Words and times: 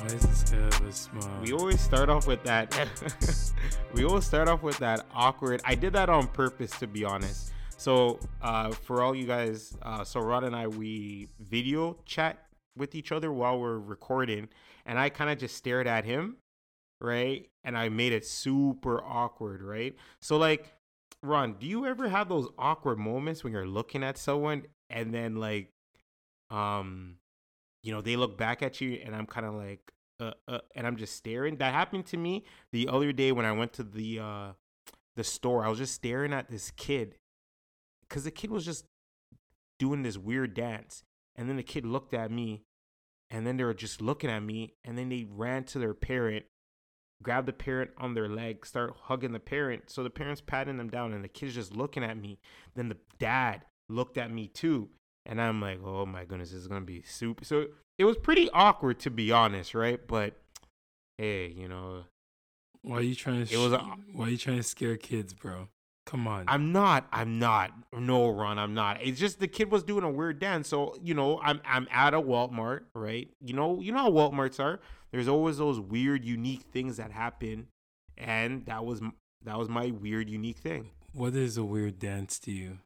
Why 0.00 0.06
is 0.06 0.22
this 0.22 1.08
guy? 1.10 1.40
We 1.42 1.52
always 1.52 1.78
start 1.78 2.08
off 2.08 2.26
with 2.26 2.42
that. 2.44 2.74
we 3.94 4.04
always 4.04 4.24
start 4.24 4.48
off 4.48 4.62
with 4.62 4.78
that 4.78 5.04
awkward. 5.14 5.60
I 5.62 5.74
did 5.74 5.92
that 5.92 6.08
on 6.08 6.26
purpose, 6.28 6.70
to 6.78 6.86
be 6.86 7.04
honest. 7.04 7.52
So, 7.76 8.18
uh, 8.40 8.70
for 8.70 9.02
all 9.02 9.14
you 9.14 9.26
guys, 9.26 9.76
uh, 9.82 10.02
so 10.04 10.20
Rod 10.20 10.44
and 10.44 10.56
I, 10.56 10.68
we 10.68 11.28
video 11.38 11.98
chat 12.06 12.46
with 12.78 12.94
each 12.94 13.12
other 13.12 13.30
while 13.30 13.60
we're 13.60 13.78
recording, 13.78 14.48
and 14.86 14.98
I 14.98 15.10
kind 15.10 15.28
of 15.28 15.36
just 15.36 15.54
stared 15.56 15.86
at 15.86 16.06
him, 16.06 16.36
right? 17.02 17.46
And 17.64 17.76
I 17.76 17.90
made 17.90 18.14
it 18.14 18.24
super 18.24 19.04
awkward, 19.04 19.60
right? 19.60 19.94
So, 20.22 20.38
like, 20.38 20.72
Ron, 21.22 21.56
do 21.58 21.66
you 21.66 21.84
ever 21.84 22.08
have 22.08 22.30
those 22.30 22.48
awkward 22.58 22.98
moments 22.98 23.44
when 23.44 23.52
you're 23.52 23.66
looking 23.66 24.02
at 24.02 24.16
someone 24.16 24.62
and 24.88 25.12
then, 25.12 25.36
like, 25.36 25.72
um, 26.50 27.16
you 27.82 27.92
know, 27.92 28.00
they 28.00 28.16
look 28.16 28.38
back 28.38 28.62
at 28.62 28.80
you, 28.80 29.00
and 29.04 29.14
I'm 29.14 29.26
kind 29.26 29.46
of 29.46 29.54
like, 29.54 29.92
uh, 30.20 30.32
uh, 30.46 30.58
and 30.74 30.86
I'm 30.86 30.96
just 30.96 31.16
staring. 31.16 31.56
That 31.56 31.72
happened 31.72 32.06
to 32.06 32.16
me 32.16 32.44
the 32.72 32.88
other 32.88 33.12
day 33.12 33.32
when 33.32 33.46
I 33.46 33.52
went 33.52 33.72
to 33.74 33.82
the 33.82 34.20
uh, 34.20 34.52
the 35.16 35.24
store. 35.24 35.64
I 35.64 35.68
was 35.68 35.78
just 35.78 35.94
staring 35.94 36.32
at 36.32 36.50
this 36.50 36.70
kid, 36.70 37.16
cause 38.08 38.24
the 38.24 38.30
kid 38.30 38.50
was 38.50 38.64
just 38.64 38.84
doing 39.78 40.02
this 40.02 40.18
weird 40.18 40.54
dance, 40.54 41.02
and 41.36 41.48
then 41.48 41.56
the 41.56 41.62
kid 41.62 41.86
looked 41.86 42.14
at 42.14 42.30
me, 42.30 42.62
and 43.30 43.46
then 43.46 43.56
they 43.56 43.64
were 43.64 43.74
just 43.74 44.00
looking 44.00 44.30
at 44.30 44.42
me, 44.42 44.74
and 44.84 44.96
then 44.98 45.08
they 45.08 45.26
ran 45.28 45.64
to 45.64 45.78
their 45.78 45.94
parent, 45.94 46.44
grabbed 47.22 47.48
the 47.48 47.52
parent 47.52 47.90
on 47.96 48.14
their 48.14 48.28
leg, 48.28 48.66
start 48.66 48.94
hugging 49.04 49.32
the 49.32 49.40
parent. 49.40 49.84
So 49.88 50.02
the 50.02 50.10
parents 50.10 50.42
patting 50.42 50.76
them 50.76 50.90
down, 50.90 51.12
and 51.12 51.24
the 51.24 51.28
kid's 51.28 51.54
just 51.54 51.74
looking 51.74 52.04
at 52.04 52.18
me. 52.18 52.38
Then 52.74 52.88
the 52.88 52.98
dad 53.18 53.64
looked 53.88 54.18
at 54.18 54.30
me 54.30 54.48
too, 54.48 54.90
and 55.26 55.40
I'm 55.40 55.60
like, 55.60 55.80
oh 55.84 56.06
my 56.06 56.24
goodness, 56.24 56.50
this 56.50 56.60
is 56.60 56.68
gonna 56.68 56.80
be 56.84 57.02
super. 57.02 57.44
So 57.44 57.66
it 57.98 58.04
was 58.04 58.16
pretty 58.16 58.48
awkward 58.50 58.98
to 59.00 59.10
be 59.10 59.30
honest, 59.32 59.74
right? 59.74 60.00
But 60.06 60.34
hey, 61.18 61.48
you 61.56 61.68
know, 61.68 62.04
Why 62.82 62.96
are 62.98 63.02
you 63.02 63.14
trying 63.14 63.44
to? 63.44 63.54
It 63.54 63.58
was 63.58 63.72
a- 63.72 63.78
Why 64.12 64.26
are 64.26 64.30
you 64.30 64.38
trying 64.38 64.56
to 64.56 64.62
scare 64.62 64.96
kids, 64.96 65.34
bro? 65.34 65.68
Come 66.06 66.26
on. 66.26 66.44
I'm 66.48 66.72
not. 66.72 67.06
I'm 67.12 67.38
not. 67.38 67.70
No, 67.92 68.30
Ron, 68.30 68.58
I'm 68.58 68.74
not. 68.74 69.00
It's 69.02 69.20
just 69.20 69.38
the 69.38 69.46
kid 69.46 69.70
was 69.70 69.84
doing 69.84 70.02
a 70.02 70.10
weird 70.10 70.40
dance. 70.40 70.66
So 70.68 70.96
you 71.02 71.14
know, 71.14 71.38
I'm 71.42 71.60
I'm 71.64 71.86
at 71.92 72.14
a 72.14 72.20
Walmart, 72.20 72.80
right? 72.94 73.28
You 73.40 73.54
know, 73.54 73.80
you 73.80 73.92
know 73.92 73.98
how 73.98 74.10
Walmarts 74.10 74.58
are. 74.58 74.80
There's 75.12 75.28
always 75.28 75.58
those 75.58 75.78
weird, 75.78 76.24
unique 76.24 76.62
things 76.72 76.96
that 76.96 77.12
happen, 77.12 77.66
and 78.16 78.64
that 78.66 78.84
was 78.84 79.00
that 79.44 79.58
was 79.58 79.68
my 79.68 79.90
weird, 79.90 80.28
unique 80.30 80.58
thing. 80.58 80.90
what 81.12 81.34
is 81.34 81.56
a 81.56 81.64
weird 81.64 81.98
dance 81.98 82.38
to 82.40 82.50
you? 82.50 82.78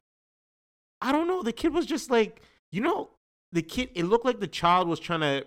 I 1.01 1.11
don't 1.11 1.27
know. 1.27 1.43
The 1.43 1.51
kid 1.51 1.73
was 1.73 1.85
just 1.85 2.09
like, 2.09 2.41
you 2.71 2.81
know, 2.81 3.11
the 3.51 3.61
kid. 3.61 3.89
It 3.95 4.03
looked 4.03 4.25
like 4.25 4.39
the 4.39 4.47
child 4.47 4.87
was 4.87 4.99
trying 4.99 5.21
to 5.21 5.45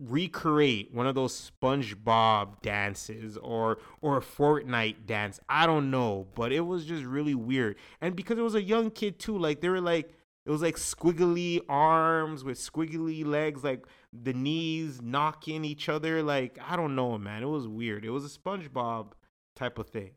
recreate 0.00 0.92
one 0.92 1.06
of 1.06 1.14
those 1.14 1.50
SpongeBob 1.62 2.60
dances 2.60 3.36
or 3.36 3.78
or 4.00 4.18
a 4.18 4.20
Fortnite 4.20 5.06
dance. 5.06 5.40
I 5.48 5.66
don't 5.66 5.90
know, 5.90 6.26
but 6.34 6.52
it 6.52 6.60
was 6.60 6.84
just 6.84 7.04
really 7.04 7.34
weird. 7.34 7.76
And 8.00 8.16
because 8.16 8.38
it 8.38 8.42
was 8.42 8.54
a 8.54 8.62
young 8.62 8.90
kid 8.90 9.18
too, 9.18 9.38
like 9.38 9.60
they 9.60 9.68
were 9.68 9.80
like 9.80 10.12
it 10.44 10.50
was 10.50 10.62
like 10.62 10.76
squiggly 10.76 11.60
arms 11.68 12.42
with 12.42 12.58
squiggly 12.58 13.24
legs, 13.24 13.62
like 13.62 13.86
the 14.12 14.32
knees 14.32 15.00
knocking 15.00 15.64
each 15.64 15.88
other. 15.88 16.22
Like 16.22 16.58
I 16.68 16.76
don't 16.76 16.96
know, 16.96 17.16
man. 17.18 17.42
It 17.42 17.46
was 17.46 17.68
weird. 17.68 18.04
It 18.04 18.10
was 18.10 18.24
a 18.24 18.38
SpongeBob 18.38 19.12
type 19.54 19.78
of 19.78 19.88
thing. 19.88 20.12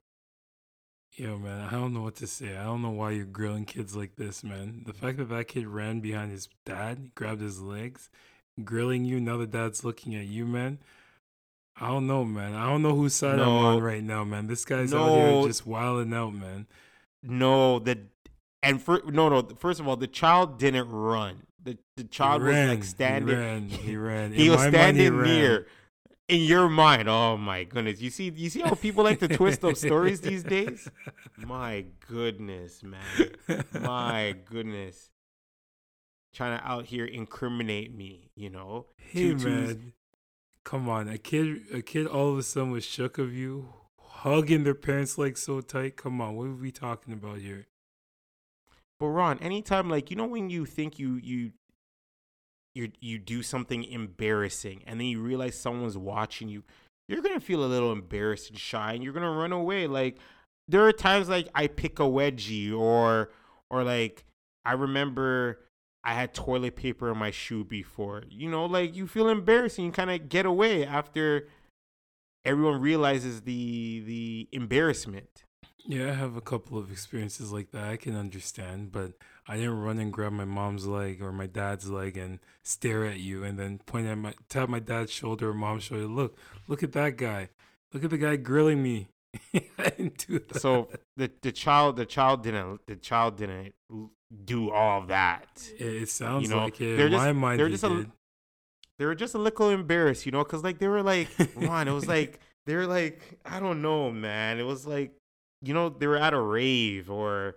Yo, 1.18 1.38
man, 1.38 1.62
I 1.62 1.72
don't 1.72 1.94
know 1.94 2.02
what 2.02 2.16
to 2.18 2.28
say. 2.28 2.58
I 2.58 2.64
don't 2.64 2.82
know 2.82 2.90
why 2.90 3.12
you're 3.12 3.24
grilling 3.26 3.64
kids 3.64 3.96
like 3.96 4.18
this, 4.18 4.44
man. 4.44 4.84
The 4.86 4.92
fact 4.94 5.18
that 5.18 5.30
that 5.30 5.48
kid 5.48 5.66
ran 5.66 6.02
behind 6.02 6.32
his 6.32 6.50
dad, 6.66 7.16
grabbed 7.16 7.42
his 7.42 7.62
legs, 7.62 8.10
grilling 8.66 9.06
you. 9.06 9.22
Now 9.22 9.38
the 9.38 9.48
dad's 9.48 9.86
looking 9.86 10.14
at 10.16 10.26
you, 10.26 10.46
man. 10.46 10.80
I 11.80 11.88
don't 11.88 12.06
know, 12.08 12.26
man. 12.26 12.54
I 12.54 12.66
don't 12.66 12.82
know 12.82 12.96
whose 12.96 13.14
side 13.14 13.40
I'm 13.40 13.48
on 13.48 13.82
right 13.82 14.04
now, 14.04 14.26
man. 14.26 14.48
This 14.48 14.66
guy's 14.66 14.94
out 14.94 15.10
here 15.16 15.48
just 15.48 15.66
wilding 15.66 16.14
out, 16.14 16.34
man. 16.34 16.68
No, 17.24 17.80
the 17.80 18.00
and 18.62 18.82
for 18.82 19.02
no 19.06 19.30
no. 19.30 19.42
First 19.58 19.80
of 19.80 19.88
all, 19.88 19.96
the 19.96 20.08
child 20.08 20.58
didn't 20.60 20.90
run. 20.90 21.44
The 21.64 21.78
the 21.96 22.04
child 22.06 22.42
he 22.42 22.48
was 22.48 22.56
ran. 22.56 22.70
like 22.70 22.84
standing. 22.84 23.28
He 23.30 23.36
ran. 23.36 23.70
He 23.70 23.96
ran. 23.98 24.34
He 24.34 24.50
was 24.52 24.58
my 24.60 24.64
mind, 24.70 24.98
he 24.98 25.06
standing 25.08 25.16
ran. 25.18 25.28
near. 25.28 25.68
In 26.28 26.42
your 26.42 26.68
mind, 26.70 27.08
oh 27.08 27.38
my 27.38 27.66
goodness! 27.66 28.02
You 28.02 28.10
see, 28.10 28.32
you 28.36 28.50
see 28.50 28.62
how 28.62 28.74
people 28.74 29.04
like 29.04 29.20
to 29.20 29.28
twist 29.28 29.64
up 29.64 29.76
stories 29.78 30.22
these 30.22 30.44
days. 30.58 30.90
My 31.38 31.86
goodness, 32.08 32.82
man! 32.82 33.64
My 33.80 34.36
goodness! 34.46 35.12
Trying 36.34 36.58
to 36.60 36.68
out 36.68 36.86
here 36.88 37.06
incriminate 37.06 37.96
me, 37.96 38.32
you 38.36 38.50
know? 38.50 38.88
Hey 38.98 39.34
Tutus- 39.34 39.44
man, 39.46 39.94
come 40.64 40.90
on! 40.90 41.08
A 41.10 41.20
kid, 41.20 41.62
a 41.72 41.84
kid, 41.84 42.08
all 42.08 42.32
of 42.32 42.40
a 42.40 42.44
sudden 42.44 42.72
was 42.72 42.84
shook 42.84 43.20
of 43.20 43.32
you, 43.32 43.70
hugging 44.00 44.64
their 44.64 44.74
parents 44.74 45.20
like 45.20 45.38
so 45.38 45.62
tight. 45.62 45.96
Come 45.96 46.20
on, 46.22 46.36
what 46.36 46.48
are 46.48 46.56
we 46.56 46.72
talking 46.72 47.14
about 47.14 47.38
here? 47.38 47.68
But 49.00 49.08
Ron, 49.10 49.38
anytime 49.40 49.92
like 49.92 50.10
you 50.10 50.16
know 50.16 50.26
when 50.26 50.50
you 50.50 50.66
think 50.66 50.98
you 50.98 51.18
you 51.18 51.52
you 52.76 52.92
you 53.00 53.18
do 53.18 53.42
something 53.42 53.84
embarrassing 53.84 54.84
and 54.86 55.00
then 55.00 55.08
you 55.08 55.22
realize 55.22 55.60
someone's 55.60 55.98
watching 55.98 56.50
you, 56.50 56.64
you're 57.08 57.22
gonna 57.22 57.40
feel 57.40 57.64
a 57.64 57.66
little 57.66 57.92
embarrassed 57.92 58.50
and 58.50 58.60
shy 58.60 58.94
and 58.94 59.04
you're 59.04 59.14
gonna 59.14 59.32
run 59.32 59.52
away. 59.52 59.88
Like 59.88 60.18
there 60.68 60.86
are 60.86 60.92
times 60.92 61.30
like 61.30 61.48
I 61.56 61.68
pick 61.68 62.00
a 62.00 62.04
wedgie 62.04 62.78
or 62.78 63.32
or 63.70 63.84
like 63.84 64.26
I 64.66 64.74
remember 64.74 65.60
I 66.04 66.14
had 66.14 66.34
toilet 66.34 66.76
paper 66.76 67.12
in 67.12 67.18
my 67.18 67.32
shoe 67.32 67.64
before. 67.64 68.24
You 68.30 68.50
know, 68.50 68.66
like 68.66 68.96
you 68.96 69.08
feel 69.08 69.30
embarrassed 69.30 69.80
and 69.80 69.88
you 69.88 69.92
kind 69.92 70.12
of 70.12 70.30
get 70.30 70.46
away 70.46 70.86
after 70.86 71.48
everyone 72.44 72.82
realizes 72.82 73.42
the 73.42 74.04
the 74.06 74.48
embarrassment. 74.52 75.44
Yeah, 75.88 76.12
I 76.12 76.14
have 76.14 76.36
a 76.36 76.42
couple 76.42 76.78
of 76.78 76.92
experiences 76.92 77.52
like 77.52 77.72
that. 77.72 77.86
I 77.86 77.98
can 77.98 78.16
understand, 78.16 78.92
but 78.92 79.14
I 79.48 79.58
didn't 79.58 79.80
run 79.80 80.00
and 80.00 80.12
grab 80.12 80.32
my 80.34 80.46
mom's 80.46 80.88
leg 80.88 81.22
or 81.22 81.32
my 81.32 81.46
dad's 81.46 81.90
leg 81.90 82.18
and 82.18 82.40
stare 82.64 83.06
at 83.06 83.20
you 83.20 83.44
and 83.44 83.60
then 83.60 83.80
point 83.86 84.08
at 84.08 84.16
my 84.18 84.34
tap 84.50 84.70
my 84.70 84.80
dad's 84.80 85.12
shoulder 85.12 85.50
or 85.50 85.54
mom's 85.54 85.84
shoulder. 85.84 86.08
Look, 86.08 86.36
look 86.68 86.82
at 86.82 86.94
that 86.94 87.16
guy. 87.18 87.50
Look 87.94 88.04
at 88.04 88.10
the 88.10 88.18
guy 88.18 88.38
grilling 88.38 88.82
me. 88.82 89.08
I 89.54 89.90
didn't 89.90 90.26
do 90.28 90.40
that. 90.40 90.60
so 90.62 90.90
the 91.18 91.30
the 91.42 91.52
child 91.52 91.98
the 91.98 92.06
child 92.06 92.42
didn't 92.42 92.80
the 92.88 92.96
child 92.96 93.38
didn't 93.38 93.76
do 94.46 94.72
all 94.72 95.02
that. 95.08 95.48
it, 95.78 95.84
it 96.04 96.10
sounds 96.10 96.50
know, 96.50 96.58
like 96.64 96.82
it. 96.82 97.00
In 97.00 97.12
just- 97.12 97.24
my 97.24 97.32
mind, 97.32 97.60
they're 97.60 97.68
he 97.68 97.74
just 97.74 97.84
a- 97.84 97.90
did. 97.90 98.12
They 98.98 99.06
were 99.06 99.14
just 99.16 99.36
a 99.36 99.38
little 99.38 99.70
embarrassed, 99.72 100.26
you 100.26 100.32
know, 100.32 100.44
because 100.44 100.64
like 100.64 100.80
they 100.80 100.88
were 100.88 101.04
like, 101.04 101.28
Ron, 101.56 101.88
it 101.90 101.92
was 101.92 102.08
like 102.08 102.40
they 102.66 102.76
were 102.76 102.88
like, 102.88 103.22
I 103.46 103.60
don't 103.60 103.82
know, 103.82 104.10
man. 104.10 104.58
It 104.58 104.64
was 104.64 104.88
like, 104.88 105.12
you 105.62 105.74
know, 105.74 105.90
they 105.90 106.08
were 106.08 106.18
at 106.18 106.34
a 106.34 106.40
rave 106.40 107.12
or. 107.12 107.56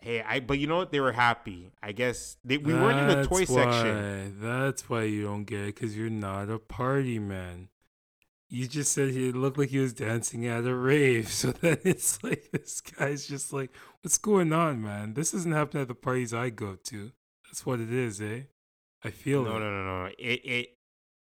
Hey, 0.00 0.22
I 0.22 0.40
but 0.40 0.58
you 0.58 0.66
know 0.68 0.76
what? 0.76 0.92
They 0.92 1.00
were 1.00 1.12
happy. 1.12 1.72
I 1.82 1.92
guess 1.92 2.36
they, 2.44 2.56
we 2.56 2.72
weren't 2.72 2.98
in 3.00 3.08
the 3.08 3.26
toy 3.26 3.40
That's 3.40 3.52
section. 3.52 4.38
why- 4.40 4.46
That's 4.48 4.88
why 4.88 5.02
you 5.04 5.24
don't 5.24 5.44
get 5.44 5.60
it, 5.60 5.74
because 5.74 5.96
you're 5.96 6.08
not 6.10 6.48
a 6.50 6.58
party 6.58 7.18
man. 7.18 7.68
You 8.50 8.66
just 8.66 8.92
said 8.92 9.10
he 9.10 9.30
looked 9.32 9.58
like 9.58 9.68
he 9.70 9.78
was 9.78 9.92
dancing 9.92 10.46
at 10.46 10.64
a 10.64 10.74
rave. 10.74 11.28
So 11.32 11.50
then 11.52 11.78
it's 11.84 12.22
like 12.24 12.44
this 12.52 12.80
guy's 12.80 13.26
just 13.26 13.52
like, 13.52 13.70
what's 14.02 14.18
going 14.18 14.52
on, 14.52 14.80
man? 14.82 15.14
This 15.14 15.32
doesn't 15.32 15.52
happen 15.52 15.80
at 15.80 15.88
the 15.88 15.94
parties 15.94 16.32
I 16.32 16.50
go 16.50 16.76
to. 16.84 17.10
That's 17.46 17.66
what 17.66 17.80
it 17.80 17.92
is, 17.92 18.20
eh? 18.22 18.42
I 19.04 19.10
feel 19.10 19.42
No, 19.44 19.56
it. 19.56 19.60
no, 19.60 19.70
no, 19.70 19.84
no. 20.04 20.10
It, 20.18 20.40
it. 20.44 20.68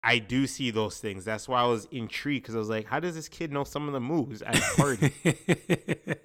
I 0.03 0.17
do 0.17 0.47
see 0.47 0.71
those 0.71 0.97
things. 0.99 1.23
That's 1.25 1.47
why 1.47 1.61
I 1.61 1.65
was 1.67 1.85
intrigued 1.91 2.43
because 2.43 2.55
I 2.55 2.57
was 2.59 2.69
like, 2.69 2.87
how 2.87 2.99
does 2.99 3.13
this 3.15 3.29
kid 3.29 3.51
know 3.51 3.63
some 3.65 3.85
of 3.87 3.93
the 3.93 3.99
moves 3.99 4.41
at 4.41 4.57
a 4.57 4.75
party? 4.81 5.13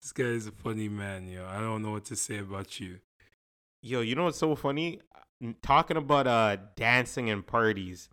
this 0.00 0.12
guy 0.12 0.24
is 0.24 0.46
a 0.46 0.52
funny 0.52 0.88
man, 0.88 1.28
yo. 1.28 1.46
I 1.46 1.60
don't 1.60 1.82
know 1.82 1.92
what 1.92 2.04
to 2.06 2.16
say 2.16 2.38
about 2.38 2.80
you. 2.80 2.98
Yo, 3.82 4.00
you 4.00 4.14
know 4.14 4.24
what's 4.24 4.38
so 4.38 4.54
funny? 4.54 5.00
Talking 5.62 5.96
about 5.96 6.26
uh 6.26 6.56
dancing 6.76 7.30
and 7.30 7.46
parties. 7.46 8.08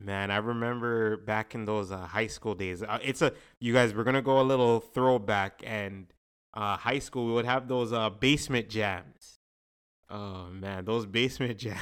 Man, 0.00 0.30
I 0.30 0.36
remember 0.36 1.16
back 1.16 1.54
in 1.54 1.64
those 1.64 1.90
uh, 1.90 1.98
high 1.98 2.26
school 2.26 2.54
days. 2.54 2.82
Uh, 2.82 2.98
it's 3.02 3.22
a 3.22 3.32
you 3.60 3.72
guys. 3.72 3.94
We're 3.94 4.04
gonna 4.04 4.22
go 4.22 4.40
a 4.40 4.42
little 4.42 4.80
throwback 4.80 5.62
and 5.64 6.06
uh, 6.52 6.76
high 6.76 6.98
school. 6.98 7.26
We 7.26 7.32
would 7.32 7.46
have 7.46 7.68
those 7.68 7.92
uh, 7.92 8.10
basement 8.10 8.68
jams. 8.68 9.38
Oh 10.10 10.46
man, 10.50 10.84
those 10.84 11.06
basement 11.06 11.58
jams. 11.58 11.80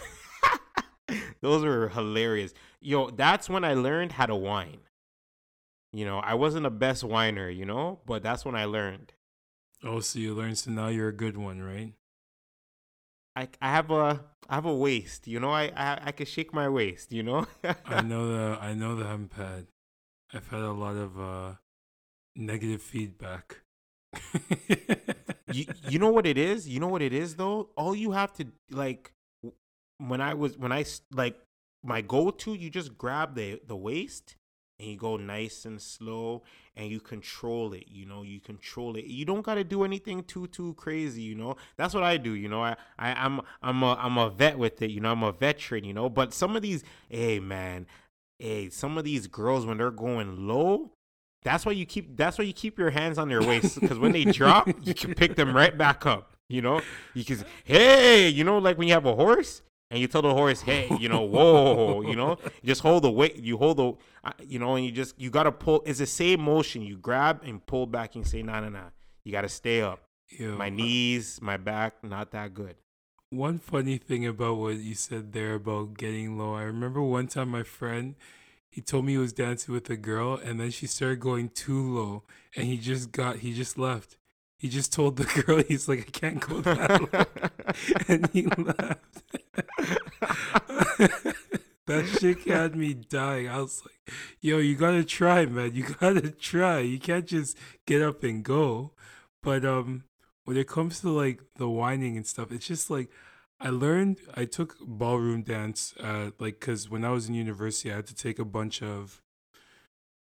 those 1.40 1.64
were 1.64 1.88
hilarious. 1.88 2.52
Yo, 2.80 3.10
that's 3.10 3.48
when 3.48 3.64
I 3.64 3.74
learned 3.74 4.12
how 4.12 4.26
to 4.26 4.36
whine. 4.36 4.80
You 5.92 6.04
know, 6.04 6.18
I 6.18 6.34
wasn't 6.34 6.62
the 6.62 6.70
best 6.70 7.04
whiner, 7.04 7.50
you 7.50 7.66
know, 7.66 8.00
but 8.06 8.22
that's 8.22 8.44
when 8.44 8.54
I 8.54 8.64
learned. 8.66 9.12
Oh, 9.84 10.00
so 10.00 10.18
you 10.18 10.34
learned, 10.34 10.58
so 10.58 10.70
now 10.72 10.88
you're 10.88 11.08
a 11.08 11.12
good 11.12 11.36
one, 11.36 11.60
right? 11.62 11.94
I 13.36 13.48
I 13.60 13.70
have 13.70 13.90
a 13.90 14.24
I 14.48 14.54
have 14.56 14.66
a 14.66 14.74
waist, 14.74 15.26
you 15.26 15.40
know. 15.40 15.50
I 15.50 15.72
I, 15.76 15.98
I 16.08 16.12
can 16.12 16.26
shake 16.26 16.52
my 16.52 16.68
waist, 16.68 17.12
you 17.12 17.22
know. 17.22 17.46
I 17.86 18.00
know 18.00 18.28
the 18.32 18.58
I 18.60 18.74
know 18.74 18.96
the 18.96 19.28
pad. 19.28 19.66
I've 20.32 20.48
had 20.48 20.60
a 20.62 20.72
lot 20.72 20.96
of 20.96 21.18
uh 21.20 21.54
negative 22.36 22.82
feedback. 22.82 23.62
you 25.50 25.66
you 25.82 25.98
know 25.98 26.10
what 26.10 26.26
it 26.26 26.38
is? 26.38 26.68
You 26.68 26.80
know 26.80 26.88
what 26.88 27.02
it 27.02 27.12
is 27.12 27.36
though? 27.36 27.70
All 27.76 27.94
you 27.94 28.12
have 28.12 28.32
to 28.34 28.46
like 28.70 29.12
when 29.98 30.20
I 30.20 30.34
was 30.34 30.56
when 30.58 30.72
I 30.72 30.80
s- 30.82 31.02
like 31.12 31.38
my 31.84 32.00
go 32.00 32.30
to, 32.30 32.54
you 32.54 32.70
just 32.70 32.96
grab 32.96 33.34
the 33.34 33.60
the 33.66 33.76
waist 33.76 34.36
and 34.82 34.90
you 34.90 34.96
go 34.96 35.16
nice 35.16 35.64
and 35.64 35.80
slow 35.80 36.42
and 36.76 36.90
you 36.90 37.00
control 37.00 37.72
it 37.72 37.84
you 37.88 38.04
know 38.04 38.22
you 38.22 38.40
control 38.40 38.96
it. 38.96 39.04
You 39.04 39.24
don't 39.24 39.42
got 39.42 39.54
to 39.54 39.64
do 39.64 39.84
anything 39.84 40.24
too 40.24 40.48
too 40.48 40.74
crazy 40.74 41.22
you 41.22 41.34
know? 41.36 41.56
That's 41.76 41.94
what 41.94 42.02
i 42.02 42.16
do 42.16 42.34
you 42.34 42.48
know? 42.48 42.62
I, 42.62 42.76
I 42.98 43.12
i'm 43.12 43.40
i'm 43.62 43.82
a 43.82 43.94
i'm 43.94 44.18
a 44.18 44.30
vet 44.30 44.58
with 44.58 44.82
it 44.82 44.90
you 44.90 45.00
know? 45.00 45.12
I'm 45.12 45.22
a 45.22 45.32
veteran 45.32 45.84
you 45.84 45.94
know? 45.94 46.08
But 46.10 46.34
some 46.34 46.56
of 46.56 46.62
these 46.62 46.82
hey 47.08 47.38
man 47.38 47.86
hey 48.38 48.68
some 48.70 48.98
of 48.98 49.04
these 49.04 49.28
girls 49.28 49.64
when 49.64 49.78
they're 49.78 49.90
going 49.90 50.48
low 50.48 50.90
that's 51.44 51.64
why 51.64 51.72
you 51.72 51.86
keep 51.86 52.16
that's 52.16 52.38
why 52.38 52.44
you 52.44 52.52
keep 52.52 52.78
your 52.78 52.90
hands 52.90 53.18
on 53.18 53.28
their 53.28 53.42
waist 53.42 53.80
because 53.80 53.98
when 53.98 54.12
they 54.12 54.24
drop 54.24 54.68
you 54.82 54.94
can 54.94 55.14
pick 55.14 55.36
them 55.36 55.54
right 55.54 55.78
back 55.78 56.04
up 56.06 56.32
you 56.48 56.60
know? 56.60 56.82
You 57.14 57.24
can 57.24 57.44
hey 57.64 58.28
you 58.28 58.42
know 58.42 58.58
like 58.58 58.76
when 58.76 58.88
you 58.88 58.94
have 58.94 59.06
a 59.06 59.14
horse 59.14 59.62
and 59.92 60.00
you 60.00 60.08
tell 60.08 60.22
the 60.22 60.32
horse, 60.32 60.62
hey, 60.62 60.88
you 60.98 61.08
know, 61.10 61.20
whoa, 61.20 62.00
you 62.00 62.16
know, 62.16 62.38
just 62.64 62.80
hold 62.80 63.04
the 63.04 63.10
weight, 63.10 63.36
you 63.36 63.58
hold 63.58 63.76
the, 63.76 63.92
you 64.42 64.58
know, 64.58 64.74
and 64.74 64.86
you 64.86 64.90
just, 64.90 65.20
you 65.20 65.28
got 65.28 65.42
to 65.42 65.52
pull, 65.52 65.82
it's 65.84 65.98
the 65.98 66.06
same 66.06 66.40
motion. 66.40 66.80
You 66.80 66.96
grab 66.96 67.42
and 67.44 67.64
pull 67.64 67.86
back 67.86 68.14
and 68.14 68.26
say, 68.26 68.42
nah, 68.42 68.60
nah, 68.60 68.70
nah, 68.70 68.88
you 69.22 69.32
got 69.32 69.42
to 69.42 69.50
stay 69.50 69.82
up. 69.82 70.00
Yo, 70.30 70.56
My 70.56 70.70
knees, 70.70 71.40
my 71.42 71.58
back, 71.58 72.02
not 72.02 72.30
that 72.30 72.54
good. 72.54 72.76
One 73.28 73.58
funny 73.58 73.98
thing 73.98 74.26
about 74.26 74.56
what 74.56 74.76
you 74.76 74.94
said 74.94 75.32
there 75.32 75.54
about 75.54 75.98
getting 75.98 76.38
low, 76.38 76.54
I 76.54 76.62
remember 76.62 77.02
one 77.02 77.26
time 77.26 77.50
my 77.50 77.62
friend, 77.62 78.14
he 78.70 78.80
told 78.80 79.04
me 79.04 79.12
he 79.12 79.18
was 79.18 79.34
dancing 79.34 79.74
with 79.74 79.90
a 79.90 79.96
girl 79.96 80.40
and 80.42 80.58
then 80.58 80.70
she 80.70 80.86
started 80.86 81.20
going 81.20 81.50
too 81.50 81.94
low 81.94 82.22
and 82.56 82.66
he 82.66 82.78
just 82.78 83.12
got, 83.12 83.36
he 83.36 83.52
just 83.52 83.76
left. 83.76 84.16
He 84.62 84.68
just 84.68 84.92
told 84.92 85.16
the 85.16 85.24
girl, 85.24 85.60
he's 85.68 85.88
like, 85.88 86.06
I 86.06 86.10
can't 86.12 86.38
go 86.38 86.60
that 86.60 87.12
low. 87.12 87.24
and 88.08 88.30
he 88.32 88.46
left. 88.46 89.22
that 91.86 92.06
shit 92.20 92.46
had 92.46 92.76
me 92.76 92.94
dying. 92.94 93.48
I 93.48 93.60
was 93.60 93.82
like, 93.84 94.14
yo, 94.40 94.58
you 94.58 94.76
gotta 94.76 95.02
try, 95.02 95.46
man. 95.46 95.74
You 95.74 95.82
gotta 95.82 96.30
try. 96.30 96.78
You 96.78 97.00
can't 97.00 97.26
just 97.26 97.58
get 97.88 98.02
up 98.02 98.22
and 98.22 98.44
go. 98.44 98.92
But 99.42 99.64
um 99.64 100.04
when 100.44 100.56
it 100.56 100.68
comes 100.68 101.00
to 101.00 101.10
like 101.10 101.40
the 101.56 101.68
whining 101.68 102.16
and 102.16 102.24
stuff, 102.24 102.52
it's 102.52 102.68
just 102.68 102.88
like 102.88 103.10
I 103.58 103.70
learned 103.70 104.18
I 104.36 104.44
took 104.44 104.76
ballroom 104.80 105.42
dance 105.42 105.92
uh 105.98 106.30
like 106.38 106.60
cuz 106.60 106.88
when 106.88 107.04
I 107.04 107.10
was 107.10 107.28
in 107.28 107.34
university 107.34 107.90
I 107.90 107.96
had 107.96 108.06
to 108.06 108.14
take 108.14 108.38
a 108.38 108.44
bunch 108.44 108.80
of 108.80 109.22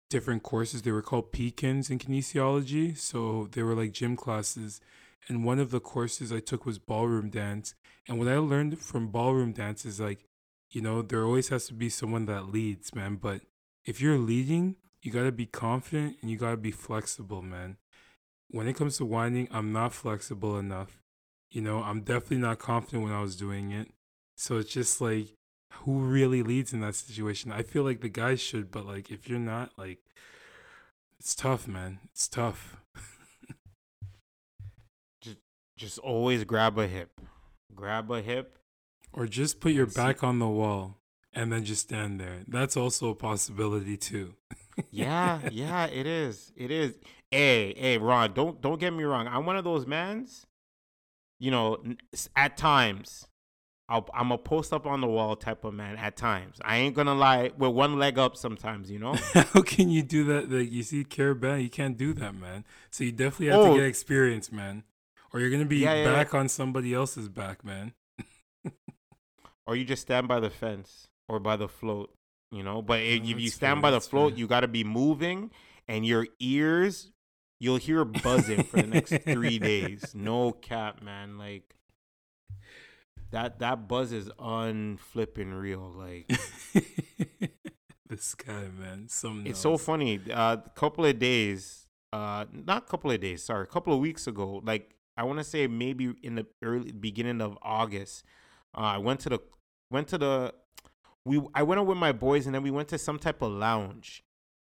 different 0.09 0.43
courses. 0.43 0.83
They 0.83 0.93
were 0.93 1.03
called 1.03 1.33
Pekins 1.33 1.91
in 1.91 1.99
kinesiology, 1.99 2.97
so 2.97 3.49
they 3.53 3.63
were 3.63 3.75
like 3.75 3.93
gym 3.93 4.17
classes. 4.17 4.81
And 5.29 5.45
one 5.45 5.59
of 5.59 5.71
the 5.71 5.81
courses 5.81 6.33
I 6.33 6.41
took 6.41 6.65
was 6.65 6.79
ballroom 6.79 7.29
dance. 7.31 7.75
And 8.09 8.19
what 8.19 8.29
I 8.29 8.39
learned 8.39 8.79
from 8.79 9.09
ballroom 9.09 9.53
dance 9.53 9.85
is 9.85 10.01
like, 10.01 10.25
you 10.71 10.81
know, 10.81 11.03
there 11.03 11.25
always 11.25 11.49
has 11.49 11.67
to 11.67 11.75
be 11.75 11.89
someone 11.89 12.27
that 12.27 12.51
leads, 12.51 12.95
man. 12.95 13.17
But 13.17 13.43
if 13.85 14.01
you're 14.01 14.19
leading, 14.19 14.77
you 15.03 15.13
gotta 15.13 15.33
be 15.33 15.47
confident 15.47 16.17
and 16.21 16.31
you 16.31 16.37
gotta 16.37 16.57
be 16.57 16.71
flexible, 16.71 17.43
man. 17.43 17.77
When 18.51 18.67
it 18.67 18.77
comes 18.77 18.97
to 18.97 19.05
whining, 19.05 19.49
I'm 19.51 19.73
not 19.73 19.93
flexible 19.93 20.59
enough. 20.59 21.03
You 21.51 21.61
know, 21.61 21.83
I'm 21.83 22.01
definitely 22.01 22.39
not 22.39 22.59
confident 22.59 23.03
when 23.03 23.13
I 23.13 23.21
was 23.21 23.37
doing 23.37 23.71
it. 23.73 23.91
So 24.37 24.59
it's 24.59 24.73
just 24.73 25.01
like, 25.01 25.29
who 25.71 26.01
really 26.01 26.43
leads 26.43 26.73
in 26.73 26.81
that 26.81 26.95
situation? 26.95 27.53
I 27.53 27.63
feel 27.63 27.83
like 27.83 28.01
the 28.01 28.09
guys 28.09 28.41
should, 28.41 28.71
but 28.71 28.87
like, 28.87 29.11
if 29.11 29.29
you're 29.29 29.39
not, 29.39 29.73
like, 29.77 29.99
it's 31.19 31.35
tough, 31.35 31.67
man. 31.67 31.99
It's 32.13 32.29
tough. 32.29 32.77
Just 35.21 35.39
just 35.77 35.99
always 35.99 36.45
grab 36.45 36.79
a 36.79 36.87
hip. 36.87 37.21
Grab 37.75 38.11
a 38.11 38.23
hip. 38.23 38.59
Or 39.13 39.27
just 39.27 39.61
put 39.61 39.73
your 39.73 39.87
back 39.87 40.23
on 40.23 40.39
the 40.39 40.49
wall 40.49 40.97
and 41.33 41.53
then 41.53 41.65
just 41.65 41.83
stand 41.83 42.21
there. 42.21 42.41
That's 42.47 42.77
also 42.77 43.11
a 43.11 43.15
possibility 43.15 43.97
too. 43.97 44.35
Yeah, 44.91 45.41
yeah, 45.51 45.87
it 45.87 46.07
is. 46.07 46.53
It 46.57 46.71
is. 46.71 46.95
Hey, 47.31 47.75
hey, 47.77 47.99
Ron, 47.99 48.33
don't 48.33 48.61
don't 48.61 48.79
get 48.79 48.93
me 48.93 49.05
wrong. 49.05 49.27
I'm 49.27 49.45
one 49.45 49.57
of 49.57 49.65
those 49.65 49.87
mans. 49.87 50.47
You 51.41 51.51
know, 51.51 51.83
at 52.37 52.57
times, 52.57 53.27
I'll, 53.91 54.07
I'm 54.13 54.31
a 54.33 54.39
post 54.39 54.73
up 54.75 54.87
on 54.87 55.01
the 55.01 55.07
wall 55.07 55.35
type 55.35 55.65
of 55.65 55.73
man. 55.73 55.97
At 55.97 56.17
times, 56.17 56.59
I 56.63 56.77
ain't 56.79 56.95
gonna 56.95 57.15
lie. 57.15 57.53
With 57.57 57.73
one 57.73 57.99
leg 57.99 58.19
up, 58.19 58.37
sometimes, 58.37 58.91
you 58.91 58.99
know. 58.99 59.15
How 59.35 59.63
can 59.63 59.89
you 59.89 60.03
do 60.03 60.25
that? 60.25 60.51
Like 60.51 60.71
you 60.71 60.83
see 60.83 61.05
Carabao, 61.05 61.55
you 61.55 61.71
can't 61.71 61.97
do 61.97 62.13
that, 62.15 62.35
man. 62.35 62.65
So 62.91 63.05
you 63.05 63.13
definitely 63.13 63.47
have 63.47 63.61
Oh. 63.61 63.73
to 63.75 63.81
get 63.81 63.87
experience, 63.87 64.53
man. 64.53 64.85
Or 65.33 65.41
you're 65.41 65.51
gonna 65.51 65.65
be 65.65 65.79
Yeah, 65.79 65.95
yeah, 65.95 66.05
yeah. 66.05 66.13
back 66.13 66.35
on 66.35 66.49
somebody 66.49 66.93
else's 66.93 67.29
back, 67.29 67.65
man. 67.65 67.93
or 69.67 69.77
you 69.77 69.85
just 69.85 70.03
stand 70.03 70.29
by 70.29 70.41
the 70.41 70.51
fence 70.51 71.09
or 71.29 71.39
by 71.41 71.57
the 71.57 71.69
float, 71.69 72.13
you 72.51 72.63
know. 72.63 72.83
But 72.83 73.01
if, 73.01 73.23
if 73.23 73.41
you 73.41 73.49
stand 73.49 73.77
fair, 73.77 73.83
by 73.83 73.91
the 73.91 74.01
float, 74.01 74.33
fair. 74.33 74.39
you 74.39 74.47
got 74.47 74.61
to 74.61 74.69
be 74.69 74.85
moving, 74.85 75.51
and 75.87 76.07
your 76.07 76.27
ears, 76.41 77.11
you'll 77.61 77.77
hear 77.77 78.05
buzzing 78.05 78.65
for 78.65 78.77
the 78.83 78.87
next 78.87 79.15
three 79.25 79.59
days. 79.59 80.15
No 80.15 80.53
cap, 80.53 81.03
man. 81.03 81.39
Like 81.39 81.75
that 83.31 83.59
that 83.59 83.89
buzz 83.89 84.13
is 84.13 84.31
unflipping 84.39 85.53
real. 85.55 85.93
Like 85.97 86.29
this 88.09 88.35
guy, 88.35 88.69
man. 88.79 89.09
Some 89.09 89.45
it's 89.47 89.61
so 89.61 89.77
funny. 89.77 90.21
A 90.29 90.37
uh, 90.37 90.57
couple 90.75 91.05
of 91.05 91.19
days, 91.19 91.89
uh, 92.13 92.47
not 92.53 92.89
couple 92.89 93.11
of 93.11 93.21
days. 93.21 93.43
Sorry, 93.43 93.63
a 93.65 93.67
couple 93.67 93.93
of 93.93 94.01
weeks 94.01 94.27
ago. 94.27 94.63
Like 94.65 94.95
I 95.17 95.25
want 95.25 95.39
to 95.39 95.45
say 95.45 95.67
maybe 95.67 96.15
in 96.23 96.37
the 96.37 96.47
early 96.63 96.93
beginning 96.93 97.41
of 97.41 97.59
August. 97.63 98.25
Uh, 98.77 98.83
I 98.83 98.99
went 98.99 99.21
to 99.21 99.29
the 99.31 99.41
went 99.91 100.09
to 100.09 100.19
the 100.19 100.55
we 101.25 101.43
I 101.55 101.63
went 101.63 101.81
out 101.81 101.87
with 101.87 101.99
my 101.99 102.13
boys 102.13 102.47
and 102.47 102.55
then 102.55 102.63
we 102.63 102.71
went 102.71 102.89
to 102.89 102.99
some 102.99 103.19
type 103.19 103.43
of 103.43 103.53
lounge, 103.53 104.23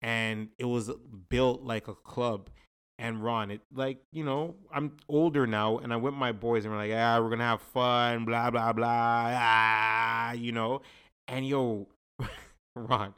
and 0.00 0.48
it 0.58 0.64
was 0.64 0.90
built 1.28 1.62
like 1.62 1.88
a 1.88 1.94
club. 1.94 2.50
And 2.98 3.22
Ron, 3.22 3.50
it 3.50 3.60
like 3.74 3.98
you 4.10 4.24
know 4.24 4.54
I'm 4.72 4.92
older 5.08 5.46
now, 5.46 5.78
and 5.78 5.92
I 5.92 5.96
went 5.96 6.14
with 6.14 6.20
my 6.20 6.32
boys 6.32 6.64
and 6.64 6.72
we're 6.72 6.80
like, 6.80 6.92
ah, 6.94 7.20
we're 7.20 7.30
gonna 7.30 7.44
have 7.44 7.60
fun, 7.60 8.24
blah 8.24 8.50
blah 8.50 8.72
blah, 8.72 8.86
ah, 8.88 10.32
you 10.32 10.52
know. 10.52 10.80
And 11.28 11.46
yo, 11.46 11.88
Ron, 12.74 13.14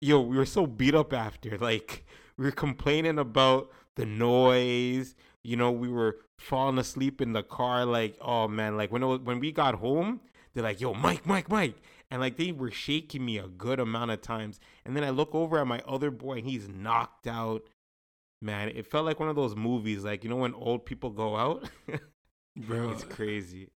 yo, 0.00 0.20
we 0.20 0.36
were 0.36 0.46
so 0.46 0.66
beat 0.66 0.94
up 0.94 1.12
after. 1.12 1.58
Like 1.60 2.06
we 2.36 2.44
were 2.44 2.52
complaining 2.52 3.18
about 3.18 3.70
the 3.96 4.06
noise. 4.06 5.16
You 5.42 5.56
know, 5.56 5.72
we 5.72 5.88
were 5.88 6.18
falling 6.38 6.78
asleep 6.78 7.20
in 7.20 7.32
the 7.32 7.42
car. 7.42 7.84
Like, 7.84 8.16
oh 8.20 8.46
man, 8.46 8.76
like 8.76 8.92
when 8.92 9.06
was, 9.06 9.20
when 9.20 9.40
we 9.40 9.52
got 9.52 9.76
home, 9.76 10.20
they're 10.54 10.62
like, 10.62 10.80
yo, 10.80 10.94
Mike, 10.94 11.26
Mike, 11.26 11.50
Mike. 11.50 11.74
And 12.10 12.20
like 12.20 12.36
they 12.36 12.52
were 12.52 12.70
shaking 12.70 13.24
me 13.24 13.38
a 13.38 13.48
good 13.48 13.80
amount 13.80 14.12
of 14.12 14.20
times. 14.20 14.60
And 14.84 14.96
then 14.96 15.02
I 15.02 15.10
look 15.10 15.34
over 15.34 15.58
at 15.58 15.66
my 15.66 15.82
other 15.86 16.10
boy 16.10 16.38
and 16.38 16.46
he's 16.46 16.68
knocked 16.68 17.26
out. 17.26 17.62
Man, 18.42 18.68
it 18.68 18.86
felt 18.86 19.06
like 19.06 19.18
one 19.18 19.28
of 19.28 19.36
those 19.36 19.56
movies, 19.56 20.04
like 20.04 20.24
you 20.24 20.30
know 20.30 20.36
when 20.36 20.54
old 20.54 20.84
people 20.84 21.10
go 21.10 21.36
out. 21.36 21.68
bro. 22.56 22.90
it's 22.90 23.04
crazy. 23.04 23.70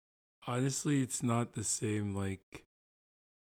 Honestly, 0.46 1.02
it's 1.02 1.22
not 1.22 1.54
the 1.54 1.64
same. 1.64 2.16
Like, 2.16 2.66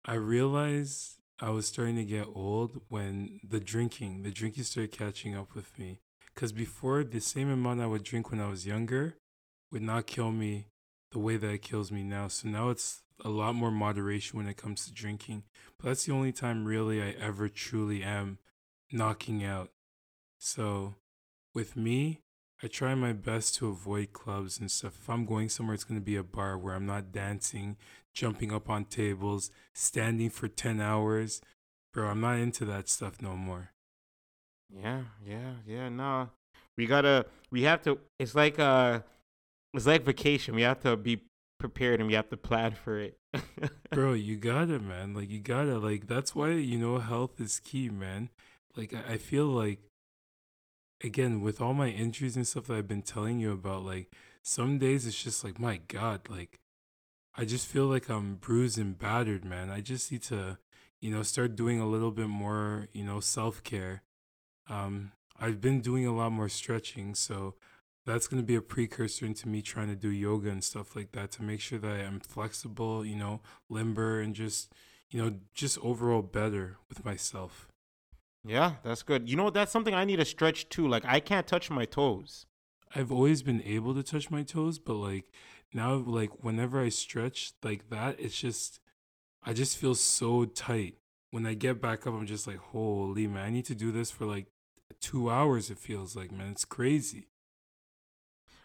I 0.05 0.13
realized 0.13 1.17
I 1.39 1.49
was 1.49 1.67
starting 1.67 1.95
to 1.95 2.05
get 2.05 2.27
old 2.33 2.81
when 2.89 3.39
the 3.43 3.59
drinking, 3.59 4.23
the 4.23 4.31
drinking 4.31 4.63
started 4.63 4.91
catching 4.91 5.35
up 5.35 5.55
with 5.55 5.77
me. 5.79 5.99
Because 6.33 6.51
before, 6.51 7.03
the 7.03 7.19
same 7.19 7.49
amount 7.49 7.81
I 7.81 7.87
would 7.87 8.03
drink 8.03 8.31
when 8.31 8.39
I 8.39 8.49
was 8.49 8.65
younger 8.65 9.17
would 9.71 9.81
not 9.81 10.07
kill 10.07 10.31
me 10.31 10.67
the 11.11 11.19
way 11.19 11.37
that 11.37 11.51
it 11.51 11.61
kills 11.61 11.91
me 11.91 12.03
now. 12.03 12.27
So 12.27 12.47
now 12.47 12.69
it's 12.69 13.01
a 13.23 13.29
lot 13.29 13.55
more 13.55 13.71
moderation 13.71 14.37
when 14.37 14.47
it 14.47 14.57
comes 14.57 14.85
to 14.85 14.93
drinking. 14.93 15.43
But 15.77 15.89
that's 15.89 16.05
the 16.05 16.13
only 16.13 16.31
time 16.31 16.65
really 16.65 17.01
I 17.01 17.15
ever 17.19 17.49
truly 17.49 18.03
am 18.03 18.37
knocking 18.91 19.43
out. 19.43 19.71
So 20.39 20.95
with 21.53 21.75
me, 21.75 22.19
I 22.63 22.67
try 22.67 22.93
my 22.95 23.13
best 23.13 23.55
to 23.55 23.69
avoid 23.69 24.13
clubs 24.13 24.59
and 24.59 24.69
stuff. 24.69 24.97
If 25.01 25.09
I'm 25.09 25.25
going 25.25 25.49
somewhere, 25.49 25.73
it's 25.73 25.83
going 25.83 25.99
to 25.99 26.05
be 26.05 26.15
a 26.15 26.23
bar 26.23 26.57
where 26.57 26.75
I'm 26.75 26.85
not 26.85 27.11
dancing, 27.11 27.77
jumping 28.13 28.53
up 28.53 28.69
on 28.69 28.85
tables, 28.85 29.51
standing 29.73 30.29
for 30.29 30.47
10 30.47 30.79
hours. 30.79 31.41
Bro, 31.93 32.09
I'm 32.09 32.21
not 32.21 32.37
into 32.37 32.65
that 32.65 32.87
stuff 32.87 33.21
no 33.21 33.35
more. 33.35 33.71
Yeah, 34.73 35.01
yeah, 35.25 35.53
yeah. 35.65 35.89
No, 35.89 36.29
we 36.77 36.85
gotta. 36.85 37.25
We 37.51 37.63
have 37.63 37.81
to. 37.81 37.99
It's 38.19 38.33
like 38.33 38.57
uh, 38.57 39.01
it's 39.73 39.85
like 39.85 40.05
vacation. 40.05 40.55
We 40.55 40.61
have 40.61 40.79
to 40.83 40.95
be 40.95 41.23
prepared 41.59 41.99
and 41.99 42.07
we 42.07 42.15
have 42.15 42.29
to 42.29 42.37
plan 42.37 42.73
for 42.73 42.99
it. 42.99 43.17
Bro, 43.91 44.13
you 44.13 44.35
gotta, 44.37 44.79
man. 44.79 45.13
Like, 45.13 45.29
you 45.29 45.39
gotta. 45.39 45.77
Like, 45.77 46.07
that's 46.07 46.35
why, 46.35 46.51
you 46.51 46.77
know, 46.77 46.97
health 46.97 47.39
is 47.39 47.59
key, 47.59 47.89
man. 47.89 48.29
Like, 48.75 48.93
I, 48.93 49.13
I 49.13 49.17
feel 49.17 49.45
like, 49.45 49.79
again, 51.03 51.41
with 51.41 51.61
all 51.61 51.73
my 51.73 51.89
injuries 51.89 52.35
and 52.35 52.47
stuff 52.47 52.67
that 52.67 52.77
I've 52.77 52.87
been 52.87 53.01
telling 53.01 53.39
you 53.39 53.51
about, 53.51 53.83
like, 53.83 54.13
some 54.43 54.79
days 54.79 55.05
it's 55.05 55.21
just 55.21 55.43
like, 55.43 55.59
my 55.59 55.77
God, 55.87 56.21
like, 56.29 56.59
I 57.35 57.45
just 57.45 57.67
feel 57.67 57.85
like 57.85 58.09
I'm 58.09 58.35
bruised 58.35 58.77
and 58.77 58.97
battered, 58.97 59.45
man. 59.45 59.69
I 59.69 59.81
just 59.81 60.11
need 60.11 60.23
to, 60.23 60.57
you 60.99 61.11
know, 61.11 61.23
start 61.23 61.55
doing 61.55 61.79
a 61.79 61.87
little 61.87 62.11
bit 62.11 62.27
more, 62.27 62.87
you 62.93 63.03
know, 63.03 63.19
self 63.19 63.63
care. 63.63 64.03
Um, 64.69 65.11
I've 65.39 65.61
been 65.61 65.81
doing 65.81 66.05
a 66.05 66.15
lot 66.15 66.31
more 66.31 66.49
stretching, 66.49 67.15
so 67.15 67.55
that's 68.05 68.27
going 68.27 68.41
to 68.41 68.45
be 68.45 68.55
a 68.55 68.61
precursor 68.61 69.25
into 69.25 69.47
me 69.47 69.61
trying 69.61 69.87
to 69.87 69.95
do 69.95 70.09
yoga 70.09 70.49
and 70.49 70.63
stuff 70.63 70.95
like 70.95 71.11
that 71.13 71.31
to 71.31 71.43
make 71.43 71.61
sure 71.61 71.79
that 71.79 72.05
I'm 72.05 72.19
flexible, 72.19 73.05
you 73.05 73.15
know, 73.15 73.41
limber 73.69 74.19
and 74.19 74.35
just, 74.35 74.73
you 75.09 75.21
know, 75.21 75.35
just 75.53 75.77
overall 75.79 76.21
better 76.21 76.77
with 76.89 77.05
myself. 77.05 77.70
Yeah, 78.43 78.75
that's 78.83 79.03
good. 79.03 79.29
You 79.29 79.35
know, 79.35 79.49
that's 79.49 79.71
something 79.71 79.93
I 79.93 80.05
need 80.05 80.17
to 80.17 80.25
stretch 80.25 80.69
too. 80.69 80.87
Like 80.87 81.05
I 81.05 81.19
can't 81.19 81.47
touch 81.47 81.69
my 81.69 81.85
toes. 81.85 82.45
I've 82.95 83.11
always 83.11 83.41
been 83.43 83.61
able 83.63 83.93
to 83.95 84.03
touch 84.03 84.29
my 84.29 84.43
toes, 84.43 84.79
but 84.79 84.95
like 84.95 85.25
now 85.73 85.93
like 85.93 86.43
whenever 86.43 86.81
I 86.81 86.89
stretch 86.89 87.53
like 87.63 87.89
that, 87.89 88.19
it's 88.19 88.39
just 88.39 88.79
I 89.43 89.53
just 89.53 89.77
feel 89.77 89.95
so 89.95 90.45
tight. 90.45 90.95
When 91.29 91.45
I 91.45 91.53
get 91.53 91.81
back 91.81 92.05
up, 92.05 92.13
I'm 92.13 92.25
just 92.25 92.47
like, 92.47 92.57
holy 92.57 93.27
man, 93.27 93.45
I 93.45 93.49
need 93.49 93.65
to 93.65 93.75
do 93.75 93.91
this 93.91 94.11
for 94.11 94.25
like 94.25 94.47
two 94.99 95.29
hours, 95.29 95.69
it 95.69 95.79
feels 95.79 96.15
like, 96.15 96.31
man. 96.31 96.51
It's 96.51 96.65
crazy. 96.65 97.27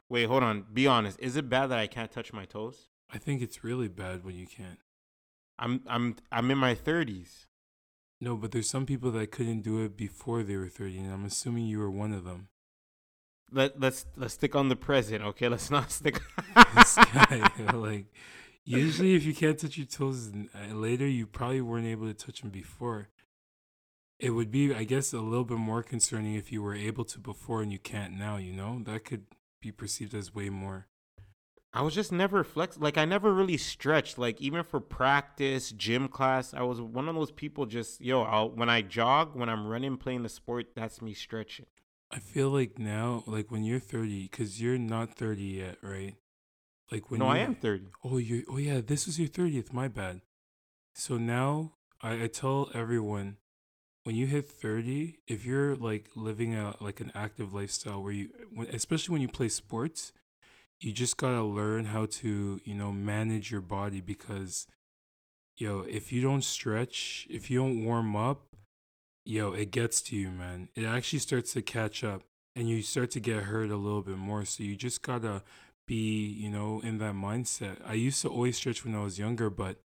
Wait, 0.09 0.25
hold 0.25 0.43
on. 0.43 0.65
Be 0.73 0.87
honest. 0.87 1.19
Is 1.21 1.37
it 1.37 1.49
bad 1.49 1.67
that 1.69 1.79
I 1.79 1.87
can't 1.87 2.11
touch 2.11 2.33
my 2.33 2.45
toes? 2.45 2.89
I 3.11 3.19
think 3.19 3.43
it's 3.43 3.65
really 3.65 3.89
bad 3.89 4.25
when 4.25 4.37
you 4.37 4.47
can't. 4.47 4.79
I'm 5.59 5.83
I'm 5.87 6.17
I'm 6.31 6.51
in 6.51 6.59
my 6.59 6.75
thirties. 6.75 7.47
No, 8.21 8.37
but 8.37 8.53
there's 8.53 8.71
some 8.71 8.87
people 8.87 9.11
that 9.13 9.31
couldn't 9.31 9.63
do 9.63 9.85
it 9.85 9.97
before 9.97 10.43
they 10.43 10.57
were 10.57 10.69
30, 10.69 10.99
and 10.99 11.13
I'm 11.13 11.25
assuming 11.25 11.67
you 11.67 11.79
were 11.79 11.91
one 11.91 12.13
of 12.13 12.25
them. 12.25 12.49
Let 13.53 13.79
let's 13.79 14.07
let's 14.17 14.35
stick 14.35 14.57
on 14.57 14.69
the 14.69 14.77
present, 14.77 15.23
okay? 15.23 15.49
Let's 15.49 15.71
not 15.71 15.93
stick. 15.93 16.21
this 16.75 16.97
guy, 16.97 17.51
like, 17.73 18.07
usually 18.65 19.15
if 19.15 19.25
you 19.25 19.35
can't 19.35 19.59
touch 19.59 19.77
your 19.77 19.87
toes 19.87 20.33
uh, 20.33 20.75
later, 20.75 21.07
you 21.07 21.27
probably 21.27 21.61
weren't 21.61 21.87
able 21.87 22.07
to 22.07 22.15
touch 22.15 22.41
them 22.41 22.51
before. 22.51 23.09
It 24.19 24.31
would 24.31 24.51
be, 24.51 24.75
I 24.75 24.85
guess, 24.85 25.13
a 25.13 25.21
little 25.21 25.45
bit 25.45 25.59
more 25.59 25.83
concerning 25.83 26.35
if 26.35 26.51
you 26.51 26.63
were 26.63 26.75
able 26.75 27.05
to 27.05 27.19
before 27.19 27.61
and 27.61 27.71
you 27.71 27.79
can't 27.79 28.15
now. 28.15 28.37
You 28.37 28.53
know, 28.53 28.81
that 28.85 29.05
could 29.05 29.27
be 29.61 29.71
perceived 29.71 30.15
as 30.15 30.35
way 30.35 30.49
more. 30.49 30.87
I 31.73 31.83
was 31.83 31.95
just 31.95 32.11
never 32.11 32.43
flex. 32.43 32.79
Like 32.79 32.97
I 32.97 33.05
never 33.05 33.33
really 33.33 33.57
stretched. 33.57 34.19
Like 34.19 34.41
even 34.41 34.63
for 34.63 34.81
practice, 34.81 35.71
gym 35.73 36.09
class, 36.09 36.55
I 36.55 36.63
was 36.63 36.81
one 36.81 37.09
of 37.09 37.15
those 37.15 37.31
people. 37.31 37.67
Just 37.67 38.01
yo, 38.01 38.23
I'll, 38.23 38.51
when 38.51 38.71
I 38.71 38.83
jog, 38.83 39.37
when 39.37 39.49
I'm 39.49 39.67
running, 39.67 39.97
playing 39.97 40.23
the 40.23 40.29
sport, 40.29 40.69
that's 40.75 41.03
me 41.03 41.13
stretching. 41.13 41.67
I 42.11 42.19
feel 42.19 42.51
like 42.51 42.79
now, 42.79 43.25
like 43.27 43.51
when 43.51 43.65
you're 43.65 43.81
30, 43.81 44.23
because 44.23 44.61
you're 44.63 44.79
not 44.79 45.17
30 45.17 45.43
yet, 45.43 45.79
right? 45.83 46.15
Like 46.91 47.11
when 47.11 47.21
no, 47.21 47.27
I 47.27 47.39
am 47.39 47.57
30. 47.57 47.87
Oh, 48.05 48.19
you. 48.19 48.45
Oh 48.49 48.59
yeah, 48.59 48.81
this 48.81 49.07
was 49.07 49.19
your 49.19 49.29
30th. 49.29 49.73
My 49.73 49.89
bad. 49.89 50.21
So 50.95 51.19
now 51.19 51.73
I, 52.01 52.25
I 52.25 52.27
tell 52.29 52.71
everyone 52.75 53.37
when 54.05 54.15
you 54.15 54.27
hit 54.27 54.49
30 54.49 55.19
if 55.27 55.45
you're 55.45 55.75
like 55.75 56.09
living 56.15 56.55
a 56.55 56.77
like 56.81 57.01
an 57.01 57.11
active 57.15 57.53
lifestyle 57.53 58.03
where 58.03 58.13
you 58.13 58.29
when, 58.55 58.69
especially 58.69 59.13
when 59.13 59.21
you 59.21 59.29
play 59.29 59.49
sports 59.49 60.13
you 60.81 60.93
just 60.93 61.17
got 61.17 61.31
to 61.31 61.43
learn 61.43 61.87
how 61.87 62.07
to 62.07 62.61
you 62.65 62.75
know 62.75 62.93
manage 62.93 63.51
your 63.51 63.61
body 63.61 64.01
because 64.01 64.67
yo 65.57 65.81
if 65.89 66.13
you 66.13 66.21
don't 66.21 66.45
stretch 66.45 67.27
if 67.31 67.51
you 67.51 67.59
don't 67.59 67.85
warm 67.85 68.15
up 68.15 68.57
yo 69.25 69.53
it 69.53 69.71
gets 69.71 70.01
to 70.01 70.17
you 70.17 70.31
man 70.31 70.69
it 70.75 70.85
actually 70.85 71.19
starts 71.19 71.53
to 71.53 71.63
catch 71.63 72.05
up 72.05 72.23
and 72.55 72.69
you 72.69 72.83
start 72.83 73.11
to 73.11 73.21
get 73.21 73.45
hurt 73.45 73.71
a 73.71 73.77
little 73.77 74.03
bit 74.03 74.19
more 74.19 74.45
so 74.45 74.63
you 74.63 74.77
just 74.77 75.03
got 75.03 75.23
to 75.23 75.43
be 75.87 76.27
you 76.27 76.51
know 76.51 76.81
in 76.83 76.99
that 76.99 77.15
mindset 77.15 77.77
i 77.87 77.95
used 77.95 78.21
to 78.23 78.29
always 78.29 78.57
stretch 78.57 78.85
when 78.85 78.95
i 78.95 79.03
was 79.03 79.19
younger 79.19 79.49
but 79.49 79.79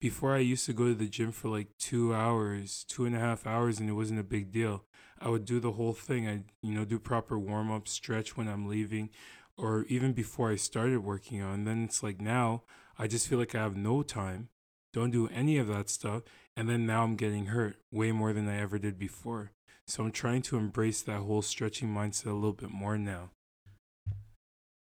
before 0.00 0.34
I 0.34 0.38
used 0.38 0.66
to 0.66 0.72
go 0.72 0.86
to 0.86 0.94
the 0.94 1.08
gym 1.08 1.32
for 1.32 1.48
like 1.48 1.76
two 1.78 2.14
hours, 2.14 2.84
two 2.88 3.04
and 3.04 3.16
a 3.16 3.18
half 3.18 3.46
hours, 3.46 3.80
and 3.80 3.88
it 3.88 3.94
wasn't 3.94 4.20
a 4.20 4.24
big 4.24 4.52
deal. 4.52 4.84
I 5.20 5.28
would 5.28 5.44
do 5.44 5.58
the 5.58 5.72
whole 5.72 5.92
thing. 5.92 6.28
I, 6.28 6.42
you 6.62 6.72
know, 6.72 6.84
do 6.84 6.98
proper 6.98 7.38
warm 7.38 7.72
up, 7.72 7.88
stretch 7.88 8.36
when 8.36 8.46
I'm 8.46 8.68
leaving, 8.68 9.10
or 9.58 9.84
even 9.88 10.12
before 10.12 10.50
I 10.50 10.56
started 10.56 11.00
working 11.04 11.42
on. 11.42 11.64
Then 11.64 11.84
it's 11.84 12.02
like 12.02 12.20
now 12.20 12.62
I 12.98 13.06
just 13.06 13.28
feel 13.28 13.38
like 13.38 13.54
I 13.54 13.62
have 13.62 13.76
no 13.76 14.02
time, 14.02 14.48
don't 14.92 15.10
do 15.10 15.28
any 15.28 15.58
of 15.58 15.68
that 15.68 15.90
stuff, 15.90 16.22
and 16.56 16.68
then 16.68 16.86
now 16.86 17.02
I'm 17.02 17.16
getting 17.16 17.46
hurt 17.46 17.76
way 17.92 18.12
more 18.12 18.32
than 18.32 18.48
I 18.48 18.60
ever 18.60 18.78
did 18.78 18.98
before. 18.98 19.52
So 19.86 20.04
I'm 20.04 20.12
trying 20.12 20.42
to 20.42 20.56
embrace 20.56 21.02
that 21.02 21.20
whole 21.20 21.42
stretching 21.42 21.88
mindset 21.88 22.26
a 22.26 22.32
little 22.32 22.52
bit 22.52 22.70
more 22.70 22.98
now. 22.98 23.30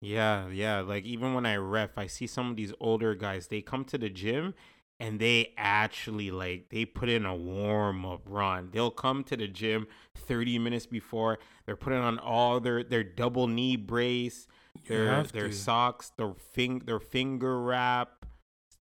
Yeah, 0.00 0.48
yeah. 0.48 0.80
Like 0.80 1.04
even 1.04 1.34
when 1.34 1.46
I 1.46 1.56
ref, 1.56 1.96
I 1.96 2.06
see 2.06 2.26
some 2.26 2.50
of 2.50 2.56
these 2.56 2.72
older 2.80 3.14
guys, 3.14 3.46
they 3.46 3.62
come 3.62 3.84
to 3.86 3.98
the 3.98 4.10
gym 4.10 4.54
and 5.00 5.18
they 5.18 5.52
actually 5.56 6.30
like 6.30 6.68
they 6.70 6.84
put 6.84 7.08
in 7.08 7.24
a 7.26 7.34
warm 7.34 8.06
up 8.06 8.22
run. 8.26 8.68
They'll 8.72 8.90
come 8.90 9.24
to 9.24 9.36
the 9.36 9.48
gym 9.48 9.86
30 10.16 10.58
minutes 10.58 10.86
before. 10.86 11.38
They're 11.66 11.76
putting 11.76 11.98
on 11.98 12.18
all 12.18 12.60
their 12.60 12.82
their 12.84 13.04
double 13.04 13.46
knee 13.46 13.76
brace, 13.76 14.46
their 14.86 15.22
their 15.24 15.52
socks, 15.52 16.12
their 16.16 16.34
fing 16.52 16.80
their 16.80 17.00
finger 17.00 17.60
wrap, 17.60 18.26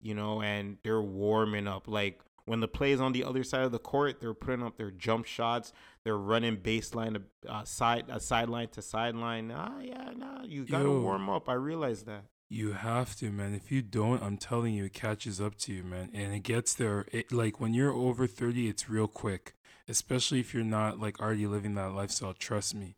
you 0.00 0.14
know, 0.14 0.43
and 0.43 0.78
they're 0.83 1.02
warming 1.02 1.66
up. 1.66 1.88
Like 1.88 2.21
when 2.45 2.61
the 2.61 2.69
play 2.69 2.93
is 2.93 3.00
on 3.00 3.12
the 3.12 3.25
other 3.25 3.43
side 3.45 3.62
of 3.62 3.73
the 3.73 3.78
court, 3.78 4.21
they're 4.21 4.35
putting 4.35 4.64
up 4.64 4.76
their 4.76 4.90
jump 4.90 5.26
shots. 5.26 5.73
They're 6.05 6.16
running 6.16 6.57
baseline 6.59 7.23
uh, 7.49 7.64
side 7.64 8.11
uh, 8.11 8.19
sideline 8.19 8.69
to 8.69 8.83
sideline. 8.83 9.52
Ah, 9.55 9.81
yeah, 9.81 10.11
nah, 10.16 10.45
you 10.45 10.64
gotta 10.64 10.85
Yo, 10.85 11.00
warm 11.00 11.28
up. 11.28 11.49
I 11.49 11.55
realize 11.55 12.05
that. 12.05 12.25
You 12.49 12.73
have 12.73 13.16
to, 13.16 13.33
man. 13.33 13.55
If 13.55 13.73
you 13.73 13.83
don't, 13.83 14.23
I'm 14.23 14.37
telling 14.37 14.73
you, 14.73 14.85
it 14.85 14.93
catches 14.93 15.40
up 15.40 15.57
to 15.59 15.73
you, 15.73 15.83
man. 15.83 16.11
And 16.14 16.33
it 16.33 16.45
gets 16.45 16.75
there. 16.75 17.07
It, 17.11 17.33
like 17.33 17.61
when 17.61 17.75
you're 17.75 17.93
over 17.93 18.28
30, 18.28 18.69
it's 18.69 18.88
real 18.88 19.09
quick, 19.09 19.57
especially 19.88 20.38
if 20.38 20.55
you're 20.55 20.62
not 20.62 21.00
like 21.00 21.21
already 21.21 21.49
living 21.49 21.75
that 21.75 21.93
lifestyle. 21.93 22.35
Trust 22.35 22.76
me. 22.76 22.95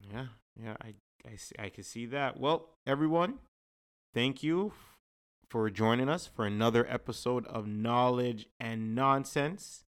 Yeah, 0.00 0.26
yeah, 0.62 0.76
I, 0.82 0.94
I, 1.30 1.36
see, 1.36 1.54
I 1.58 1.68
can 1.68 1.84
see 1.84 2.06
that. 2.06 2.40
Well, 2.40 2.70
everyone, 2.86 3.34
thank 4.14 4.42
you 4.42 4.72
for 5.48 5.68
joining 5.68 6.08
us 6.08 6.26
for 6.26 6.46
another 6.46 6.86
episode 6.88 7.46
of 7.46 7.66
Knowledge 7.66 8.46
and 8.58 8.94
Nonsense. 8.94 9.84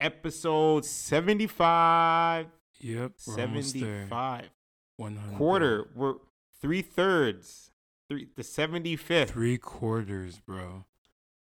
Episode 0.00 0.84
75. 0.84 2.46
Yep. 2.80 3.12
75. 3.16 4.50
100. 4.96 5.36
Quarter. 5.36 5.88
We're 5.94 6.14
three 6.60 6.82
thirds, 6.82 7.72
three 8.08 8.28
the 8.36 8.44
seventy 8.44 8.96
fifth, 8.96 9.30
three 9.30 9.58
quarters, 9.58 10.40
bro. 10.46 10.84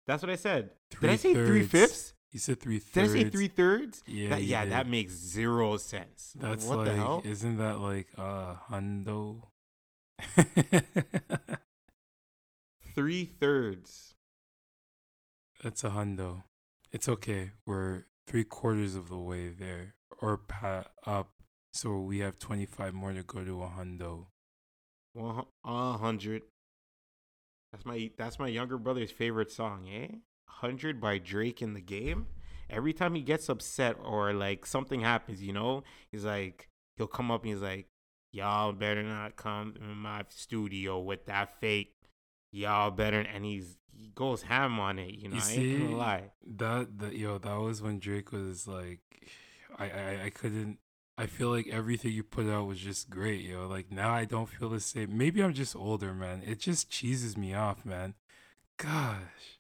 That's 0.06 0.22
what 0.22 0.30
I 0.30 0.36
said. 0.36 0.70
Three 0.90 1.08
did 1.08 1.12
I 1.12 1.16
say 1.16 1.34
three 1.34 1.64
fifths? 1.64 2.14
You 2.32 2.40
said 2.40 2.60
three 2.60 2.78
thirds. 2.78 3.12
Did 3.12 3.20
I 3.20 3.24
say 3.24 3.30
three 3.30 3.48
thirds? 3.48 4.02
Yeah, 4.06 4.30
that, 4.30 4.42
yeah, 4.42 4.64
did. 4.64 4.72
that 4.72 4.88
makes 4.88 5.12
zero 5.12 5.76
sense. 5.76 6.32
That's 6.34 6.64
what 6.64 6.78
like, 6.78 6.86
the 6.86 6.94
hell? 6.94 7.22
Isn't 7.24 7.58
that 7.58 7.78
like 7.78 8.08
uh 8.16 8.54
hundo? 8.70 9.42
three 12.94 13.26
thirds. 13.26 14.14
That's 15.62 15.84
a 15.84 15.90
hundo. 15.90 16.44
It's 16.90 17.06
okay. 17.08 17.50
We're 17.66 18.06
three 18.26 18.44
quarters 18.44 18.94
of 18.94 19.10
the 19.10 19.18
way 19.18 19.48
there, 19.48 19.94
or 20.22 20.38
pa- 20.38 20.86
up. 21.06 21.32
So 21.74 21.98
we 21.98 22.20
have 22.20 22.38
twenty 22.38 22.64
five 22.64 22.94
more 22.94 23.12
to 23.12 23.22
go 23.22 23.44
to 23.44 23.62
a 23.62 23.68
hundo. 23.68 24.28
One 25.12 25.44
hundred. 25.64 26.42
That's 27.72 27.84
my 27.84 28.10
that's 28.16 28.38
my 28.38 28.48
younger 28.48 28.78
brother's 28.78 29.10
favorite 29.10 29.52
song, 29.52 29.86
eh? 29.92 30.16
Hundred 30.60 31.00
by 31.00 31.18
Drake 31.18 31.62
in 31.62 31.74
the 31.74 31.80
game. 31.80 32.26
Every 32.70 32.92
time 32.92 33.14
he 33.14 33.22
gets 33.22 33.48
upset 33.48 33.96
or 34.02 34.32
like 34.32 34.64
something 34.64 35.00
happens, 35.00 35.42
you 35.42 35.52
know, 35.52 35.84
he's 36.10 36.24
like 36.24 36.68
he'll 36.96 37.06
come 37.06 37.30
up 37.30 37.42
and 37.42 37.52
he's 37.52 37.62
like, 37.62 37.86
Y'all 38.32 38.72
better 38.72 39.02
not 39.02 39.36
come 39.36 39.74
in 39.78 39.96
my 39.96 40.22
studio 40.28 40.98
with 40.98 41.26
that 41.26 41.60
fake 41.60 41.94
y'all 42.52 42.90
better 42.90 43.20
and 43.20 43.44
he's 43.44 43.78
he 43.94 44.10
goes 44.14 44.42
ham 44.42 44.78
on 44.78 44.98
it, 44.98 45.14
you 45.14 45.28
know. 45.28 45.36
You 45.36 45.40
I 45.40 45.44
see, 45.44 45.72
ain't 45.72 45.82
gonna 45.84 45.96
lie. 45.96 46.30
That 46.56 46.98
that 46.98 47.16
yo, 47.16 47.38
that 47.38 47.58
was 47.58 47.82
when 47.82 47.98
Drake 47.98 48.30
was 48.30 48.68
like 48.68 49.00
I, 49.78 49.90
I 49.90 50.24
I 50.26 50.30
couldn't 50.30 50.78
I 51.18 51.26
feel 51.26 51.50
like 51.50 51.68
everything 51.68 52.12
you 52.12 52.22
put 52.22 52.46
out 52.46 52.66
was 52.66 52.78
just 52.78 53.10
great, 53.10 53.42
yo. 53.42 53.66
Like 53.66 53.90
now 53.90 54.10
I 54.12 54.24
don't 54.24 54.48
feel 54.48 54.68
the 54.68 54.80
same. 54.80 55.16
Maybe 55.16 55.42
I'm 55.42 55.54
just 55.54 55.74
older, 55.74 56.14
man. 56.14 56.42
It 56.46 56.60
just 56.60 56.90
cheeses 56.90 57.36
me 57.36 57.54
off, 57.54 57.84
man. 57.84 58.14
Gosh. 58.76 59.51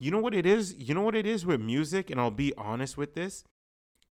You 0.00 0.10
know 0.10 0.18
what 0.18 0.34
it 0.34 0.46
is? 0.46 0.74
You 0.76 0.94
know 0.94 1.02
what 1.02 1.14
it 1.14 1.26
is 1.26 1.44
with 1.44 1.60
music, 1.60 2.10
and 2.10 2.20
I'll 2.20 2.30
be 2.30 2.52
honest 2.56 2.96
with 2.96 3.14
this. 3.14 3.44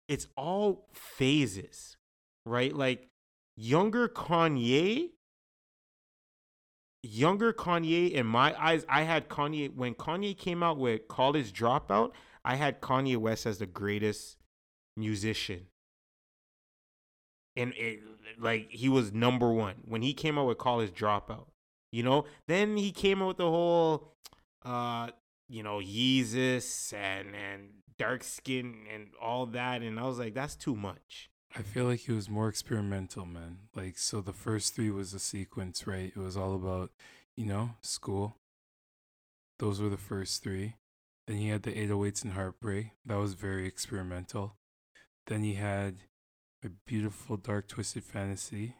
It's 0.07 0.27
all 0.37 0.87
phases, 0.93 1.97
right? 2.45 2.73
Like 2.73 3.09
younger 3.57 4.07
Kanye, 4.07 5.09
younger 7.01 7.53
Kanye, 7.53 8.11
in 8.11 8.25
my 8.25 8.55
eyes, 8.61 8.85
I 8.87 9.03
had 9.03 9.29
Kanye 9.29 9.73
when 9.73 9.93
Kanye 9.93 10.37
came 10.37 10.63
out 10.63 10.77
with 10.77 11.07
College 11.07 11.53
Dropout. 11.53 12.11
I 12.45 12.55
had 12.55 12.81
Kanye 12.81 13.17
West 13.17 13.45
as 13.45 13.57
the 13.59 13.65
greatest 13.65 14.37
musician 14.95 15.67
and 17.55 17.73
it, 17.75 17.99
like 18.39 18.69
he 18.69 18.89
was 18.89 19.13
number 19.13 19.51
one 19.51 19.75
when 19.85 20.01
he 20.01 20.13
came 20.13 20.37
out 20.37 20.47
with 20.47 20.57
college 20.57 20.91
dropout 20.93 21.45
you 21.91 22.03
know 22.03 22.25
then 22.47 22.77
he 22.77 22.91
came 22.91 23.21
out 23.21 23.29
with 23.29 23.37
the 23.37 23.49
whole 23.49 24.13
uh 24.65 25.09
you 25.47 25.63
know 25.63 25.79
yeezus 25.79 26.93
and 26.93 27.35
and 27.35 27.69
dark 27.97 28.23
skin 28.23 28.85
and 28.93 29.07
all 29.21 29.45
that 29.45 29.81
and 29.81 29.99
i 29.99 30.03
was 30.03 30.19
like 30.19 30.33
that's 30.33 30.55
too 30.55 30.75
much 30.75 31.29
I 31.55 31.61
feel 31.61 31.85
like 31.85 32.01
he 32.01 32.11
was 32.11 32.29
more 32.29 32.49
experimental, 32.49 33.27
man. 33.27 33.59
Like, 33.75 33.99
so 33.99 34.21
the 34.21 34.33
first 34.33 34.73
three 34.73 34.89
was 34.89 35.13
a 35.13 35.19
sequence, 35.19 35.85
right? 35.85 36.11
It 36.15 36.17
was 36.17 36.35
all 36.35 36.55
about, 36.55 36.89
you 37.37 37.45
know, 37.45 37.75
school. 37.81 38.37
Those 39.59 39.79
were 39.79 39.89
the 39.89 39.97
first 39.97 40.41
three. 40.41 40.77
Then 41.27 41.37
he 41.37 41.49
had 41.49 41.61
the 41.61 41.71
808s 41.71 42.23
and 42.23 42.33
Heartbreak. 42.33 42.87
That 43.05 43.19
was 43.19 43.35
very 43.35 43.67
experimental. 43.67 44.55
Then 45.27 45.43
he 45.43 45.53
had 45.53 45.97
a 46.65 46.69
beautiful, 46.87 47.37
dark, 47.37 47.67
twisted 47.67 48.03
fantasy. 48.03 48.77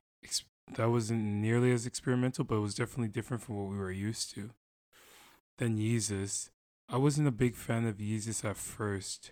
That 0.76 0.90
wasn't 0.90 1.22
nearly 1.24 1.72
as 1.72 1.86
experimental, 1.86 2.44
but 2.44 2.56
it 2.56 2.62
was 2.62 2.74
definitely 2.74 3.10
different 3.10 3.44
from 3.44 3.58
what 3.58 3.70
we 3.70 3.78
were 3.78 3.92
used 3.92 4.34
to. 4.34 4.50
Then 5.58 5.78
Yeezus. 5.78 6.50
I 6.90 6.98
wasn't 6.98 7.28
a 7.28 7.32
big 7.32 7.56
fan 7.56 7.86
of 7.86 7.98
Yeezus 7.98 8.44
at 8.44 8.58
first 8.58 9.32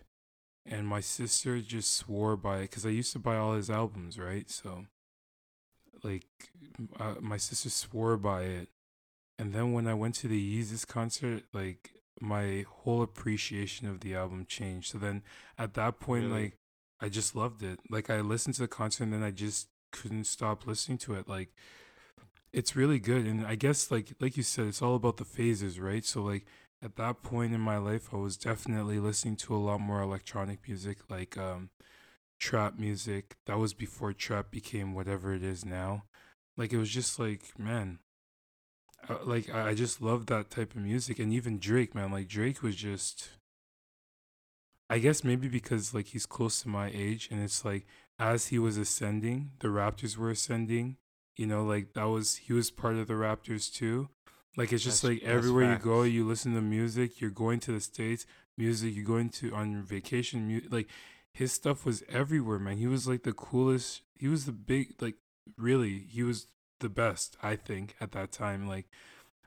and 0.65 0.87
my 0.87 0.99
sister 0.99 1.59
just 1.59 1.93
swore 1.93 2.37
by 2.37 2.59
it 2.59 2.61
because 2.69 2.85
I 2.85 2.89
used 2.89 3.13
to 3.13 3.19
buy 3.19 3.37
all 3.37 3.53
his 3.53 3.69
albums, 3.69 4.19
right? 4.19 4.49
So, 4.49 4.85
like, 6.03 6.27
uh, 6.99 7.15
my 7.19 7.37
sister 7.37 7.69
swore 7.69 8.17
by 8.17 8.43
it, 8.43 8.69
and 9.39 9.53
then 9.53 9.73
when 9.73 9.87
I 9.87 9.93
went 9.93 10.15
to 10.15 10.27
the 10.27 10.59
Yeezus 10.59 10.85
concert, 10.85 11.43
like, 11.53 11.91
my 12.19 12.65
whole 12.69 13.01
appreciation 13.01 13.87
of 13.87 14.01
the 14.01 14.13
album 14.13 14.45
changed. 14.45 14.91
So 14.91 14.97
then, 14.99 15.23
at 15.57 15.73
that 15.73 15.99
point, 15.99 16.25
really? 16.25 16.41
like, 16.43 16.57
I 16.99 17.09
just 17.09 17.35
loved 17.35 17.63
it. 17.63 17.79
Like, 17.89 18.09
I 18.09 18.21
listened 18.21 18.55
to 18.55 18.61
the 18.61 18.67
concert, 18.67 19.05
and 19.05 19.13
then 19.13 19.23
I 19.23 19.31
just 19.31 19.69
couldn't 19.91 20.25
stop 20.25 20.67
listening 20.67 20.99
to 20.99 21.15
it. 21.15 21.27
Like, 21.27 21.53
it's 22.53 22.75
really 22.75 22.99
good, 22.99 23.25
and 23.25 23.45
I 23.45 23.55
guess, 23.55 23.91
like, 23.91 24.13
like 24.19 24.35
you 24.37 24.43
said, 24.43 24.67
it's 24.67 24.81
all 24.81 24.95
about 24.95 25.17
the 25.17 25.25
phases, 25.25 25.79
right? 25.79 26.03
So, 26.03 26.21
like 26.21 26.45
at 26.83 26.95
that 26.95 27.23
point 27.23 27.53
in 27.53 27.61
my 27.61 27.77
life, 27.77 28.09
I 28.11 28.17
was 28.17 28.37
definitely 28.37 28.99
listening 28.99 29.35
to 29.37 29.55
a 29.55 29.57
lot 29.57 29.79
more 29.79 30.01
electronic 30.01 30.67
music, 30.67 30.97
like 31.09 31.37
um, 31.37 31.69
trap 32.39 32.79
music. 32.79 33.35
That 33.45 33.59
was 33.59 33.73
before 33.73 34.13
trap 34.13 34.51
became 34.51 34.93
whatever 34.93 35.33
it 35.33 35.43
is 35.43 35.63
now. 35.63 36.03
Like 36.57 36.73
it 36.73 36.77
was 36.77 36.89
just 36.89 37.19
like, 37.19 37.57
man, 37.57 37.99
uh, 39.07 39.17
like 39.23 39.53
I 39.53 39.73
just 39.73 40.01
loved 40.01 40.27
that 40.29 40.49
type 40.49 40.75
of 40.75 40.81
music, 40.81 41.19
and 41.19 41.31
even 41.33 41.59
Drake, 41.59 41.95
man. 41.95 42.11
Like 42.11 42.27
Drake 42.27 42.61
was 42.61 42.75
just, 42.75 43.29
I 44.89 44.99
guess 44.99 45.23
maybe 45.23 45.47
because 45.47 45.93
like 45.93 46.07
he's 46.07 46.25
close 46.25 46.61
to 46.63 46.69
my 46.69 46.91
age, 46.93 47.29
and 47.31 47.41
it's 47.41 47.63
like 47.63 47.85
as 48.19 48.47
he 48.47 48.59
was 48.59 48.77
ascending, 48.77 49.51
the 49.59 49.69
Raptors 49.69 50.17
were 50.17 50.31
ascending. 50.31 50.97
You 51.35 51.47
know, 51.47 51.63
like 51.63 51.93
that 51.93 52.05
was 52.05 52.37
he 52.37 52.53
was 52.53 52.71
part 52.71 52.95
of 52.95 53.07
the 53.07 53.13
Raptors 53.13 53.73
too. 53.73 54.09
Like 54.57 54.73
it's 54.73 54.83
just 54.83 55.01
that's, 55.01 55.15
like 55.15 55.23
everywhere 55.23 55.71
you 55.71 55.79
go, 55.79 56.03
you 56.03 56.25
listen 56.27 56.53
to 56.55 56.61
music. 56.61 57.21
You're 57.21 57.29
going 57.29 57.59
to 57.61 57.71
the 57.71 57.79
states, 57.79 58.25
music. 58.57 58.95
You're 58.95 59.05
going 59.05 59.29
to 59.29 59.53
on 59.53 59.81
vacation, 59.83 60.47
mu- 60.47 60.67
like 60.69 60.87
his 61.33 61.53
stuff 61.53 61.85
was 61.85 62.03
everywhere, 62.09 62.59
man. 62.59 62.77
He 62.77 62.87
was 62.87 63.07
like 63.07 63.23
the 63.23 63.33
coolest. 63.33 64.01
He 64.19 64.27
was 64.27 64.45
the 64.45 64.51
big, 64.51 65.01
like 65.01 65.15
really, 65.57 65.99
he 65.99 66.23
was 66.23 66.47
the 66.79 66.89
best. 66.89 67.37
I 67.41 67.55
think 67.55 67.95
at 68.01 68.11
that 68.11 68.31
time, 68.31 68.67
like 68.67 68.87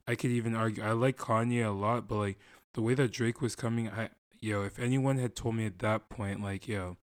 I 0.08 0.14
could 0.14 0.30
even 0.30 0.54
argue. 0.54 0.82
I 0.82 0.92
like 0.92 1.18
Kanye 1.18 1.66
a 1.66 1.70
lot, 1.70 2.08
but 2.08 2.16
like 2.16 2.38
the 2.72 2.82
way 2.82 2.94
that 2.94 3.12
Drake 3.12 3.40
was 3.40 3.54
coming, 3.54 3.88
I 3.90 4.08
yo, 4.40 4.62
if 4.62 4.78
anyone 4.78 5.18
had 5.18 5.36
told 5.36 5.56
me 5.56 5.66
at 5.66 5.80
that 5.80 6.08
point, 6.08 6.42
like 6.42 6.66
yo, 6.66 6.96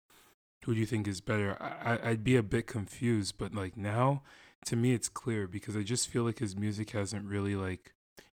who 0.66 0.74
do 0.74 0.80
you 0.80 0.86
think 0.86 1.08
is 1.08 1.22
better? 1.22 1.58
I 1.62 2.00
I'd 2.10 2.24
be 2.24 2.36
a 2.36 2.44
bit 2.44 2.66
confused, 2.66 3.36
but 3.38 3.54
like 3.54 3.78
now 3.78 4.24
to 4.66 4.76
me 4.76 4.94
it's 4.94 5.10
clear 5.10 5.48
because 5.48 5.76
I 5.76 5.84
just 5.84 6.08
feel 6.08 6.24
like 6.24 6.40
his 6.40 6.56
music 6.56 6.92
hasn't 6.92 7.26
really 7.26 7.56
like 7.56 7.94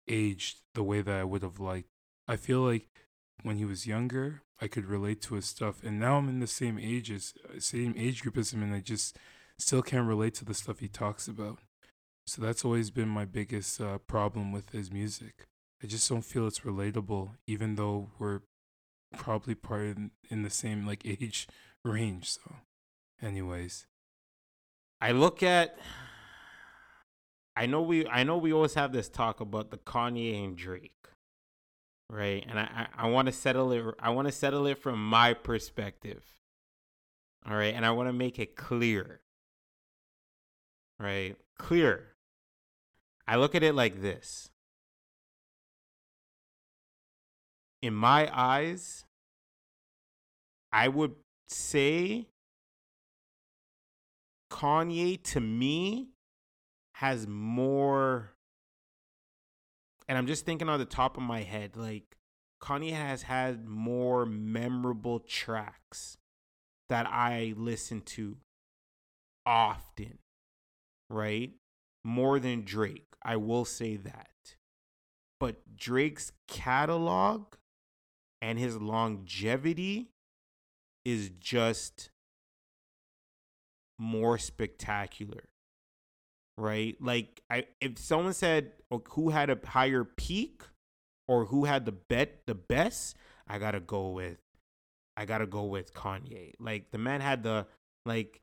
aged 0.08 0.58
the 0.74 0.82
way 0.82 1.00
that 1.02 1.14
I 1.14 1.24
would 1.24 1.42
have 1.42 1.60
liked. 1.60 1.88
I 2.28 2.36
feel 2.36 2.60
like 2.60 2.88
when 3.42 3.56
he 3.56 3.64
was 3.64 3.86
younger, 3.86 4.42
I 4.60 4.68
could 4.68 4.86
relate 4.86 5.20
to 5.22 5.34
his 5.34 5.46
stuff, 5.46 5.82
and 5.84 6.00
now 6.00 6.16
I'm 6.16 6.28
in 6.28 6.40
the 6.40 6.46
same 6.46 6.78
age 6.78 7.10
as 7.10 7.34
same 7.58 7.94
age 7.96 8.22
group 8.22 8.36
as 8.38 8.52
him, 8.52 8.62
and 8.62 8.74
I 8.74 8.80
just 8.80 9.18
still 9.58 9.82
can't 9.82 10.08
relate 10.08 10.34
to 10.34 10.44
the 10.44 10.54
stuff 10.54 10.80
he 10.80 10.88
talks 10.88 11.28
about. 11.28 11.58
So 12.26 12.42
that's 12.42 12.64
always 12.64 12.90
been 12.90 13.08
my 13.08 13.24
biggest 13.24 13.80
uh, 13.80 13.98
problem 13.98 14.50
with 14.50 14.70
his 14.70 14.90
music. 14.90 15.46
I 15.82 15.86
just 15.86 16.08
don't 16.08 16.24
feel 16.24 16.46
it's 16.46 16.60
relatable, 16.60 17.32
even 17.46 17.76
though 17.76 18.10
we're 18.18 18.40
probably 19.16 19.54
part 19.54 19.82
in, 19.82 20.10
in 20.28 20.42
the 20.42 20.50
same 20.50 20.86
like 20.86 21.02
age 21.06 21.46
range. 21.84 22.30
So, 22.30 22.56
anyways, 23.22 23.86
I 25.00 25.12
look 25.12 25.42
at 25.42 25.78
I 27.56 27.66
know 27.66 27.80
we 27.80 28.06
I 28.06 28.22
know 28.22 28.36
we 28.36 28.52
always 28.52 28.74
have 28.74 28.92
this 28.92 29.08
talk 29.08 29.40
about 29.40 29.70
the 29.70 29.78
Kanye 29.78 30.44
and 30.44 30.56
Drake. 30.56 30.92
Right? 32.10 32.44
And 32.48 32.58
I 32.58 32.88
I, 32.96 33.06
I 33.06 33.08
want 33.08 33.26
to 33.26 33.32
settle 33.32 33.72
it 33.72 33.94
I 33.98 34.10
want 34.10 34.28
to 34.28 34.32
settle 34.32 34.66
it 34.66 34.78
from 34.78 35.04
my 35.04 35.32
perspective. 35.32 36.22
All 37.48 37.56
right? 37.56 37.74
And 37.74 37.86
I 37.86 37.92
want 37.92 38.08
to 38.08 38.12
make 38.12 38.38
it 38.38 38.56
clear. 38.56 39.20
Right? 41.00 41.36
Clear. 41.58 42.12
I 43.26 43.36
look 43.36 43.54
at 43.54 43.62
it 43.62 43.74
like 43.74 44.02
this. 44.02 44.50
In 47.82 47.94
my 47.94 48.30
eyes, 48.32 49.04
I 50.72 50.88
would 50.88 51.14
say 51.48 52.26
Kanye 54.50 55.22
to 55.24 55.40
me 55.40 56.08
has 56.96 57.26
more 57.26 58.32
and 60.08 60.16
I'm 60.16 60.26
just 60.26 60.46
thinking 60.46 60.68
on 60.68 60.78
the 60.78 60.84
top 60.84 61.16
of 61.16 61.22
my 61.22 61.42
head, 61.42 61.76
like 61.76 62.16
Kanye 62.62 62.92
has 62.92 63.22
had 63.22 63.66
more 63.66 64.24
memorable 64.24 65.20
tracks 65.20 66.16
that 66.88 67.06
I 67.06 67.54
listen 67.56 68.00
to 68.02 68.36
often, 69.44 70.18
right? 71.10 71.50
More 72.04 72.38
than 72.38 72.62
Drake. 72.62 73.06
I 73.22 73.36
will 73.36 73.64
say 73.64 73.96
that. 73.96 74.30
But 75.40 75.76
Drake's 75.76 76.32
catalog 76.46 77.54
and 78.40 78.58
his 78.58 78.76
longevity 78.76 80.10
is 81.04 81.30
just 81.40 82.10
more 83.98 84.38
spectacular 84.38 85.44
right? 86.56 86.96
Like 87.00 87.42
I 87.50 87.66
if 87.80 87.98
someone 87.98 88.32
said 88.32 88.72
oh, 88.90 89.02
who 89.10 89.30
had 89.30 89.50
a 89.50 89.58
higher 89.64 90.04
peak 90.04 90.62
or 91.28 91.46
who 91.46 91.64
had 91.64 91.84
the 91.84 91.92
bet 91.92 92.46
the 92.46 92.54
best, 92.54 93.16
I 93.48 93.58
gotta 93.58 93.80
go 93.80 94.10
with 94.10 94.38
I 95.16 95.24
gotta 95.24 95.46
go 95.46 95.64
with 95.64 95.94
Kanye. 95.94 96.52
Like 96.58 96.90
the 96.90 96.98
man 96.98 97.20
had 97.20 97.42
the 97.42 97.66
like 98.04 98.40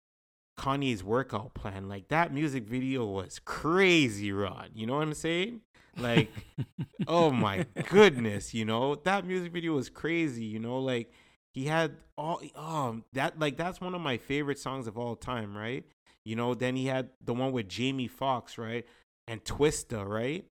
Kanye's 0.57 1.03
workout 1.03 1.53
plan. 1.53 1.87
Like 1.87 2.09
that 2.09 2.33
music 2.33 2.65
video 2.65 3.05
was 3.05 3.39
crazy, 3.39 4.31
Rod. 4.31 4.71
You 4.73 4.87
know 4.87 4.95
what 4.95 5.03
I'm 5.03 5.13
saying? 5.13 5.61
Like, 5.97 6.31
oh 7.07 7.31
my 7.31 7.65
goodness, 7.89 8.53
you 8.53 8.65
know 8.65 8.95
that 8.95 9.25
music 9.25 9.51
video 9.51 9.73
was 9.73 9.89
crazy. 9.89 10.45
You 10.45 10.59
know, 10.59 10.79
like 10.79 11.11
he 11.53 11.65
had 11.65 11.97
all 12.17 12.41
um 12.55 13.03
that 13.13 13.39
like 13.39 13.57
that's 13.57 13.79
one 13.79 13.95
of 13.95 14.01
my 14.01 14.17
favorite 14.17 14.59
songs 14.59 14.87
of 14.87 14.97
all 14.97 15.15
time, 15.15 15.55
right? 15.55 15.83
You 16.25 16.35
know, 16.35 16.53
then 16.53 16.75
he 16.75 16.85
had 16.85 17.09
the 17.23 17.33
one 17.33 17.51
with 17.51 17.67
Jamie 17.67 18.07
Foxx, 18.07 18.57
right? 18.57 18.85
And 19.27 19.43
Twista, 19.43 20.05
right? 20.05 20.45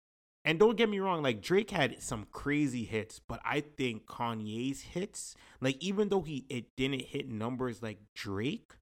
And 0.44 0.58
don't 0.58 0.76
get 0.76 0.88
me 0.88 1.00
wrong, 1.00 1.22
like 1.22 1.42
Drake 1.42 1.70
had 1.70 2.02
some 2.02 2.26
crazy 2.32 2.84
hits, 2.84 3.20
but 3.28 3.40
I 3.44 3.60
think 3.60 4.06
Kanye's 4.06 4.80
hits, 4.80 5.34
like 5.60 5.76
even 5.80 6.08
though 6.08 6.22
he 6.22 6.46
it 6.48 6.64
didn't 6.76 7.02
hit 7.02 7.28
numbers 7.28 7.82
like 7.82 7.98
Drake, 8.14 8.72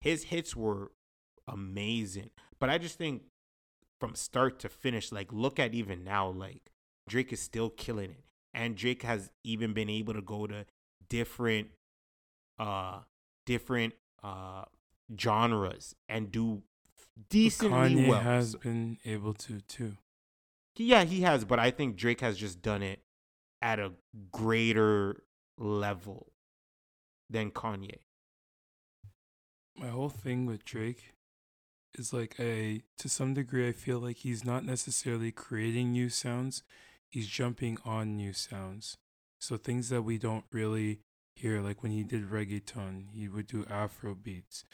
his 0.00 0.24
hits 0.24 0.54
were 0.54 0.92
amazing. 1.48 2.30
But 2.60 2.70
I 2.70 2.78
just 2.78 2.96
think 2.96 3.22
from 4.00 4.14
start 4.14 4.60
to 4.60 4.68
finish, 4.68 5.10
like 5.10 5.32
look 5.32 5.58
at 5.58 5.74
even 5.74 6.04
now, 6.04 6.28
like 6.28 6.70
Drake 7.08 7.32
is 7.32 7.40
still 7.40 7.70
killing 7.70 8.10
it. 8.10 8.24
And 8.54 8.76
Drake 8.76 9.02
has 9.02 9.30
even 9.42 9.72
been 9.72 9.88
able 9.88 10.14
to 10.14 10.22
go 10.22 10.46
to 10.46 10.64
different 11.08 11.68
uh 12.58 13.00
different 13.46 13.94
uh 14.22 14.64
genres 15.18 15.94
and 16.08 16.30
do 16.30 16.62
decently 17.28 17.94
Kanye 17.94 18.08
well. 18.08 18.20
has 18.20 18.54
been 18.56 18.98
able 19.04 19.34
to 19.34 19.60
too. 19.62 19.96
Yeah, 20.76 21.04
he 21.04 21.20
has, 21.22 21.44
but 21.44 21.58
I 21.58 21.70
think 21.70 21.96
Drake 21.96 22.20
has 22.20 22.38
just 22.38 22.62
done 22.62 22.82
it 22.82 23.00
at 23.60 23.78
a 23.78 23.92
greater 24.30 25.22
level 25.58 26.32
than 27.28 27.50
Kanye. 27.50 27.98
My 29.76 29.88
whole 29.88 30.08
thing 30.08 30.46
with 30.46 30.64
Drake 30.64 31.14
is 31.98 32.12
like 32.12 32.36
I 32.38 32.82
to 32.98 33.08
some 33.08 33.34
degree 33.34 33.68
I 33.68 33.72
feel 33.72 33.98
like 33.98 34.18
he's 34.18 34.44
not 34.44 34.64
necessarily 34.64 35.30
creating 35.30 35.92
new 35.92 36.08
sounds, 36.08 36.62
he's 37.10 37.28
jumping 37.28 37.78
on 37.84 38.16
new 38.16 38.32
sounds. 38.32 38.96
So 39.40 39.56
things 39.56 39.88
that 39.88 40.02
we 40.02 40.18
don't 40.18 40.44
really 40.52 41.00
hear 41.34 41.60
like 41.60 41.82
when 41.82 41.92
he 41.92 42.04
did 42.04 42.30
reggaeton, 42.30 43.06
he 43.12 43.28
would 43.28 43.46
do 43.46 43.66
afro 43.68 44.14
beats 44.14 44.64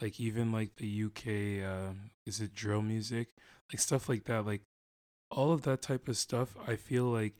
like 0.00 0.20
even 0.20 0.52
like 0.52 0.76
the 0.76 1.04
UK 1.04 1.64
uh, 1.66 1.92
is 2.26 2.40
it 2.40 2.54
drill 2.54 2.82
music 2.82 3.28
like 3.72 3.80
stuff 3.80 4.08
like 4.08 4.24
that 4.24 4.46
like 4.46 4.62
all 5.30 5.52
of 5.52 5.62
that 5.62 5.82
type 5.82 6.08
of 6.08 6.16
stuff 6.16 6.54
I 6.66 6.76
feel 6.76 7.04
like 7.04 7.34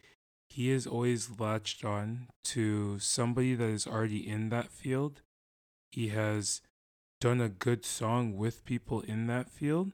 he 0.49 0.71
is 0.71 0.87
always 0.87 1.39
latched 1.39 1.85
on 1.85 2.29
to 2.45 2.99
somebody 2.99 3.55
that 3.55 3.69
is 3.69 3.87
already 3.87 4.27
in 4.27 4.49
that 4.51 4.71
field 4.71 5.23
he 5.91 6.09
has 6.09 6.63
done 7.21 7.41
a 7.41 7.49
good 7.49 7.85
song 7.85 8.37
with 8.37 8.65
people 8.65 9.01
in 9.01 9.27
that 9.27 9.49
field 9.49 9.93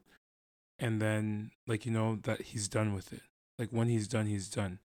and 0.82 1.00
then 1.00 1.52
like 1.66 1.86
you 1.86 1.92
know 1.92 2.18
that 2.24 2.42
he's 2.42 2.68
done 2.68 2.92
with 2.92 3.12
it. 3.12 3.22
Like 3.58 3.70
when 3.70 3.88
he's 3.88 4.08
done, 4.08 4.26
he's 4.26 4.48
done. 4.48 4.80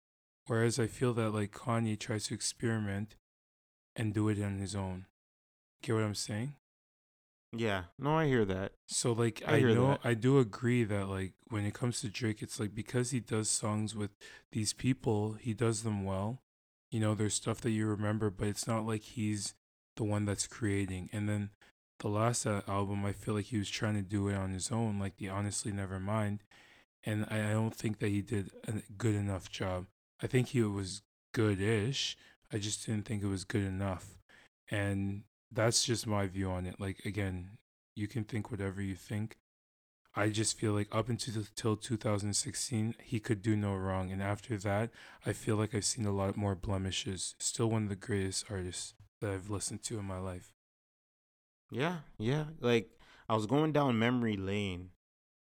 Whereas 0.46 0.80
I 0.80 0.86
feel 0.88 1.14
that 1.16 1.32
like 1.32 1.52
Kanye 1.52 2.00
tries 2.00 2.28
to 2.28 2.36
experiment 2.36 3.16
and 3.96 4.14
do 4.14 4.30
it 4.30 4.42
on 4.42 4.60
his 4.60 4.76
own. 4.76 5.08
Get 5.82 5.94
what 5.94 6.04
I'm 6.04 6.16
saying? 6.16 6.54
Yeah, 7.54 7.84
no, 7.98 8.18
I 8.18 8.28
hear 8.28 8.46
that. 8.46 8.74
So 8.88 9.14
like 9.14 9.42
I 9.48 9.58
I, 9.58 9.62
know 9.62 10.00
that. 10.02 10.02
I 10.04 10.14
do 10.14 10.40
agree 10.40 10.84
that 10.84 11.08
like 11.08 11.34
when 11.50 11.66
it 11.66 11.74
comes 11.74 12.02
to 12.02 12.10
Drake, 12.10 12.42
it's 12.42 12.60
like 12.60 12.76
because 12.76 13.12
he 13.12 13.20
does 13.20 13.50
songs 13.50 13.96
with 13.96 14.12
these 14.52 14.74
people, 14.74 15.34
he 15.34 15.54
does 15.54 15.84
them 15.84 16.04
well. 16.04 16.42
You 16.92 17.00
know, 17.00 17.16
there's 17.16 17.34
stuff 17.34 17.62
that 17.62 17.72
you 17.72 17.86
remember, 17.88 18.30
but 18.30 18.48
it's 18.48 18.68
not 18.68 18.86
like 18.86 19.02
he's 19.02 19.56
the 19.96 20.04
one 20.04 20.26
that's 20.26 20.48
creating. 20.48 21.10
And 21.14 21.28
then 21.28 21.50
the 22.00 22.10
last 22.10 22.46
uh, 22.46 22.62
album, 22.68 23.06
I 23.06 23.14
feel 23.14 23.34
like 23.34 23.46
he 23.46 23.58
was 23.58 23.70
trying 23.70 23.96
to 23.96 24.02
do 24.02 24.28
it 24.28 24.36
on 24.36 24.54
his 24.54 24.72
own, 24.72 25.00
like 25.00 25.18
the 25.18 25.30
Honestly 25.30 25.72
Nevermind, 25.72 26.40
and 27.04 27.26
I, 27.30 27.50
I 27.50 27.54
don't 27.54 27.76
think 27.76 28.00
that 28.00 28.10
he 28.10 28.22
did 28.22 28.52
a 28.68 28.74
good 28.98 29.16
enough 29.16 29.50
job. 29.50 29.88
I 30.22 30.28
think 30.28 30.50
he 30.50 30.62
was 30.62 31.02
good-ish. 31.34 32.18
I 32.52 32.58
just 32.60 32.86
didn't 32.86 33.06
think 33.06 33.24
it 33.24 33.28
was 33.28 33.44
good 33.44 33.64
enough, 33.64 34.18
and 34.70 35.24
that's 35.52 35.84
just 35.84 36.08
my 36.08 36.28
view 36.28 36.50
on 36.50 36.66
it. 36.66 36.80
Like 36.80 37.06
again, 37.06 37.58
you 37.96 38.08
can 38.08 38.24
think 38.24 38.52
whatever 38.52 38.82
you 38.82 38.96
think. 38.96 39.38
I 40.16 40.30
just 40.30 40.58
feel 40.60 40.74
like 40.74 40.88
up 40.92 41.10
until 41.10 41.44
till 41.56 41.78
2016, 41.78 42.96
he 43.04 43.20
could 43.20 43.42
do 43.44 43.56
no 43.56 43.76
wrong, 43.76 44.12
and 44.12 44.22
after 44.22 44.58
that, 44.58 44.90
I 45.26 45.34
feel 45.34 45.56
like 45.58 45.76
I've 45.76 45.86
seen 45.86 46.06
a 46.06 46.12
lot 46.12 46.36
more 46.36 46.56
blemishes. 46.56 47.36
Still 47.40 47.70
one 47.70 47.84
of 47.84 47.90
the 47.90 47.96
greatest 47.96 48.46
artists 48.50 48.96
that 49.22 49.32
I've 49.32 49.50
listened 49.50 49.84
to 49.84 50.00
in 50.00 50.06
my 50.06 50.18
life. 50.18 50.54
Yeah, 51.72 51.98
yeah. 52.18 52.46
Like 52.60 52.90
I 53.30 53.36
was 53.36 53.46
going 53.46 53.74
down 53.74 54.00
memory 54.00 54.38
lane. 54.38 54.90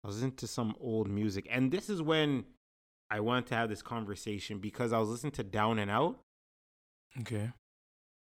I 0.04 0.06
was 0.08 0.22
into 0.22 0.46
some 0.46 0.74
old 0.80 1.08
music, 1.08 1.46
and 1.50 1.70
this 1.70 1.88
is 1.88 2.02
when 2.02 2.44
I 3.10 3.20
wanted 3.20 3.46
to 3.48 3.54
have 3.54 3.68
this 3.68 3.82
conversation 3.82 4.58
because 4.58 4.92
I 4.92 4.98
was 4.98 5.08
listening 5.10 5.32
to 5.32 5.44
Down 5.44 5.78
and 5.78 5.90
Out, 5.90 6.18
Okay. 7.20 7.50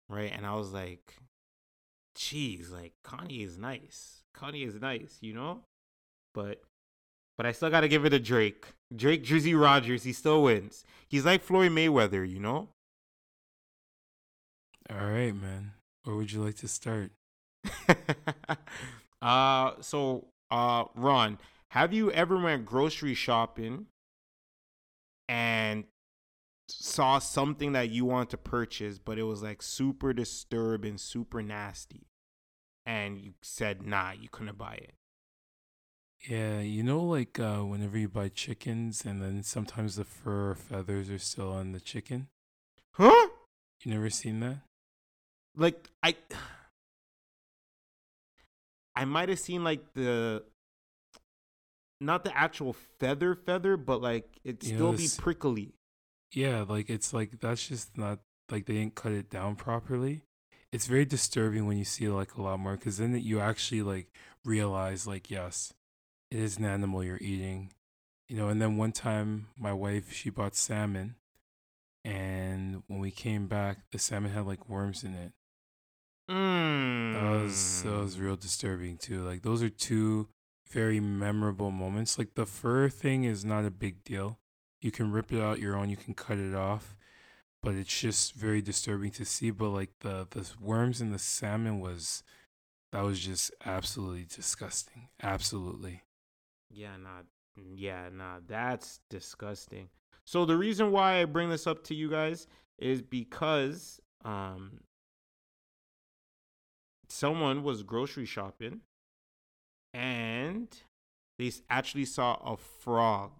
right? 0.08 0.32
And 0.34 0.45
I 0.45 0.55
was 0.55 0.71
like, 0.71 1.15
"Geez, 2.19 2.69
like 2.69 2.93
Kanye 3.05 3.45
is 3.45 3.58
nice. 3.58 4.23
Kanye 4.36 4.67
is 4.67 4.75
nice, 4.75 5.17
you 5.21 5.34
know." 5.34 5.62
But, 6.34 6.62
but 7.38 7.45
I 7.45 7.53
still 7.53 7.69
got 7.69 7.82
to 7.82 7.88
give 7.88 8.05
it 8.05 8.10
to 8.10 8.19
Drake. 8.19 8.65
Drake, 8.95 9.23
Drizzy 9.23 9.60
Rogers, 9.60 10.03
he 10.03 10.13
still 10.13 10.43
wins. 10.43 10.84
He's 11.08 11.25
like 11.25 11.41
Floyd 11.41 11.71
Mayweather, 11.71 12.29
you 12.29 12.39
know. 12.39 12.69
All 14.89 14.97
right, 14.97 15.36
man. 15.36 15.73
Where 16.03 16.15
would 16.15 16.32
you 16.32 16.43
like 16.43 16.55
to 16.58 16.67
start? 16.67 17.12
uh 19.21 19.73
so 19.82 20.27
uh 20.49 20.86
Ron, 20.95 21.38
have 21.71 21.93
you 21.93 22.12
ever 22.12 22.38
went 22.38 22.65
grocery 22.65 23.13
shopping 23.13 23.88
and 25.27 25.84
saw 26.69 27.19
something 27.19 27.73
that 27.73 27.89
you 27.89 28.05
want 28.05 28.29
to 28.29 28.38
purchase 28.38 28.99
but 28.99 29.17
it 29.17 29.23
was 29.23 29.43
like 29.43 29.62
super 29.62 30.13
disturbing, 30.13 30.97
super 30.97 31.41
nasty 31.41 32.09
and 32.89 33.19
you 33.19 33.34
said 33.43 33.86
nah, 33.86 34.12
you 34.12 34.28
couldn't 34.32 34.58
buy 34.58 34.73
it. 34.73 34.93
Yeah, 36.28 36.60
you 36.60 36.84
know, 36.84 37.02
like 37.02 37.39
uh, 37.39 37.60
whenever 37.60 37.97
you 37.97 38.10
buy 38.10 38.30
chickens 38.30 39.06
and 39.06 39.21
then 39.21 39.43
sometimes 39.43 39.95
the 39.95 40.04
fur 40.04 40.52
or 40.52 40.56
feathers 40.56 41.10
are 41.10 41.19
still 41.19 41.52
on 41.52 41.71
the 41.71 41.80
chicken. 41.80 42.28
Huh? 42.93 43.30
You 43.86 43.93
never 43.93 44.10
seen 44.10 44.39
that? 44.41 44.58
Like 45.56 45.89
I 46.04 46.15
I 48.95 49.06
might 49.06 49.30
have 49.30 49.39
seen 49.39 49.63
like 49.63 49.93
the 49.93 50.43
not 52.02 52.23
the 52.23 52.36
actual 52.36 52.73
feather 52.73 53.36
feather, 53.36 53.78
but 53.78 54.02
like 54.02 54.39
it 54.43 54.63
You 54.63 54.73
know, 54.73 54.78
still 54.78 54.93
be 54.93 55.10
prickly. 55.17 55.73
Yeah, 56.34 56.65
like 56.67 56.89
it's 56.89 57.13
like 57.13 57.39
that's 57.39 57.67
just 57.67 57.97
not 57.97 58.19
like 58.52 58.65
they 58.65 58.73
didn't 58.73 58.95
cut 58.95 59.12
it 59.12 59.30
down 59.30 59.56
properly. 59.56 60.23
It's 60.71 60.88
very 60.88 61.05
disturbing 61.05 61.65
when 61.65 61.77
you 61.77 61.86
see 61.86 62.08
like 62.08 62.36
a 62.36 62.41
lot 62.41 62.60
more 62.60 62.75
because 62.75 62.97
then 62.97 63.19
you 63.19 63.39
actually 63.39 63.82
like 63.82 64.12
realize 64.45 65.08
like 65.08 65.32
yes, 65.32 65.73
it 66.29 66.39
is 66.39 66.58
an 66.58 66.65
animal 66.65 67.03
you're 67.03 67.17
eating, 67.21 67.73
you 68.27 68.38
know. 68.38 68.49
And 68.49 68.62
then 68.62 68.77
one 68.77 68.91
time 68.91 69.47
my 69.58 69.73
wife 69.73 70.13
she 70.13 70.29
bought 70.29 70.55
salmon, 70.55 71.15
and 72.05 72.84
when 72.88 72.99
we 72.99 73.12
came 73.12 73.47
back, 73.47 73.79
the 73.91 73.99
salmon 73.99 74.32
had 74.32 74.45
like 74.45 74.69
worms 74.69 75.03
in 75.03 75.15
it. 75.15 75.32
Mm. 76.29 77.13
That 77.13 77.43
was 77.43 77.84
that 77.84 77.99
was 77.99 78.19
real 78.19 78.36
disturbing 78.36 78.97
too. 78.97 79.23
Like 79.23 79.41
those 79.41 79.63
are 79.63 79.69
two 79.69 80.27
very 80.69 80.99
memorable 80.99 81.71
moments. 81.71 82.19
Like 82.19 82.36
the 82.36 82.45
fur 82.45 82.89
thing 82.89 83.23
is 83.23 83.43
not 83.43 83.65
a 83.65 83.71
big 83.71 84.03
deal. 84.03 84.38
You 84.82 84.91
can 84.91 85.12
rip 85.12 85.34
it 85.34 85.41
out 85.41 85.60
your 85.60 85.75
own, 85.75 85.89
you 85.89 85.97
can 85.97 86.13
cut 86.13 86.38
it 86.38 86.53
off, 86.55 86.95
but 87.62 87.76
it's 87.76 88.00
just 88.00 88.34
very 88.34 88.62
disturbing 88.62 89.12
to 89.12 89.26
see. 89.26 89.52
But 89.52 89.69
like 89.69 89.91
the 90.00 90.28
the 90.30 90.50
worms 90.60 91.02
in 91.02 91.12
the 91.12 91.19
salmon 91.19 91.80
was 91.80 92.24
that 92.91 93.04
was 93.04 93.19
just 93.19 93.52
absolutely 93.65 94.26
disgusting. 94.26 95.10
Absolutely. 95.22 96.04
Yeah, 96.69 96.98
nah. 96.98 97.22
Yeah, 97.56 98.10
nah. 98.12 98.39
That's 98.48 99.00
disgusting. 99.10 99.89
So 100.26 100.45
the 100.45 100.58
reason 100.58 100.91
why 100.91 101.22
I 101.22 101.26
bring 101.26 101.50
this 101.50 101.67
up 101.67 101.84
to 101.86 101.95
you 101.95 102.10
guys 102.10 102.48
is 102.78 103.02
because 103.02 104.00
um 104.26 104.80
someone 107.10 107.63
was 107.63 107.84
grocery 107.84 108.26
shopping 108.26 108.82
and 109.93 110.67
they 111.38 111.52
actually 111.69 112.06
saw 112.06 112.36
a 112.45 112.58
frog 112.58 113.32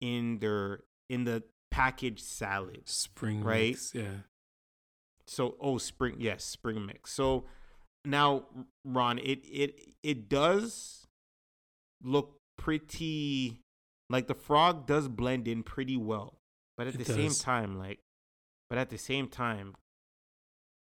in 0.00 0.38
their 0.38 0.80
in 1.08 1.24
the 1.24 1.42
packaged 1.74 2.24
salad. 2.24 2.82
Spring 2.88 3.42
Right. 3.42 3.70
mix, 3.70 3.94
yeah. 3.94 4.18
So 5.26 5.56
oh 5.60 5.78
spring 5.78 6.16
yes, 6.18 6.44
spring 6.44 6.86
mix. 6.86 7.12
So 7.12 7.44
now 8.04 8.44
Ron, 8.84 9.18
it 9.18 9.40
it 9.44 9.80
it 10.02 10.28
does 10.28 11.06
look 12.02 12.38
pretty 12.58 13.60
like 14.10 14.26
the 14.28 14.34
frog 14.34 14.86
does 14.86 15.08
blend 15.08 15.48
in 15.48 15.62
pretty 15.62 15.96
well. 15.96 16.38
But 16.76 16.86
at 16.88 16.94
It 16.94 16.98
the 16.98 17.12
same 17.12 17.32
time, 17.32 17.78
like 17.78 18.00
but 18.68 18.78
at 18.78 18.90
the 18.90 18.98
same 18.98 19.28
time, 19.28 19.74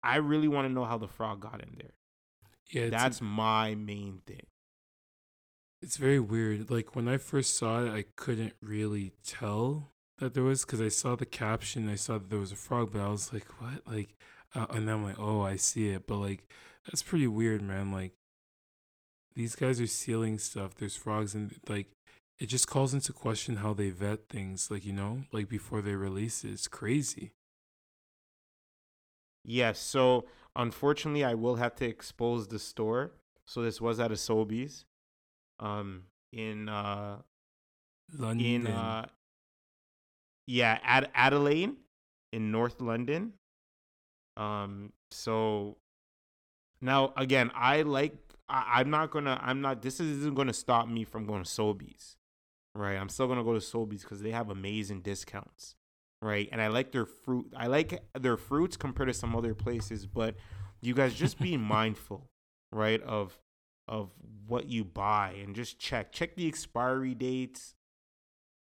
I 0.02 0.16
really 0.16 0.48
want 0.48 0.66
to 0.68 0.72
know 0.72 0.84
how 0.84 0.98
the 0.98 1.08
frog 1.08 1.40
got 1.40 1.60
in 1.62 1.76
there. 1.78 1.94
Yeah, 2.70 2.88
That's 2.90 3.20
my 3.20 3.74
main 3.74 4.22
thing. 4.26 4.46
it's 5.82 5.98
very 5.98 6.18
weird. 6.20 6.70
Like 6.70 6.96
when 6.96 7.08
I 7.08 7.18
first 7.18 7.56
saw 7.58 7.84
it, 7.84 7.90
I 7.92 8.04
couldn't 8.16 8.54
really 8.62 9.12
tell 9.22 9.90
that 10.18 10.34
there 10.34 10.42
was 10.42 10.64
because 10.64 10.80
I 10.80 10.88
saw 10.88 11.16
the 11.16 11.26
caption, 11.26 11.88
I 11.88 11.96
saw 11.96 12.14
that 12.14 12.30
there 12.30 12.38
was 12.38 12.52
a 12.52 12.56
frog, 12.56 12.90
but 12.92 13.00
I 13.00 13.08
was 13.08 13.32
like, 13.32 13.46
what? 13.60 13.86
Like, 13.86 14.14
uh, 14.54 14.66
and 14.70 14.86
then 14.86 14.96
I'm 14.96 15.04
like, 15.04 15.18
oh, 15.18 15.42
I 15.42 15.56
see 15.56 15.88
it. 15.90 16.06
But 16.06 16.16
like, 16.16 16.48
that's 16.86 17.02
pretty 17.02 17.26
weird, 17.26 17.62
man. 17.62 17.90
Like, 17.90 18.12
these 19.34 19.56
guys 19.56 19.80
are 19.80 19.86
sealing 19.86 20.38
stuff. 20.38 20.74
There's 20.74 20.96
frogs, 20.96 21.34
and 21.34 21.54
like, 21.68 21.88
it 22.38 22.46
just 22.46 22.68
calls 22.68 22.94
into 22.94 23.12
question 23.12 23.56
how 23.56 23.74
they 23.74 23.90
vet 23.90 24.28
things. 24.28 24.70
Like, 24.70 24.84
you 24.84 24.92
know, 24.92 25.24
like 25.32 25.48
before 25.48 25.82
they 25.82 25.94
release 25.94 26.44
it. 26.44 26.50
It's 26.50 26.68
crazy. 26.68 27.32
Yes, 29.44 29.78
so 29.78 30.24
unfortunately 30.56 31.24
I 31.24 31.34
will 31.34 31.56
have 31.56 31.74
to 31.76 31.84
expose 31.84 32.48
the 32.48 32.58
store. 32.58 33.12
So 33.46 33.62
this 33.62 33.80
was 33.80 34.00
at 34.00 34.10
a 34.10 34.14
Sobeys. 34.14 34.84
Um 35.60 36.04
in 36.32 36.68
uh 36.68 37.18
London. 38.12 38.46
in 38.46 38.66
uh 38.66 39.06
yeah 40.46 40.78
Ad- 40.82 41.10
adelaide 41.14 41.72
in 42.32 42.50
north 42.50 42.80
london. 42.80 43.32
Um 44.36 44.92
so 45.10 45.76
now 46.80 47.12
again 47.16 47.50
i 47.54 47.82
like 47.82 48.16
I, 48.48 48.80
i'm 48.80 48.90
not 48.90 49.10
gonna 49.10 49.38
i'm 49.42 49.60
not 49.60 49.80
this 49.80 50.00
isn't 50.00 50.34
gonna 50.34 50.52
stop 50.52 50.88
me 50.88 51.04
from 51.04 51.24
going 51.26 51.42
to 51.42 51.48
sobeys 51.48 52.16
right? 52.76 52.96
I'm 52.96 53.08
still 53.08 53.28
gonna 53.28 53.44
go 53.44 53.52
to 53.54 53.60
sobeys 53.60 54.00
because 54.02 54.20
they 54.20 54.32
have 54.32 54.50
amazing 54.50 55.02
discounts 55.02 55.76
right? 56.20 56.48
And 56.50 56.60
i 56.60 56.66
like 56.66 56.92
their 56.92 57.06
fruit 57.06 57.52
i 57.56 57.68
like 57.68 58.02
their 58.18 58.36
fruits 58.36 58.76
compared 58.76 59.08
to 59.08 59.14
some 59.14 59.36
other 59.36 59.54
places 59.54 60.06
but 60.06 60.34
you 60.80 60.94
guys 60.94 61.14
just 61.14 61.38
be 61.38 61.56
mindful 61.76 62.28
right 62.72 63.02
of 63.02 63.38
of 63.86 64.10
what 64.46 64.66
you 64.66 64.84
buy 64.84 65.36
and 65.42 65.54
just 65.54 65.78
check 65.78 66.10
check 66.12 66.34
the 66.34 66.46
expiry 66.48 67.14
dates 67.14 67.76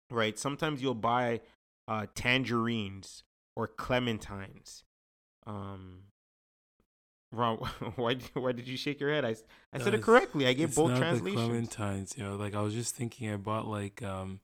right? 0.10 0.38
Sometimes 0.38 0.82
you'll 0.82 0.94
buy 0.94 1.42
uh, 1.88 2.06
tangerines 2.16 3.24
or 3.56 3.68
clementines. 3.68 4.84
Um, 5.46 6.04
Ron, 7.32 7.58
why 7.96 8.16
why 8.34 8.52
did 8.52 8.68
you 8.68 8.78
shake 8.78 9.00
your 9.00 9.10
head? 9.12 9.26
I 9.26 9.36
No, 9.78 9.84
said 9.84 9.94
it 9.94 10.02
correctly. 10.02 10.48
I 10.48 10.54
gave 10.54 10.76
both 10.76 10.92
not 10.92 10.98
translations. 11.00 11.70
The 11.70 11.78
clementines, 11.78 12.18
you 12.18 12.24
know, 12.24 12.36
like 12.36 12.54
I 12.56 12.62
was 12.62 12.74
just 12.74 12.96
thinking, 12.96 13.32
I 13.32 13.38
bought 13.38 13.68
like 13.68 14.04
um, 14.04 14.40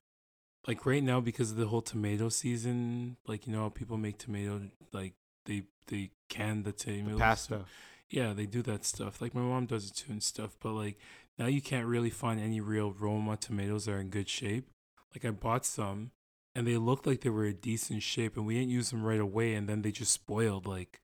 like 0.67 0.85
right 0.85 1.03
now 1.03 1.19
because 1.19 1.51
of 1.51 1.57
the 1.57 1.67
whole 1.67 1.81
tomato 1.81 2.29
season. 2.29 3.17
Like 3.27 3.45
you 3.47 3.53
know, 3.53 3.63
how 3.63 3.69
people 3.69 3.97
make 3.97 4.17
tomato 4.17 4.61
like 4.93 5.13
they 5.45 5.63
they 5.87 6.11
can 6.29 6.63
the 6.63 6.71
The 6.71 6.77
tomatoes. 6.77 7.19
pasta. 7.19 7.65
yeah, 8.09 8.33
they 8.33 8.45
do 8.45 8.61
that 8.63 8.85
stuff. 8.85 9.21
Like 9.21 9.35
my 9.35 9.41
mom 9.41 9.65
does 9.65 9.89
it 9.89 9.95
too 9.95 10.11
and 10.13 10.23
stuff. 10.23 10.55
But 10.61 10.71
like 10.73 10.97
now 11.37 11.45
you 11.47 11.61
can't 11.61 11.85
really 11.87 12.09
find 12.09 12.39
any 12.39 12.61
real 12.61 12.91
Roma 12.91 13.35
tomatoes 13.37 13.85
that 13.85 13.93
are 13.93 13.99
in 13.99 14.09
good 14.09 14.29
shape. 14.29 14.69
Like 15.13 15.25
I 15.25 15.31
bought 15.31 15.65
some 15.65 16.11
and 16.57 16.65
they 16.65 16.75
looked 16.75 17.05
like 17.05 17.21
they 17.21 17.29
were 17.29 17.45
in 17.45 17.57
decent 17.57 18.01
shape 18.01 18.35
and 18.35 18.47
we 18.47 18.55
didn't 18.55 18.71
use 18.71 18.89
them 18.89 19.03
right 19.03 19.19
away 19.19 19.53
and 19.53 19.69
then 19.69 19.83
they 19.83 19.91
just 19.91 20.11
spoiled 20.11 20.65
like 20.65 21.01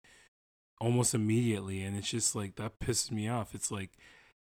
almost 0.82 1.14
immediately 1.14 1.84
and 1.84 1.96
it's 1.96 2.10
just 2.10 2.36
like 2.36 2.56
that 2.56 2.80
pissed 2.80 3.12
me 3.12 3.30
off. 3.30 3.54
It's 3.54 3.70
like 3.70 3.92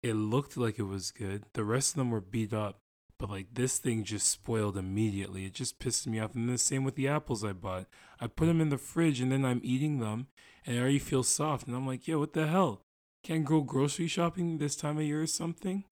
it 0.01 0.13
looked 0.13 0.57
like 0.57 0.79
it 0.79 0.87
was 0.87 1.11
good. 1.11 1.43
The 1.53 1.63
rest 1.63 1.91
of 1.91 1.97
them 1.97 2.09
were 2.09 2.19
beat 2.19 2.51
up 2.51 2.79
but 3.19 3.29
like 3.29 3.45
this 3.53 3.77
thing 3.77 4.03
just 4.05 4.27
spoiled 4.27 4.75
immediately. 4.75 5.45
It 5.45 5.53
just 5.53 5.77
pissed 5.77 6.07
me 6.07 6.19
off. 6.19 6.33
And 6.33 6.49
the 6.49 6.57
same 6.57 6.83
with 6.83 6.95
the 6.95 7.07
apples 7.07 7.43
I 7.43 7.53
bought. 7.53 7.85
I 8.19 8.25
put 8.25 8.47
them 8.47 8.59
in 8.59 8.69
the 8.69 8.79
fridge 8.79 9.21
and 9.21 9.31
then 9.31 9.45
I'm 9.45 9.61
eating 9.63 9.99
them 9.99 10.27
and 10.65 10.77
I 10.77 10.81
already 10.81 10.97
feel 10.97 11.21
soft. 11.21 11.67
And 11.67 11.75
I'm 11.75 11.85
like, 11.85 12.07
yo, 12.07 12.17
what 12.17 12.33
the 12.33 12.47
hell? 12.47 12.81
Can't 13.23 13.45
go 13.45 13.61
grocery 13.61 14.07
shopping 14.07 14.57
this 14.57 14.75
time 14.75 14.97
of 14.97 15.03
year 15.03 15.21
or 15.21 15.27
something? 15.27 15.83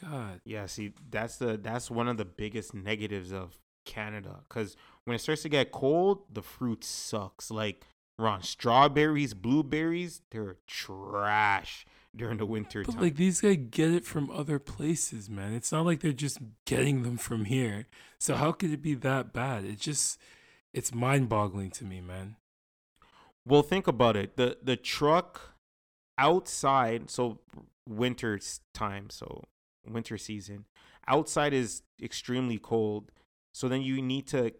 God. 0.00 0.40
Yeah, 0.44 0.66
see, 0.66 0.92
that's 1.10 1.36
the 1.36 1.56
that's 1.56 1.90
one 1.90 2.06
of 2.06 2.16
the 2.16 2.24
biggest 2.24 2.74
negatives 2.74 3.32
of 3.32 3.58
Canada 3.90 4.40
because 4.48 4.76
when 5.04 5.14
it 5.14 5.18
starts 5.20 5.42
to 5.42 5.48
get 5.48 5.72
cold, 5.72 6.22
the 6.32 6.42
fruit 6.42 6.84
sucks. 6.84 7.50
Like 7.50 7.84
Ron, 8.18 8.42
strawberries, 8.42 9.34
blueberries, 9.34 10.22
they're 10.30 10.56
trash 10.66 11.86
during 12.14 12.38
the 12.38 12.46
winter 12.46 12.82
But 12.84 12.92
time. 12.92 13.02
like 13.02 13.16
these 13.16 13.40
guys 13.40 13.58
get 13.70 13.90
it 13.90 14.04
from 14.04 14.30
other 14.30 14.58
places, 14.58 15.28
man. 15.30 15.52
It's 15.54 15.72
not 15.72 15.86
like 15.86 16.00
they're 16.00 16.12
just 16.12 16.38
getting 16.66 17.02
them 17.02 17.16
from 17.16 17.44
here. 17.46 17.86
So 18.18 18.34
how 18.34 18.52
could 18.52 18.72
it 18.72 18.82
be 18.82 18.94
that 18.94 19.32
bad? 19.32 19.64
It 19.64 19.78
just 19.80 20.18
it's 20.72 20.94
mind-boggling 20.94 21.70
to 21.72 21.84
me, 21.84 22.00
man. 22.00 22.36
Well, 23.46 23.62
think 23.62 23.86
about 23.86 24.16
it. 24.16 24.36
The 24.36 24.58
the 24.62 24.76
truck 24.76 25.54
outside, 26.18 27.10
so 27.10 27.40
winter 27.88 28.38
time, 28.74 29.10
so 29.10 29.44
winter 29.88 30.18
season, 30.18 30.66
outside 31.08 31.52
is 31.52 31.82
extremely 32.02 32.58
cold. 32.58 33.10
So 33.52 33.68
then 33.68 33.82
you 33.82 34.00
need 34.00 34.26
to 34.28 34.52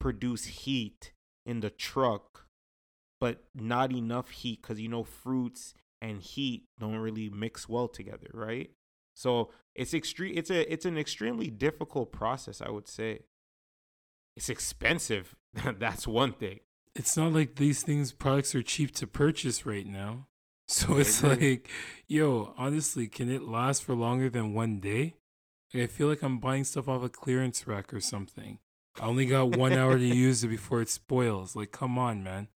produce 0.00 0.44
heat 0.46 1.12
in 1.46 1.60
the 1.60 1.70
truck, 1.70 2.46
but 3.20 3.44
not 3.54 3.92
enough 3.92 4.30
heat 4.30 4.62
because 4.62 4.80
you 4.80 4.88
know 4.88 5.04
fruits 5.04 5.74
and 6.00 6.20
heat 6.20 6.64
don't 6.78 6.96
really 6.96 7.30
mix 7.30 7.68
well 7.68 7.88
together, 7.88 8.28
right? 8.32 8.70
So 9.14 9.50
it's 9.74 9.94
extreme. 9.94 10.34
It's 10.36 10.50
a 10.50 10.70
it's 10.72 10.84
an 10.84 10.98
extremely 10.98 11.48
difficult 11.48 12.12
process, 12.12 12.60
I 12.60 12.70
would 12.70 12.88
say. 12.88 13.20
It's 14.36 14.48
expensive. 14.48 15.36
That's 15.78 16.06
one 16.06 16.32
thing. 16.32 16.60
It's 16.94 17.16
not 17.16 17.32
like 17.32 17.56
these 17.56 17.82
things 17.82 18.12
products 18.12 18.54
are 18.54 18.62
cheap 18.62 18.94
to 18.96 19.06
purchase 19.06 19.66
right 19.66 19.86
now. 19.86 20.26
So 20.66 20.96
it's 20.96 21.22
like, 21.22 21.68
yo, 22.08 22.54
honestly, 22.56 23.06
can 23.06 23.30
it 23.30 23.42
last 23.42 23.84
for 23.84 23.94
longer 23.94 24.30
than 24.30 24.54
one 24.54 24.80
day? 24.80 25.16
Like, 25.74 25.82
I 25.82 25.86
feel 25.88 26.08
like 26.08 26.22
I'm 26.22 26.38
buying 26.38 26.64
stuff 26.64 26.88
off 26.88 27.02
a 27.02 27.08
clearance 27.08 27.66
rack 27.66 27.92
or 27.92 28.00
something. 28.00 28.60
I 29.00 29.06
only 29.06 29.26
got 29.26 29.56
one 29.56 29.72
hour 29.72 29.98
to 29.98 30.04
use 30.04 30.44
it 30.44 30.48
before 30.48 30.80
it 30.80 30.88
spoils. 30.88 31.56
Like, 31.56 31.72
come 31.72 31.98
on, 31.98 32.22
man. 32.22 32.48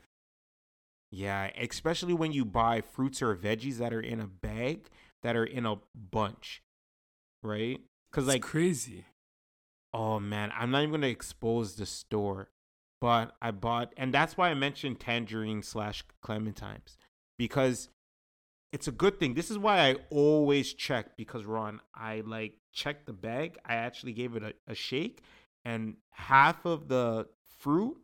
Yeah, 1.11 1.51
especially 1.59 2.15
when 2.15 2.33
you 2.33 2.45
buy 2.45 2.81
fruits 2.81 3.23
or 3.23 3.35
veggies 3.35 3.79
that 3.79 3.93
are 3.93 4.01
in 4.01 4.21
a 4.21 4.27
bag 4.27 4.89
that 5.23 5.37
are 5.37 5.45
in 5.45 5.67
a 5.67 5.77
bunch, 5.95 6.63
right? 7.43 7.81
Because 8.11 8.27
like, 8.27 8.43
crazy. 8.43 9.07
oh 9.93 10.21
man, 10.21 10.53
I'm 10.57 10.71
not 10.71 10.83
even 10.83 10.93
gonna 10.93 11.07
expose 11.09 11.77
the 11.77 11.87
store, 11.87 12.51
but 13.01 13.35
I 13.41 13.51
bought, 13.53 13.95
and 13.97 14.13
that's 14.13 14.37
why 14.37 14.51
I 14.51 14.55
mentioned 14.55 15.01
tangerine 15.01 15.63
slash 15.63 16.05
clementines 16.23 16.97
because 17.39 17.89
it's 18.73 18.89
a 18.89 18.93
good 18.93 19.19
thing. 19.19 19.35
This 19.35 19.51
is 19.51 19.59
why 19.59 19.79
I 19.91 19.97
always 20.11 20.73
check 20.75 21.17
because 21.17 21.45
Ron, 21.45 21.81
I 21.95 22.23
like 22.27 22.55
checked 22.73 23.07
the 23.07 23.13
bag. 23.13 23.59
I 23.65 23.75
actually 23.77 24.13
gave 24.13 24.37
it 24.37 24.43
a, 24.43 24.55
a 24.67 24.75
shake, 24.75 25.23
and 25.65 25.97
half 26.11 26.65
of 26.67 26.89
the 26.89 27.29
fruit 27.59 27.97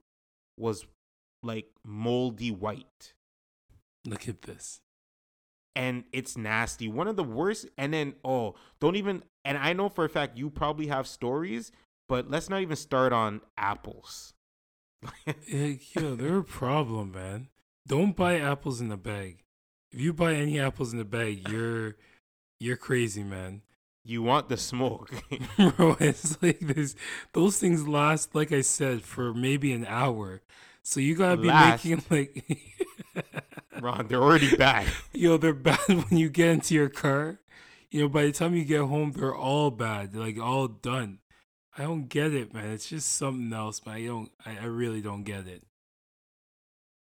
was 0.56 0.86
like 1.42 1.66
moldy 1.84 2.50
white. 2.50 3.14
Look 4.06 4.28
at 4.28 4.42
this. 4.42 4.80
and 5.76 6.04
it's 6.12 6.36
nasty. 6.36 6.88
One 6.88 7.08
of 7.08 7.16
the 7.16 7.24
worst. 7.24 7.66
And 7.78 7.92
then 7.92 8.14
oh, 8.24 8.54
don't 8.80 8.96
even. 8.96 9.22
And 9.44 9.58
I 9.58 9.72
know 9.72 9.88
for 9.88 10.04
a 10.04 10.08
fact 10.08 10.38
you 10.38 10.50
probably 10.50 10.86
have 10.88 11.06
stories, 11.06 11.72
but 12.08 12.30
let's 12.30 12.48
not 12.48 12.62
even 12.62 12.76
start 12.76 13.12
on 13.12 13.40
apples. 13.56 14.34
Eh, 15.26 15.76
yo, 15.94 16.14
they're 16.16 16.38
a 16.38 16.44
problem, 16.44 17.12
man. 17.12 17.48
Don't 17.86 18.16
buy 18.16 18.38
apples 18.38 18.80
in 18.80 18.90
a 18.90 18.96
bag. 18.96 19.43
If 19.94 20.00
you 20.00 20.12
buy 20.12 20.34
any 20.34 20.58
apples 20.60 20.92
in 20.92 21.00
a 21.00 21.04
bag, 21.04 21.48
you're 21.48 21.96
you're 22.60 22.76
crazy, 22.76 23.22
man. 23.24 23.62
you 24.04 24.22
want 24.22 24.48
the 24.48 24.56
smoke. 24.56 25.10
Bro, 25.76 25.96
it's 26.00 26.42
like 26.42 26.60
this. 26.60 26.96
Those 27.32 27.58
things 27.58 27.86
last, 27.88 28.34
like 28.34 28.52
I 28.52 28.60
said, 28.62 29.02
for 29.04 29.34
maybe 29.34 29.72
an 29.72 29.86
hour. 29.86 30.42
So 30.82 31.00
you 31.00 31.14
gotta 31.16 31.38
be 31.38 31.48
Last. 31.48 31.84
making 31.84 32.04
like, 32.10 32.44
Ron, 33.78 34.08
they're 34.08 34.22
already 34.22 34.50
bad. 34.56 34.94
yo, 35.12 35.36
they're 35.36 35.54
bad 35.54 35.78
when 35.88 36.18
you 36.18 36.28
get 36.30 36.50
into 36.50 36.74
your 36.74 36.88
car. 36.88 37.40
You 37.90 38.02
know, 38.02 38.08
by 38.08 38.24
the 38.24 38.32
time 38.32 38.54
you 38.54 38.64
get 38.64 38.82
home, 38.82 39.12
they're 39.12 39.34
all 39.34 39.70
bad. 39.70 40.12
They're 40.12 40.22
like 40.22 40.38
all 40.40 40.68
done. 40.68 41.20
I 41.78 41.82
don't 41.84 42.08
get 42.08 42.34
it, 42.34 42.54
man. 42.54 42.70
It's 42.72 42.88
just 42.88 43.12
something 43.14 43.52
else, 43.52 43.84
man. 43.86 43.96
I 43.96 44.06
don't. 44.06 44.32
I, 44.46 44.58
I 44.62 44.66
really 44.66 45.02
don't 45.02 45.24
get 45.24 45.46
it. 45.48 45.64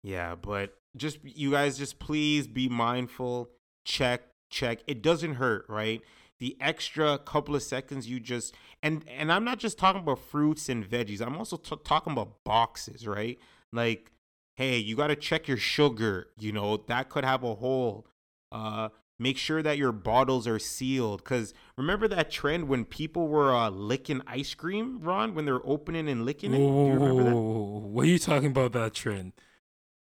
Yeah, 0.04 0.36
but 0.36 0.78
just 0.96 1.20
you 1.24 1.52
guys 1.52 1.78
just 1.78 2.00
please 2.00 2.48
be 2.48 2.70
mindful. 2.70 3.50
Check, 3.84 4.24
check. 4.50 4.80
It 4.88 5.02
doesn't 5.02 5.36
hurt, 5.36 5.66
right? 5.68 6.02
The 6.40 6.58
extra 6.60 7.18
couple 7.18 7.56
of 7.56 7.64
seconds 7.64 8.10
you 8.10 8.20
just 8.20 8.54
and 8.84 9.06
and 9.08 9.32
I'm 9.32 9.44
not 9.44 9.60
just 9.60 9.78
talking 9.78 10.02
about 10.02 10.20
fruits 10.20 10.70
and 10.70 10.88
veggies. 10.90 11.22
I'm 11.22 11.38
also 11.38 11.58
t- 11.58 11.76
talking 11.84 12.14
about 12.14 12.44
boxes, 12.44 13.08
right? 13.08 13.40
Like, 13.72 14.12
hey, 14.56 14.78
you 14.78 14.96
got 14.96 15.08
to 15.08 15.16
check 15.16 15.48
your 15.48 15.58
sugar. 15.58 16.28
You 16.38 16.52
know 16.52 16.78
that 16.88 17.10
could 17.10 17.26
have 17.26 17.44
a 17.44 17.56
hole. 17.56 18.08
Uh, 18.52 18.90
make 19.20 19.38
sure 19.38 19.62
that 19.64 19.78
your 19.78 19.92
bottles 19.92 20.48
are 20.48 20.60
sealed. 20.60 21.24
Cause 21.24 21.54
remember 21.78 22.08
that 22.10 22.32
trend 22.32 22.68
when 22.68 22.86
people 22.86 23.28
were 23.28 23.54
uh, 23.56 23.70
licking 23.70 24.22
ice 24.28 24.54
cream, 24.54 25.00
Ron, 25.02 25.36
when 25.36 25.46
they're 25.46 25.66
opening 25.66 26.08
and 26.10 26.26
licking 26.26 26.54
it. 26.54 26.58
Do 26.58 26.64
you 26.64 26.94
remember 26.94 27.24
that? 27.24 27.34
Whoa, 27.34 27.80
what 27.80 28.06
are 28.06 28.10
you 28.10 28.20
talking 28.20 28.48
about 28.48 28.74
that 28.74 28.94
trend? 28.94 29.34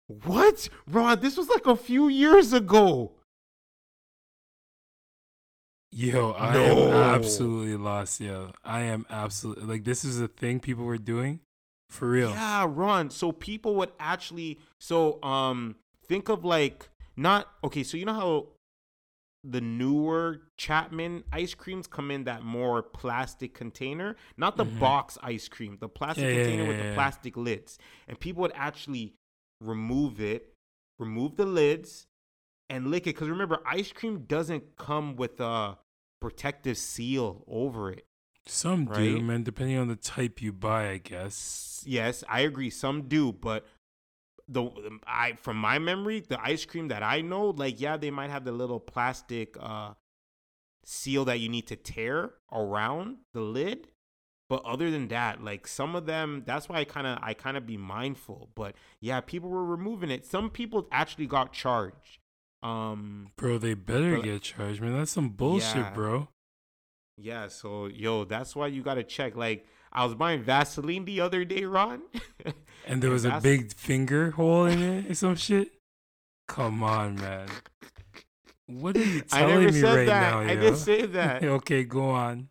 What? 0.08 0.68
Ron, 0.90 1.20
this 1.20 1.36
was 1.36 1.48
like 1.48 1.66
a 1.66 1.76
few 1.76 2.08
years 2.08 2.52
ago. 2.52 3.12
Yo, 5.90 6.32
I 6.32 6.54
No. 6.54 6.64
am 6.64 7.14
absolutely 7.14 7.76
lost. 7.76 8.20
Yo, 8.20 8.52
I 8.64 8.82
am 8.82 9.06
absolutely 9.10 9.64
like 9.64 9.84
this 9.84 10.04
is 10.04 10.20
a 10.20 10.28
thing 10.28 10.60
people 10.60 10.84
were 10.84 10.98
doing, 10.98 11.40
for 11.88 12.10
real. 12.10 12.30
Yeah, 12.30 12.66
Ron. 12.68 13.10
So 13.10 13.32
people 13.32 13.74
would 13.76 13.92
actually 13.98 14.58
so 14.78 15.22
um 15.22 15.76
think 16.06 16.28
of 16.28 16.44
like 16.44 16.88
not 17.16 17.48
okay, 17.64 17.82
so 17.82 17.96
you 17.96 18.04
know 18.04 18.14
how 18.14 18.46
the 19.44 19.60
newer 19.60 20.42
Chapman 20.58 21.24
ice 21.32 21.54
creams 21.54 21.86
come 21.86 22.10
in 22.10 22.24
that 22.24 22.42
more 22.42 22.82
plastic 22.82 23.54
container, 23.54 24.16
not 24.36 24.56
the 24.56 24.66
Mhm. 24.66 24.78
box 24.80 25.16
ice 25.22 25.48
cream, 25.48 25.78
the 25.80 25.88
plastic 25.88 26.26
Yeah, 26.26 26.32
container 26.42 26.62
yeah, 26.64 26.68
with 26.68 26.76
yeah, 26.76 26.82
the 26.82 26.88
yeah. 26.88 26.94
plastic 26.94 27.36
lids. 27.36 27.78
And 28.08 28.18
people 28.20 28.42
would 28.42 28.52
actually 28.54 29.14
remove 29.60 30.20
it, 30.20 30.54
remove 30.98 31.36
the 31.36 31.46
lids 31.46 32.06
and 32.68 32.90
lick 32.90 33.06
it 33.06 33.14
cuz 33.14 33.28
remember 33.28 33.60
ice 33.66 33.92
cream 33.92 34.24
doesn't 34.24 34.76
come 34.76 35.16
with 35.16 35.40
a 35.40 35.78
protective 36.20 36.76
seal 36.76 37.44
over 37.48 37.90
it. 37.90 38.06
Some 38.46 38.86
do, 38.86 39.14
Right? 39.14 39.22
man. 39.22 39.42
Depending 39.42 39.76
on 39.76 39.88
the 39.88 39.96
type 39.96 40.40
you 40.40 40.52
buy, 40.52 40.88
I 40.90 40.98
guess. 40.98 41.84
Yes, 41.86 42.24
I 42.28 42.40
agree. 42.40 42.70
Some 42.70 43.06
do, 43.08 43.32
but 43.32 43.66
the 44.48 44.70
I 45.06 45.34
from 45.34 45.58
my 45.58 45.78
memory, 45.78 46.20
the 46.20 46.40
ice 46.42 46.64
cream 46.64 46.88
that 46.88 47.02
I 47.02 47.20
know, 47.20 47.50
like 47.50 47.80
yeah, 47.80 47.96
they 47.98 48.10
might 48.10 48.30
have 48.30 48.44
the 48.44 48.52
little 48.52 48.80
plastic 48.80 49.56
uh 49.60 49.94
seal 50.84 51.26
that 51.26 51.38
you 51.40 51.50
need 51.50 51.66
to 51.66 51.76
tear 51.76 52.34
around 52.50 53.18
the 53.34 53.40
lid. 53.42 53.88
But 54.48 54.64
other 54.64 54.90
than 54.90 55.08
that, 55.08 55.44
like 55.44 55.66
some 55.66 55.94
of 55.94 56.06
them, 56.06 56.42
that's 56.46 56.68
why 56.68 56.76
I 56.78 56.84
kind 56.84 57.06
of 57.06 57.18
I 57.22 57.34
kind 57.34 57.56
of 57.56 57.66
be 57.66 57.76
mindful. 57.76 58.48
But 58.54 58.74
yeah, 59.00 59.20
people 59.20 59.50
were 59.50 59.64
removing 59.64 60.10
it. 60.10 60.24
Some 60.24 60.48
people 60.50 60.88
actually 60.90 61.26
got 61.26 61.52
charged. 61.52 62.18
Um 62.62 63.30
Bro, 63.36 63.58
they 63.58 63.74
better 63.74 64.16
But- 64.16 64.24
get 64.24 64.42
charged, 64.42 64.80
man. 64.80 64.96
That's 64.96 65.10
some 65.12 65.28
bullshit, 65.30 65.76
Yeah. 65.76 65.92
bro. 65.92 66.28
yeah, 67.16 67.48
so 67.48 67.86
yo, 67.86 68.24
that's 68.24 68.56
why 68.56 68.68
you 68.68 68.82
got 68.82 68.94
to 68.94 69.04
check 69.04 69.36
like 69.36 69.66
I 69.92 70.04
was 70.04 70.14
buying 70.14 70.42
Vaseline 70.42 71.04
the 71.04 71.20
other 71.20 71.44
day, 71.44 71.64
Ron. 71.64 72.02
And 72.86 73.02
there 73.02 73.10
was 73.10 73.26
a 73.26 73.30
Vas- 73.30 73.42
big 73.42 73.72
finger 73.74 74.30
hole 74.30 74.64
in 74.64 74.80
it 74.82 75.10
or 75.10 75.14
some 75.14 75.36
shit. 75.36 75.72
Come 76.46 76.82
on, 76.82 77.16
man. 77.16 77.48
What 78.66 78.96
are 78.96 79.04
you 79.04 79.22
I 79.32 79.40
telling 79.40 79.74
me 79.74 79.82
right 79.82 80.06
that. 80.06 80.30
now, 80.30 80.38
I 80.40 80.52
yo? 80.52 80.60
didn't 80.60 80.76
say 80.76 81.04
that. 81.06 81.42
okay, 81.58 81.84
go 81.84 82.08
on. 82.10 82.48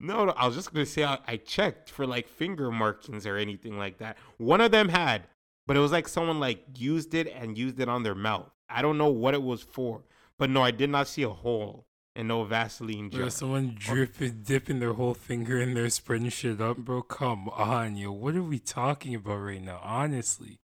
No, 0.00 0.24
no, 0.24 0.32
I 0.32 0.46
was 0.46 0.56
just 0.56 0.72
gonna 0.72 0.86
say 0.86 1.04
I, 1.04 1.18
I 1.26 1.36
checked 1.36 1.90
for 1.90 2.06
like 2.06 2.28
finger 2.28 2.70
markings 2.70 3.26
or 3.26 3.36
anything 3.36 3.78
like 3.78 3.98
that. 3.98 4.18
One 4.38 4.60
of 4.60 4.70
them 4.70 4.88
had, 4.88 5.22
but 5.66 5.76
it 5.76 5.80
was 5.80 5.92
like 5.92 6.08
someone 6.08 6.40
like 6.40 6.64
used 6.76 7.14
it 7.14 7.26
and 7.28 7.56
used 7.56 7.80
it 7.80 7.88
on 7.88 8.02
their 8.02 8.14
mouth. 8.14 8.50
I 8.68 8.82
don't 8.82 8.98
know 8.98 9.08
what 9.08 9.34
it 9.34 9.42
was 9.42 9.62
for, 9.62 10.02
but 10.38 10.50
no, 10.50 10.62
I 10.62 10.70
did 10.70 10.90
not 10.90 11.08
see 11.08 11.22
a 11.22 11.30
hole 11.30 11.86
and 12.16 12.28
no 12.28 12.44
Vaseline 12.44 13.08
Bro, 13.08 13.28
someone 13.30 13.74
dripping, 13.76 14.42
dipping 14.42 14.80
their 14.80 14.92
whole 14.92 15.14
finger 15.14 15.60
in 15.60 15.74
there, 15.74 15.90
spreading 15.90 16.28
shit 16.28 16.60
up, 16.60 16.78
bro. 16.78 17.02
Come 17.02 17.48
on, 17.48 17.96
yo. 17.96 18.12
What 18.12 18.36
are 18.36 18.42
we 18.42 18.58
talking 18.58 19.14
about 19.14 19.38
right 19.38 19.62
now? 19.62 19.80
Honestly. 19.82 20.60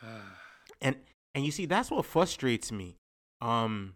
and 0.80 0.96
and 1.34 1.44
you 1.44 1.50
see 1.50 1.66
that's 1.66 1.90
what 1.90 2.04
frustrates 2.04 2.70
me 2.70 2.96
um 3.40 3.94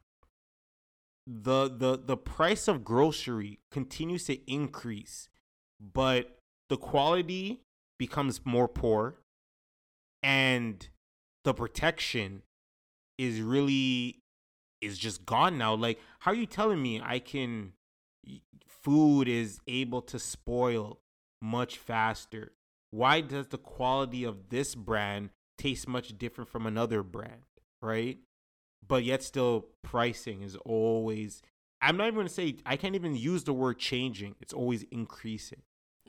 the 1.26 1.68
the 1.68 2.00
the 2.04 2.16
price 2.16 2.66
of 2.68 2.84
grocery 2.84 3.60
continues 3.70 4.24
to 4.24 4.38
increase 4.50 5.28
but 5.80 6.38
the 6.68 6.76
quality 6.76 7.60
becomes 7.98 8.40
more 8.44 8.66
poor 8.66 9.16
and 10.22 10.88
the 11.44 11.54
protection 11.54 12.42
is 13.18 13.40
really 13.40 14.18
is 14.80 14.98
just 14.98 15.24
gone 15.24 15.56
now 15.56 15.74
like 15.74 16.00
how 16.20 16.32
are 16.32 16.34
you 16.34 16.46
telling 16.46 16.82
me 16.82 17.00
i 17.04 17.18
can 17.18 17.72
food 18.66 19.28
is 19.28 19.60
able 19.68 20.02
to 20.02 20.18
spoil 20.18 20.98
much 21.40 21.78
faster 21.78 22.52
why 22.92 23.20
does 23.20 23.48
the 23.48 23.58
quality 23.58 24.22
of 24.22 24.50
this 24.50 24.74
brand 24.74 25.30
taste 25.58 25.88
much 25.88 26.16
different 26.18 26.50
from 26.50 26.66
another 26.66 27.02
brand, 27.02 27.42
right? 27.80 28.18
But 28.86 29.04
yet 29.04 29.22
still 29.22 29.66
pricing 29.82 30.42
is 30.42 30.56
always 30.56 31.42
I'm 31.80 31.96
not 31.96 32.06
even 32.06 32.20
gonna 32.20 32.28
say 32.28 32.56
I 32.64 32.76
can't 32.76 32.94
even 32.94 33.16
use 33.16 33.44
the 33.44 33.52
word 33.52 33.78
changing. 33.78 34.36
It's 34.40 34.52
always 34.52 34.84
increasing. 34.84 35.62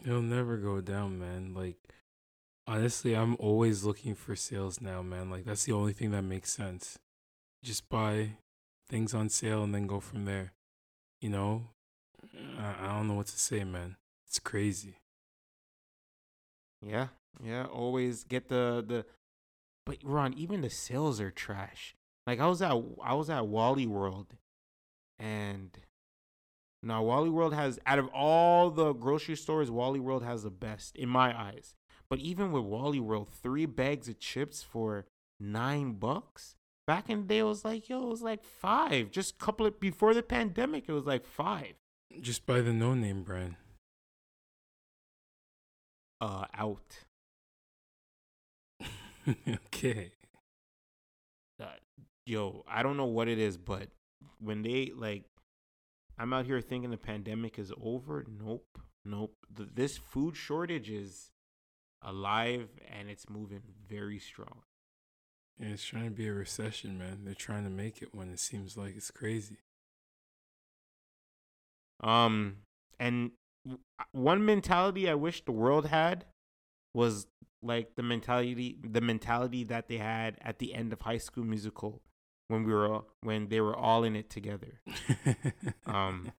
It'll 0.05 0.21
never 0.21 0.57
go 0.57 0.81
down, 0.81 1.19
man. 1.19 1.53
Like 1.55 1.77
honestly, 2.67 3.15
I'm 3.15 3.35
always 3.39 3.83
looking 3.83 4.13
for 4.13 4.35
sales 4.35 4.79
now, 4.79 5.01
man. 5.01 5.31
Like 5.31 5.45
that's 5.45 5.63
the 5.63 5.73
only 5.73 5.93
thing 5.93 6.11
that 6.11 6.21
makes 6.21 6.53
sense. 6.53 6.99
Just 7.63 7.89
buy 7.89 8.37
things 8.87 9.13
on 9.13 9.29
sale 9.29 9.63
and 9.63 9.73
then 9.73 9.87
go 9.87 9.99
from 9.99 10.25
there. 10.25 10.53
You 11.21 11.29
know? 11.29 11.63
I, 12.59 12.75
I 12.81 12.87
don't 12.95 13.07
know 13.07 13.15
what 13.15 13.27
to 13.27 13.39
say, 13.39 13.63
man. 13.63 13.95
It's 14.27 14.39
crazy. 14.39 14.97
Yeah, 16.85 17.07
yeah. 17.43 17.65
Always 17.65 18.23
get 18.23 18.49
the 18.49 18.83
the. 18.85 19.05
But 19.85 19.97
Ron, 20.03 20.33
even 20.33 20.61
the 20.61 20.69
sales 20.69 21.19
are 21.19 21.31
trash. 21.31 21.95
Like 22.25 22.39
I 22.39 22.47
was 22.47 22.61
at 22.61 22.71
I 23.03 23.13
was 23.13 23.29
at 23.29 23.47
Wally 23.47 23.85
World, 23.85 24.35
and 25.19 25.77
now 26.81 27.03
Wally 27.03 27.29
World 27.29 27.53
has 27.53 27.79
out 27.85 27.99
of 27.99 28.07
all 28.09 28.69
the 28.69 28.93
grocery 28.93 29.35
stores, 29.35 29.69
Wally 29.69 29.99
World 29.99 30.23
has 30.23 30.43
the 30.43 30.49
best 30.49 30.95
in 30.95 31.09
my 31.09 31.37
eyes. 31.37 31.75
But 32.09 32.19
even 32.19 32.51
with 32.51 32.63
Wally 32.63 32.99
World, 32.99 33.29
three 33.29 33.65
bags 33.65 34.07
of 34.07 34.19
chips 34.19 34.61
for 34.63 35.05
nine 35.39 35.93
bucks. 35.93 36.55
Back 36.85 37.09
in 37.09 37.21
the 37.21 37.27
day, 37.27 37.37
it 37.39 37.43
was 37.43 37.63
like 37.65 37.89
yo, 37.89 38.03
it 38.03 38.09
was 38.09 38.21
like 38.21 38.43
five. 38.43 39.11
Just 39.11 39.37
couple 39.37 39.65
of 39.65 39.79
before 39.79 40.13
the 40.13 40.23
pandemic, 40.23 40.85
it 40.87 40.93
was 40.93 41.05
like 41.05 41.25
five. 41.25 41.73
Just 42.21 42.45
buy 42.45 42.61
the 42.61 42.73
no 42.73 42.93
name 42.93 43.23
brand. 43.23 43.55
Uh, 46.21 46.45
out. 46.53 46.99
okay. 49.49 50.11
Yo, 52.25 52.63
I 52.67 52.83
don't 52.83 52.97
know 52.97 53.05
what 53.05 53.27
it 53.27 53.39
is, 53.39 53.57
but 53.57 53.89
when 54.39 54.61
they 54.61 54.91
like, 54.95 55.23
I'm 56.17 56.33
out 56.33 56.45
here 56.45 56.61
thinking 56.61 56.91
the 56.91 56.97
pandemic 56.97 57.57
is 57.57 57.71
over. 57.81 58.25
Nope, 58.27 58.79
nope. 59.03 59.35
The, 59.53 59.67
this 59.73 59.97
food 59.97 60.35
shortage 60.35 60.89
is 60.89 61.31
alive 62.01 62.69
and 62.91 63.09
it's 63.09 63.29
moving 63.29 63.61
very 63.87 64.19
strong. 64.19 64.61
Yeah, 65.59 65.69
it's 65.69 65.83
trying 65.83 66.05
to 66.05 66.11
be 66.11 66.27
a 66.27 66.33
recession, 66.33 66.97
man. 66.97 67.21
They're 67.25 67.33
trying 67.33 67.63
to 67.63 67.69
make 67.69 68.01
it 68.01 68.13
when 68.13 68.29
it 68.29 68.39
seems 68.39 68.75
like 68.75 68.95
it's 68.95 69.11
crazy. 69.11 69.57
Um, 72.03 72.57
and 72.99 73.31
w- 73.63 73.83
one 74.11 74.45
mentality 74.45 75.09
I 75.09 75.13
wish 75.13 75.45
the 75.45 75.51
world 75.51 75.87
had 75.87 76.25
was 76.93 77.27
like 77.61 77.95
the 77.95 78.03
mentality 78.03 78.77
the 78.83 78.99
mentality 78.99 79.63
that 79.63 79.87
they 79.87 79.97
had 79.97 80.37
at 80.41 80.59
the 80.59 80.73
end 80.73 80.91
of 80.91 81.01
High 81.01 81.17
School 81.17 81.45
Musical 81.45 82.01
when 82.47 82.63
we 82.63 82.73
were 82.73 83.01
when 83.21 83.47
they 83.49 83.61
were 83.61 83.75
all 83.75 84.03
in 84.03 84.15
it 84.15 84.29
together. 84.29 84.79
Um, 85.85 86.31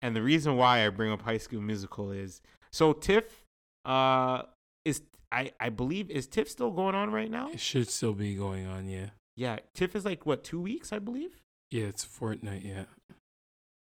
and 0.00 0.14
the 0.14 0.22
reason 0.22 0.56
why 0.56 0.84
I 0.86 0.90
bring 0.90 1.10
up 1.10 1.22
High 1.22 1.38
School 1.38 1.60
Musical 1.60 2.12
is 2.12 2.42
so 2.70 2.92
Tiff, 2.92 3.46
uh, 3.84 4.42
is 4.84 5.00
I 5.32 5.52
I 5.58 5.70
believe 5.70 6.10
is 6.10 6.26
Tiff 6.26 6.48
still 6.48 6.70
going 6.70 6.94
on 6.94 7.10
right 7.10 7.30
now? 7.30 7.50
it 7.50 7.60
should 7.60 7.88
still 7.88 8.12
be 8.12 8.34
going 8.36 8.66
on, 8.66 8.88
yeah. 8.88 9.10
Yeah, 9.34 9.58
Tiff 9.74 9.96
is 9.96 10.04
like 10.04 10.26
what 10.26 10.44
two 10.44 10.60
weeks 10.60 10.92
I 10.92 10.98
believe. 10.98 11.40
Yeah, 11.70 11.84
it's 11.84 12.04
fortnight, 12.04 12.62
yeah. 12.64 12.84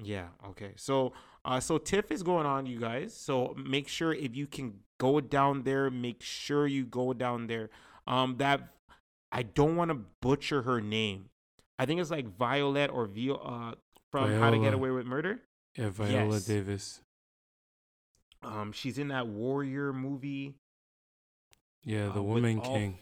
Yeah. 0.03 0.27
Okay. 0.49 0.73
So, 0.77 1.13
uh, 1.45 1.59
so 1.59 1.77
TIFF 1.77 2.11
is 2.11 2.23
going 2.23 2.45
on, 2.45 2.65
you 2.65 2.79
guys. 2.79 3.13
So 3.13 3.55
make 3.57 3.87
sure 3.87 4.13
if 4.13 4.35
you 4.35 4.47
can 4.47 4.79
go 4.99 5.21
down 5.21 5.63
there, 5.63 5.89
make 5.91 6.21
sure 6.21 6.67
you 6.67 6.85
go 6.85 7.13
down 7.13 7.47
there. 7.47 7.69
Um, 8.07 8.35
that 8.37 8.69
I 9.31 9.43
don't 9.43 9.75
want 9.75 9.89
to 9.89 9.99
butcher 10.21 10.61
her 10.63 10.81
name. 10.81 11.29
I 11.79 11.85
think 11.85 11.99
it's 12.01 12.11
like 12.11 12.37
Violet 12.37 12.89
or 12.91 13.05
Vio, 13.07 13.35
uh, 13.35 13.75
from 14.11 14.31
How 14.39 14.51
to 14.51 14.59
Get 14.59 14.73
Away 14.73 14.91
with 14.91 15.05
Murder. 15.05 15.39
Yeah, 15.77 15.89
Viola 15.89 16.33
Yes. 16.35 16.45
Davis. 16.45 17.01
Um, 18.43 18.71
she's 18.71 18.97
in 18.97 19.09
that 19.09 19.27
Warrior 19.27 19.93
movie. 19.93 20.55
Yeah, 21.83 22.07
Uh, 22.09 22.13
the 22.13 22.21
with 22.23 22.43
Woman 22.43 22.59
all- 22.59 22.75
King. 22.75 22.99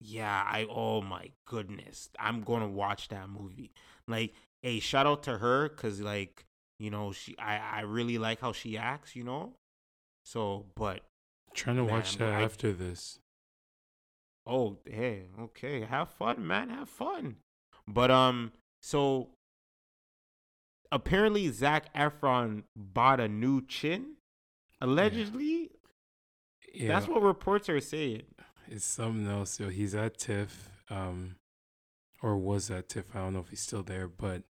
Yeah, 0.00 0.42
I 0.44 0.66
oh 0.68 1.00
my 1.00 1.30
goodness. 1.44 2.10
I'm 2.18 2.42
gonna 2.42 2.68
watch 2.68 3.08
that 3.08 3.28
movie. 3.28 3.70
Like, 4.08 4.34
hey, 4.62 4.80
shout 4.80 5.06
out 5.06 5.22
to 5.24 5.38
her 5.38 5.68
because 5.68 6.00
like, 6.00 6.44
you 6.80 6.90
know, 6.90 7.12
she 7.12 7.38
I, 7.38 7.58
I 7.58 7.80
really 7.82 8.18
like 8.18 8.40
how 8.40 8.52
she 8.52 8.76
acts, 8.76 9.14
you 9.14 9.22
know? 9.22 9.54
So 10.24 10.66
but 10.74 11.04
Trying 11.54 11.76
to 11.76 11.84
watch 11.84 12.16
that 12.16 12.32
I- 12.40 12.42
after 12.42 12.72
this. 12.72 13.20
Oh 14.46 14.78
hey, 14.84 15.24
okay, 15.40 15.82
have 15.82 16.10
fun, 16.10 16.46
man, 16.46 16.68
have 16.70 16.88
fun. 16.88 17.36
But 17.86 18.10
um 18.10 18.52
so 18.82 19.28
apparently 20.90 21.48
Zac 21.48 21.92
Efron 21.94 22.64
bought 22.76 23.20
a 23.20 23.28
new 23.28 23.64
chin. 23.64 24.16
Allegedly. 24.80 25.70
Yeah, 26.74 26.88
That's 26.88 27.06
what 27.06 27.22
reports 27.22 27.68
are 27.68 27.80
saying. 27.80 28.22
it's 28.68 28.84
something 28.84 29.28
else. 29.28 29.50
So 29.50 29.68
he's 29.68 29.94
at 29.94 30.18
TIFF, 30.18 30.70
um, 30.90 31.36
or 32.22 32.36
was 32.36 32.70
at 32.70 32.88
TIFF. 32.88 33.14
I 33.14 33.20
don't 33.20 33.34
know 33.34 33.40
if 33.40 33.50
he's 33.50 33.60
still 33.60 33.82
there, 33.82 34.08
but 34.08 34.42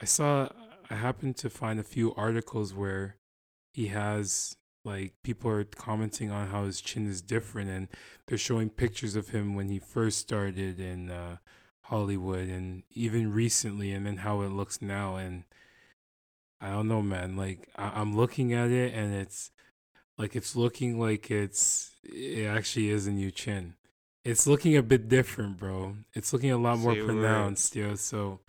I 0.00 0.04
saw. 0.04 0.48
I 0.88 0.94
happened 0.94 1.36
to 1.38 1.50
find 1.50 1.80
a 1.80 1.84
few 1.84 2.14
articles 2.14 2.72
where 2.72 3.16
he 3.74 3.88
has 3.88 4.56
like 4.86 5.14
people 5.22 5.50
are 5.50 5.64
commenting 5.64 6.30
on 6.30 6.48
how 6.48 6.64
his 6.64 6.80
chin 6.80 7.06
is 7.08 7.20
different, 7.20 7.68
and 7.70 7.88
they're 8.26 8.38
showing 8.38 8.70
pictures 8.70 9.16
of 9.16 9.30
him 9.30 9.54
when 9.54 9.68
he 9.68 9.78
first 9.78 10.18
started 10.18 10.80
in 10.80 11.10
uh, 11.10 11.36
Hollywood, 11.82 12.48
and 12.48 12.84
even 12.92 13.32
recently, 13.32 13.92
and 13.92 14.06
then 14.06 14.18
how 14.18 14.40
it 14.42 14.48
looks 14.48 14.80
now. 14.80 15.16
And 15.16 15.44
I 16.60 16.70
don't 16.70 16.88
know, 16.88 17.02
man. 17.02 17.36
Like 17.36 17.68
I- 17.76 18.00
I'm 18.00 18.16
looking 18.16 18.52
at 18.52 18.70
it, 18.70 18.94
and 18.94 19.12
it's 19.14 19.50
like 20.18 20.34
it's 20.36 20.56
looking 20.56 20.98
like 20.98 21.30
it's 21.30 21.90
it 22.02 22.46
actually 22.46 22.90
is 22.90 23.06
a 23.06 23.10
new 23.12 23.30
chin. 23.30 23.74
It's 24.24 24.46
looking 24.46 24.76
a 24.76 24.82
bit 24.82 25.08
different, 25.08 25.58
bro. 25.58 25.96
It's 26.14 26.32
looking 26.32 26.50
a 26.50 26.58
lot 26.58 26.78
more 26.78 26.94
pronounced, 27.06 27.76
yeah 27.76 27.94
So 27.94 28.40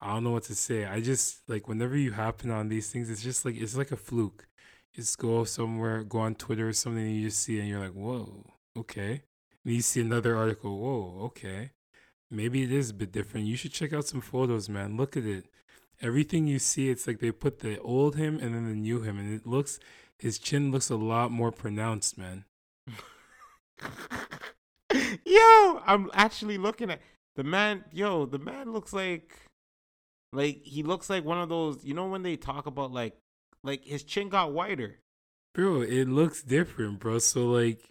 I 0.00 0.12
don't 0.14 0.24
know 0.24 0.30
what 0.32 0.44
to 0.44 0.54
say. 0.54 0.84
I 0.84 1.00
just 1.00 1.48
like 1.48 1.68
whenever 1.68 1.96
you 1.96 2.12
happen 2.12 2.50
on 2.50 2.68
these 2.68 2.90
things, 2.90 3.10
it's 3.10 3.22
just 3.22 3.44
like 3.44 3.56
it's 3.56 3.76
like 3.76 3.92
a 3.92 3.96
fluke. 3.96 4.46
Just 4.96 5.18
go 5.18 5.44
somewhere, 5.44 6.02
go 6.02 6.20
on 6.20 6.34
Twitter 6.34 6.68
or 6.68 6.72
something, 6.72 7.04
and 7.04 7.14
you 7.14 7.28
just 7.28 7.42
see, 7.42 7.60
and 7.60 7.68
you're 7.68 7.80
like, 7.80 7.92
whoa, 7.92 8.54
okay. 8.78 9.22
And 9.62 9.74
you 9.74 9.82
see 9.82 10.00
another 10.00 10.34
article, 10.34 10.78
whoa, 10.78 11.24
okay. 11.26 11.72
Maybe 12.30 12.62
it 12.62 12.72
is 12.72 12.90
a 12.90 12.94
bit 12.94 13.12
different. 13.12 13.46
You 13.46 13.56
should 13.56 13.72
check 13.72 13.92
out 13.92 14.06
some 14.06 14.22
photos, 14.22 14.70
man. 14.70 14.96
Look 14.96 15.14
at 15.14 15.24
it. 15.24 15.44
Everything 16.00 16.46
you 16.46 16.58
see, 16.58 16.88
it's 16.88 17.06
like 17.06 17.20
they 17.20 17.30
put 17.30 17.58
the 17.58 17.78
old 17.80 18.16
him 18.16 18.38
and 18.40 18.54
then 18.54 18.66
the 18.66 18.74
new 18.74 19.02
him, 19.02 19.18
and 19.18 19.34
it 19.34 19.46
looks 19.46 19.78
his 20.18 20.38
chin 20.38 20.70
looks 20.70 20.88
a 20.88 20.96
lot 20.96 21.30
more 21.30 21.52
pronounced, 21.52 22.16
man. 22.16 22.46
yo, 25.24 25.82
I'm 25.86 26.10
actually 26.14 26.56
looking 26.56 26.90
at 26.90 27.00
the 27.34 27.44
man. 27.44 27.84
Yo, 27.92 28.24
the 28.24 28.38
man 28.38 28.72
looks 28.72 28.92
like, 28.92 29.36
like 30.32 30.62
he 30.62 30.82
looks 30.82 31.10
like 31.10 31.24
one 31.24 31.38
of 31.38 31.48
those. 31.48 31.84
You 31.84 31.94
know 31.94 32.06
when 32.06 32.22
they 32.22 32.36
talk 32.36 32.66
about 32.66 32.92
like, 32.92 33.14
like 33.66 33.84
his 33.84 34.04
chin 34.04 34.28
got 34.28 34.52
wider. 34.52 34.96
Bro, 35.54 35.82
it 35.82 36.08
looks 36.08 36.42
different, 36.42 37.00
bro. 37.00 37.18
So 37.18 37.46
like 37.46 37.90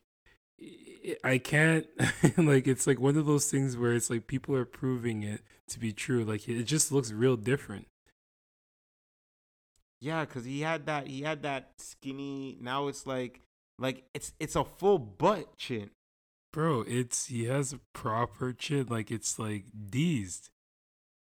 I- 1.24 1.38
can't 1.38 1.88
like 2.38 2.68
it's 2.68 2.88
like 2.88 3.00
one 3.00 3.18
of 3.18 3.26
those 3.26 3.50
things 3.50 3.78
where 3.78 3.94
it's 3.94 4.10
like 4.10 4.28
people 4.28 4.56
are 4.56 4.66
proving 4.66 5.24
it 5.24 5.42
to 5.70 5.80
be 5.80 5.92
true. 5.92 6.24
Like 6.24 6.48
it 6.48 6.64
just 6.64 6.92
looks 6.92 7.12
real 7.12 7.36
different. 7.38 7.88
Yeah, 10.02 10.24
cause 10.26 10.46
he 10.46 10.62
had 10.62 10.86
that. 10.86 11.08
He 11.08 11.22
had 11.22 11.42
that 11.44 11.72
skinny. 11.78 12.58
Now 12.62 12.88
it's 12.88 13.08
like, 13.08 13.42
like 13.80 14.04
it's 14.14 14.34
it's 14.40 14.56
a 14.56 14.64
full 14.64 15.00
butt 15.00 15.58
chin. 15.58 15.90
Bro, 16.54 16.86
it's 16.88 17.26
he 17.26 17.46
has 17.46 17.74
a 17.74 17.80
proper 17.94 18.54
chin, 18.54 18.86
like 18.90 19.10
it's 19.12 19.40
like 19.40 19.66
deezed. 19.90 20.50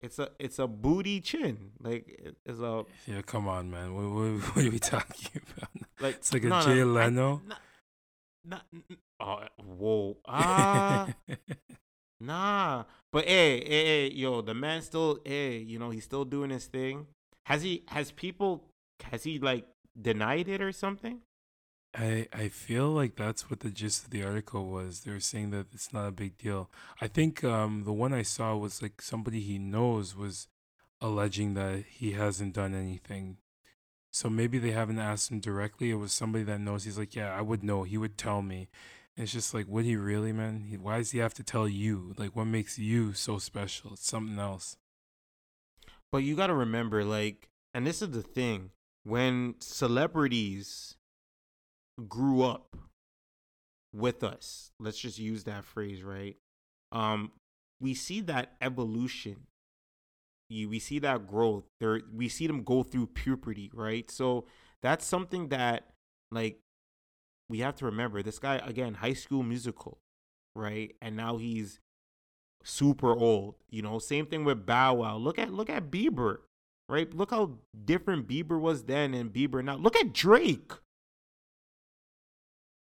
It's 0.04 0.18
a 0.18 0.28
it's 0.38 0.58
a 0.58 0.66
booty 0.66 1.20
chin. 1.20 1.70
Like 1.80 2.20
it's 2.44 2.60
a 2.60 2.84
Yeah, 3.06 3.22
come 3.22 3.48
on, 3.48 3.70
man. 3.70 3.94
What, 3.94 4.10
what, 4.10 4.30
what 4.56 4.64
are 4.66 4.70
we 4.70 4.78
talking 4.78 5.40
about? 5.56 5.70
like 6.00 6.16
It's 6.16 6.32
like 6.32 6.44
a 6.44 6.48
no, 6.48 6.58
no, 6.60 6.64
Jay 6.66 6.80
I- 6.80 6.84
Leno. 6.84 7.42
not- 7.46 7.60
not- 8.44 8.66
oh, 9.20 9.40
whoa. 9.64 10.16
Ah. 10.26 11.08
Nah, 12.20 12.84
but 13.12 13.26
hey, 13.26 13.58
hey, 13.66 13.84
hey, 13.84 14.10
yo, 14.14 14.40
the 14.40 14.54
man 14.54 14.80
still, 14.82 15.18
hey, 15.24 15.58
you 15.58 15.78
know, 15.78 15.90
he's 15.90 16.04
still 16.04 16.24
doing 16.24 16.48
his 16.50 16.66
thing. 16.66 17.06
Has 17.46 17.62
he? 17.62 17.82
Has 17.88 18.12
people? 18.12 18.64
Has 19.02 19.24
he 19.24 19.38
like 19.38 19.66
denied 20.00 20.48
it 20.48 20.62
or 20.62 20.72
something? 20.72 21.20
I 21.94 22.26
I 22.32 22.48
feel 22.48 22.90
like 22.90 23.16
that's 23.16 23.48
what 23.48 23.60
the 23.60 23.70
gist 23.70 24.04
of 24.04 24.10
the 24.10 24.24
article 24.24 24.66
was. 24.66 25.00
They 25.00 25.12
were 25.12 25.20
saying 25.20 25.50
that 25.50 25.66
it's 25.72 25.92
not 25.92 26.08
a 26.08 26.12
big 26.12 26.36
deal. 26.38 26.70
I 27.00 27.08
think 27.08 27.44
um 27.44 27.84
the 27.84 27.92
one 27.92 28.12
I 28.12 28.22
saw 28.22 28.56
was 28.56 28.82
like 28.82 29.00
somebody 29.00 29.40
he 29.40 29.58
knows 29.58 30.16
was 30.16 30.48
alleging 31.00 31.54
that 31.54 31.84
he 31.88 32.12
hasn't 32.12 32.54
done 32.54 32.74
anything. 32.74 33.38
So 34.12 34.30
maybe 34.30 34.58
they 34.58 34.70
haven't 34.70 34.98
asked 34.98 35.30
him 35.30 35.40
directly. 35.40 35.90
It 35.90 35.96
was 35.96 36.12
somebody 36.12 36.44
that 36.44 36.60
knows. 36.60 36.84
He's 36.84 36.98
like, 36.98 37.16
yeah, 37.16 37.36
I 37.36 37.40
would 37.42 37.64
know. 37.64 37.82
He 37.82 37.98
would 37.98 38.16
tell 38.16 38.42
me. 38.42 38.68
It's 39.16 39.32
just 39.32 39.54
like, 39.54 39.66
would 39.68 39.84
he 39.84 39.96
really, 39.96 40.32
man? 40.32 40.66
He, 40.70 40.76
why 40.76 40.98
does 40.98 41.12
he 41.12 41.18
have 41.18 41.34
to 41.34 41.42
tell 41.42 41.68
you? 41.68 42.14
Like, 42.16 42.34
what 42.34 42.46
makes 42.46 42.78
you 42.78 43.12
so 43.12 43.38
special? 43.38 43.92
It's 43.94 44.08
something 44.08 44.38
else. 44.38 44.76
But 46.10 46.18
you 46.18 46.36
got 46.36 46.46
to 46.48 46.54
remember, 46.54 47.04
like, 47.04 47.48
and 47.72 47.86
this 47.86 48.02
is 48.02 48.10
the 48.10 48.22
thing: 48.22 48.70
when 49.02 49.56
celebrities 49.60 50.96
grew 52.08 52.42
up 52.42 52.76
with 53.92 54.24
us, 54.24 54.72
let's 54.80 54.98
just 54.98 55.18
use 55.18 55.44
that 55.44 55.64
phrase, 55.64 56.02
right? 56.02 56.36
Um, 56.92 57.32
we 57.80 57.94
see 57.94 58.20
that 58.22 58.52
evolution. 58.60 59.46
You, 60.48 60.68
we 60.68 60.78
see 60.78 60.98
that 61.00 61.26
growth. 61.26 61.64
There, 61.80 62.00
we 62.12 62.28
see 62.28 62.46
them 62.46 62.62
go 62.62 62.82
through 62.82 63.06
puberty, 63.08 63.70
right? 63.72 64.10
So 64.10 64.46
that's 64.82 65.06
something 65.06 65.48
that, 65.48 65.88
like, 66.30 66.58
we 67.48 67.60
have 67.60 67.76
to 67.76 67.84
remember. 67.86 68.22
This 68.22 68.38
guy 68.38 68.56
again, 68.56 68.94
High 68.94 69.12
School 69.12 69.42
Musical, 69.42 69.98
right? 70.54 70.94
And 71.00 71.16
now 71.16 71.36
he's 71.36 71.80
super 72.62 73.12
old. 73.12 73.56
You 73.70 73.82
know, 73.82 73.98
same 73.98 74.26
thing 74.26 74.44
with 74.44 74.66
Bow 74.66 74.94
Wow. 74.94 75.16
Look 75.18 75.38
at 75.38 75.52
look 75.52 75.70
at 75.70 75.90
Bieber, 75.90 76.38
right? 76.88 77.12
Look 77.14 77.30
how 77.30 77.58
different 77.84 78.26
Bieber 78.26 78.58
was 78.58 78.84
then 78.84 79.14
and 79.14 79.32
Bieber 79.32 79.62
now. 79.62 79.76
Look 79.76 79.96
at 79.96 80.12
Drake. 80.12 80.72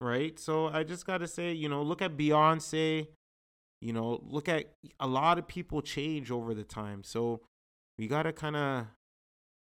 Right? 0.01 0.37
So 0.39 0.67
I 0.67 0.83
just 0.83 1.05
gotta 1.05 1.27
say, 1.27 1.53
you 1.53 1.69
know, 1.69 1.83
look 1.83 2.01
at 2.01 2.17
Beyonce. 2.17 3.07
You 3.79 3.93
know, 3.93 4.21
look 4.23 4.49
at 4.49 4.73
a 4.99 5.07
lot 5.07 5.37
of 5.37 5.47
people 5.47 5.81
change 5.81 6.31
over 6.31 6.53
the 6.53 6.63
time. 6.63 7.03
So 7.03 7.41
we 7.97 8.07
gotta 8.07 8.33
kinda 8.33 8.89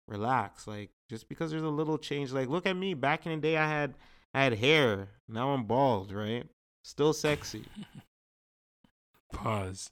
relax. 0.08 0.66
Like 0.66 0.92
just 1.10 1.28
because 1.28 1.52
there's 1.52 1.62
a 1.62 1.70
little 1.70 1.98
change, 1.98 2.32
like 2.32 2.48
look 2.48 2.66
at 2.66 2.76
me. 2.76 2.94
Back 2.94 3.26
in 3.26 3.34
the 3.34 3.38
day 3.38 3.58
I 3.58 3.68
had 3.68 3.96
I 4.34 4.44
had 4.44 4.54
hair. 4.54 5.10
Now 5.28 5.50
I'm 5.50 5.66
bald, 5.66 6.12
right? 6.12 6.48
Still 6.84 7.14
sexy. 7.14 7.66
Pause. 9.34 9.90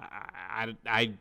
I, 0.00 0.28
I, 0.50 0.76
I, 0.86 1.12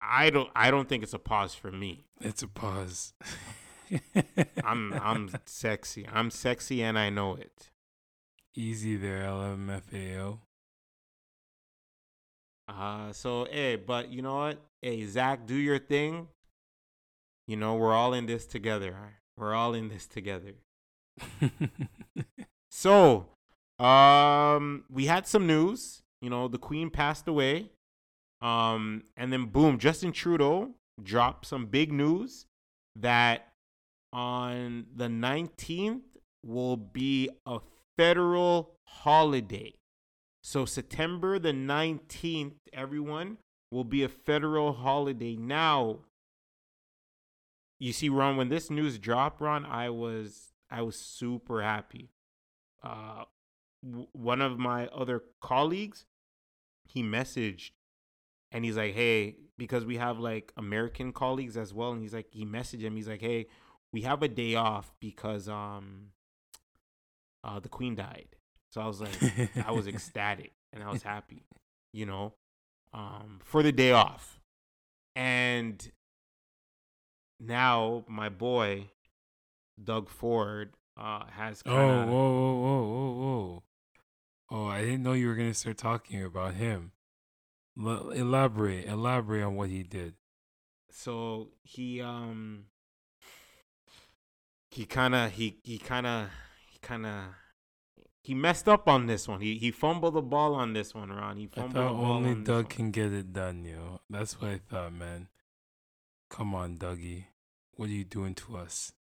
I 0.00 0.30
don't, 0.30 0.50
I 0.54 0.70
don't 0.70 0.88
think 0.88 1.02
it's 1.02 1.14
a 1.14 1.18
pause 1.18 1.54
for 1.54 1.70
me. 1.72 2.04
It's 2.20 2.42
a 2.42 2.48
pause. 2.48 3.12
I'm, 4.64 4.92
I'm 4.94 5.30
sexy. 5.44 6.06
I'm 6.12 6.30
sexy, 6.30 6.82
and 6.82 6.98
I 6.98 7.10
know 7.10 7.34
it. 7.34 7.70
Easy 8.54 8.96
there, 8.96 9.22
LMFAO. 9.22 10.38
Uh, 12.68 13.12
so 13.12 13.46
hey, 13.50 13.76
but 13.76 14.10
you 14.10 14.22
know 14.22 14.36
what? 14.36 14.58
Hey, 14.80 15.04
Zac, 15.04 15.46
do 15.46 15.54
your 15.54 15.78
thing. 15.78 16.28
You 17.46 17.56
know, 17.56 17.74
we're 17.74 17.94
all 17.94 18.14
in 18.14 18.26
this 18.26 18.46
together. 18.46 18.94
We're 19.36 19.54
all 19.54 19.74
in 19.74 19.88
this 19.88 20.06
together. 20.06 20.54
So, 22.74 23.26
um, 23.78 24.84
we 24.90 25.04
had 25.04 25.26
some 25.26 25.46
news. 25.46 26.02
You 26.22 26.30
know, 26.30 26.48
the 26.48 26.58
Queen 26.58 26.88
passed 26.88 27.28
away. 27.28 27.70
Um, 28.40 29.04
and 29.14 29.30
then 29.30 29.44
boom, 29.44 29.78
Justin 29.78 30.12
Trudeau 30.12 30.70
dropped 31.00 31.46
some 31.46 31.66
big 31.66 31.92
news 31.92 32.46
that 32.96 33.51
on 34.12 34.86
the 34.94 35.06
19th 35.06 36.02
will 36.44 36.76
be 36.76 37.30
a 37.46 37.60
federal 37.96 38.74
holiday. 38.84 39.74
So 40.42 40.64
September 40.64 41.38
the 41.38 41.52
19th, 41.52 42.54
everyone, 42.72 43.38
will 43.70 43.84
be 43.84 44.02
a 44.02 44.08
federal 44.08 44.72
holiday. 44.72 45.36
Now, 45.36 46.00
you 47.78 47.92
see, 47.92 48.08
Ron, 48.08 48.36
when 48.36 48.48
this 48.48 48.70
news 48.70 48.98
dropped, 48.98 49.40
Ron, 49.40 49.64
I 49.64 49.90
was 49.90 50.52
I 50.70 50.82
was 50.82 50.96
super 50.96 51.62
happy. 51.62 52.10
Uh, 52.82 53.24
w- 53.84 54.08
one 54.12 54.40
of 54.40 54.58
my 54.58 54.86
other 54.88 55.22
colleagues, 55.40 56.06
he 56.84 57.02
messaged, 57.02 57.70
and 58.50 58.64
he's 58.64 58.76
like, 58.76 58.94
"Hey, 58.94 59.36
because 59.58 59.84
we 59.84 59.96
have 59.96 60.18
like 60.18 60.52
American 60.56 61.12
colleagues 61.12 61.56
as 61.56 61.74
well," 61.74 61.92
and 61.92 62.02
he's 62.02 62.14
like, 62.14 62.28
he 62.30 62.44
messaged 62.44 62.82
him. 62.82 62.96
He's 62.96 63.08
like, 63.08 63.20
"Hey, 63.20 63.46
we 63.92 64.02
have 64.02 64.22
a 64.22 64.28
day 64.28 64.54
off 64.54 64.92
because 65.00 65.48
um, 65.48 66.08
uh, 67.44 67.60
the 67.60 67.68
Queen 67.68 67.94
died." 67.94 68.28
So 68.70 68.80
I 68.80 68.86
was 68.86 69.00
like, 69.00 69.16
I 69.66 69.70
was 69.72 69.86
ecstatic 69.92 70.52
and 70.72 70.82
I 70.82 70.90
was 70.90 71.02
happy, 71.02 71.44
you 71.92 72.06
know, 72.06 72.32
um, 72.94 73.40
for 73.44 73.62
the 73.62 73.72
day 73.72 73.92
off. 73.92 74.40
And 75.14 75.90
now 77.38 78.04
my 78.08 78.28
boy, 78.28 78.86
Doug 79.82 80.08
Ford, 80.08 80.70
uh, 80.96 81.24
has 81.32 81.62
Oh, 81.66 81.70
kind 81.70 82.10
whoa, 82.10 82.30
whoa, 82.32 82.54
whoa, 82.54 82.82
whoa, 82.86 83.12
whoa. 83.12 83.62
Oh, 84.50 84.66
I 84.66 84.82
didn't 84.82 85.02
know 85.02 85.12
you 85.12 85.28
were 85.28 85.34
going 85.34 85.50
to 85.50 85.54
start 85.54 85.78
talking 85.78 86.22
about 86.22 86.54
him. 86.54 86.92
L- 87.78 88.10
elaborate, 88.10 88.86
elaborate 88.86 89.42
on 89.42 89.54
what 89.56 89.70
he 89.70 89.82
did. 89.82 90.14
so 90.90 91.48
he 91.62 92.00
um 92.02 92.64
he 94.72 94.86
kind 94.86 95.14
of 95.14 95.30
he 95.32 95.58
he 95.62 95.78
kind 95.78 96.06
of 96.06 96.28
he 96.70 96.78
kind 96.80 97.04
of 97.06 97.24
he 98.22 98.34
messed 98.34 98.68
up 98.68 98.88
on 98.88 99.06
this 99.06 99.28
one. 99.28 99.40
He 99.40 99.58
he 99.58 99.70
fumbled 99.70 100.14
the 100.14 100.22
ball 100.22 100.54
on 100.54 100.72
this 100.72 100.94
one, 100.94 101.10
Ron. 101.10 101.36
He 101.36 101.46
fumbled 101.46 101.76
I 101.76 101.80
thought 101.80 101.88
the 101.92 101.98
ball 102.02 102.12
only 102.12 102.30
on 102.30 102.44
Doug 102.44 102.68
can 102.70 102.90
get 102.90 103.12
it 103.12 103.32
done, 103.32 103.64
yo. 103.64 104.00
That's 104.08 104.40
what 104.40 104.50
I 104.50 104.60
thought, 104.70 104.92
man. 104.94 105.28
Come 106.30 106.54
on, 106.54 106.78
Dougie. 106.78 107.24
What 107.76 107.88
are 107.88 107.92
you 107.92 108.04
doing 108.04 108.34
to 108.36 108.56
us? 108.56 108.92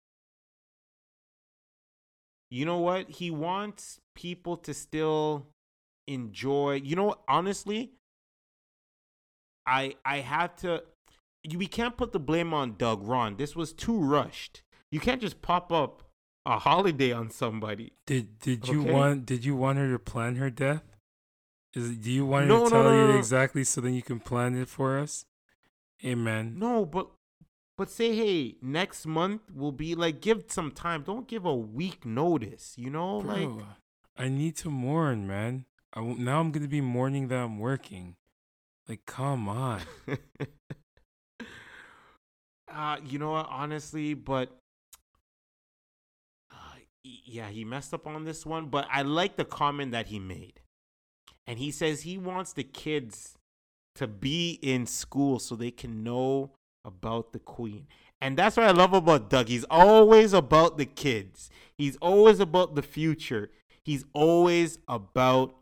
you 2.52 2.64
know 2.64 2.78
what? 2.78 3.08
He 3.08 3.30
wants 3.30 4.00
people 4.16 4.56
to 4.56 4.74
still 4.74 5.46
enjoy. 6.08 6.80
You 6.82 6.96
know, 6.96 7.04
what? 7.04 7.20
honestly, 7.28 7.92
I 9.66 9.94
I 10.04 10.18
have 10.18 10.56
to. 10.56 10.82
you- 11.44 11.58
We 11.58 11.66
can't 11.68 11.96
put 11.96 12.12
the 12.12 12.18
blame 12.18 12.52
on 12.52 12.74
Doug. 12.76 13.06
Ron, 13.06 13.36
this 13.36 13.54
was 13.54 13.72
too 13.72 13.96
rushed. 13.98 14.62
You 14.92 15.00
can't 15.00 15.20
just 15.20 15.40
pop 15.42 15.72
up 15.72 16.02
a 16.46 16.58
holiday 16.58 17.12
on 17.12 17.30
somebody. 17.30 17.92
Did 18.06 18.38
did 18.40 18.68
you 18.68 18.80
Okay. 18.80 18.92
want 18.92 19.26
did 19.26 19.44
you 19.44 19.54
want 19.56 19.78
her 19.78 19.90
to 19.90 19.98
plan 19.98 20.36
her 20.36 20.50
death? 20.50 20.82
Is 21.74 21.96
do 21.98 22.10
you 22.10 22.26
want 22.26 22.42
her 22.44 22.48
No, 22.48 22.64
to 22.64 22.70
tell 22.70 22.82
no, 22.84 22.92
you 22.92 23.06
no, 23.06 23.12
no. 23.12 23.18
exactly 23.18 23.62
so 23.64 23.80
then 23.80 23.94
you 23.94 24.02
can 24.02 24.18
plan 24.20 24.56
it 24.56 24.68
for 24.68 24.98
us? 24.98 25.24
Amen. 26.04 26.58
No, 26.58 26.84
but 26.84 27.10
but 27.76 27.88
say 27.90 28.14
hey, 28.16 28.56
next 28.60 29.06
month 29.06 29.42
will 29.54 29.72
be 29.72 29.94
like 29.94 30.20
give 30.20 30.44
some 30.48 30.70
time. 30.72 31.02
Don't 31.02 31.28
give 31.28 31.44
a 31.44 31.54
week 31.54 32.04
notice. 32.04 32.74
You 32.76 32.90
know, 32.90 33.20
Bro, 33.20 33.32
like 33.34 33.66
I 34.18 34.28
need 34.28 34.56
to 34.56 34.70
mourn, 34.70 35.26
man. 35.26 35.66
I 35.92 36.00
w- 36.00 36.18
now 36.18 36.40
I'm 36.40 36.50
gonna 36.50 36.68
be 36.68 36.80
mourning 36.80 37.28
that 37.28 37.38
I'm 37.38 37.58
working. 37.58 38.16
Like, 38.88 39.06
come 39.06 39.48
on. 39.48 39.82
uh, 42.72 42.96
you 43.04 43.18
know 43.18 43.30
what? 43.32 43.46
Honestly, 43.48 44.14
but 44.14 44.56
yeah, 47.02 47.48
he 47.48 47.64
messed 47.64 47.94
up 47.94 48.06
on 48.06 48.24
this 48.24 48.44
one. 48.44 48.66
But 48.66 48.86
I 48.90 49.02
like 49.02 49.36
the 49.36 49.44
comment 49.44 49.92
that 49.92 50.08
he 50.08 50.18
made, 50.18 50.60
and 51.46 51.58
he 51.58 51.70
says 51.70 52.02
he 52.02 52.18
wants 52.18 52.52
the 52.52 52.64
kids 52.64 53.36
to 53.96 54.06
be 54.06 54.58
in 54.62 54.86
school 54.86 55.38
so 55.38 55.54
they 55.54 55.70
can 55.70 56.02
know 56.02 56.52
about 56.84 57.32
the 57.32 57.38
queen. 57.38 57.86
And 58.20 58.36
that's 58.36 58.56
what 58.56 58.66
I 58.66 58.72
love 58.72 58.92
about 58.92 59.30
Doug. 59.30 59.48
He's 59.48 59.64
always 59.64 60.32
about 60.32 60.76
the 60.78 60.86
kids. 60.86 61.50
He's 61.76 61.96
always 61.96 62.38
about 62.38 62.74
the 62.74 62.82
future. 62.82 63.50
He's 63.82 64.04
always 64.12 64.78
about 64.86 65.54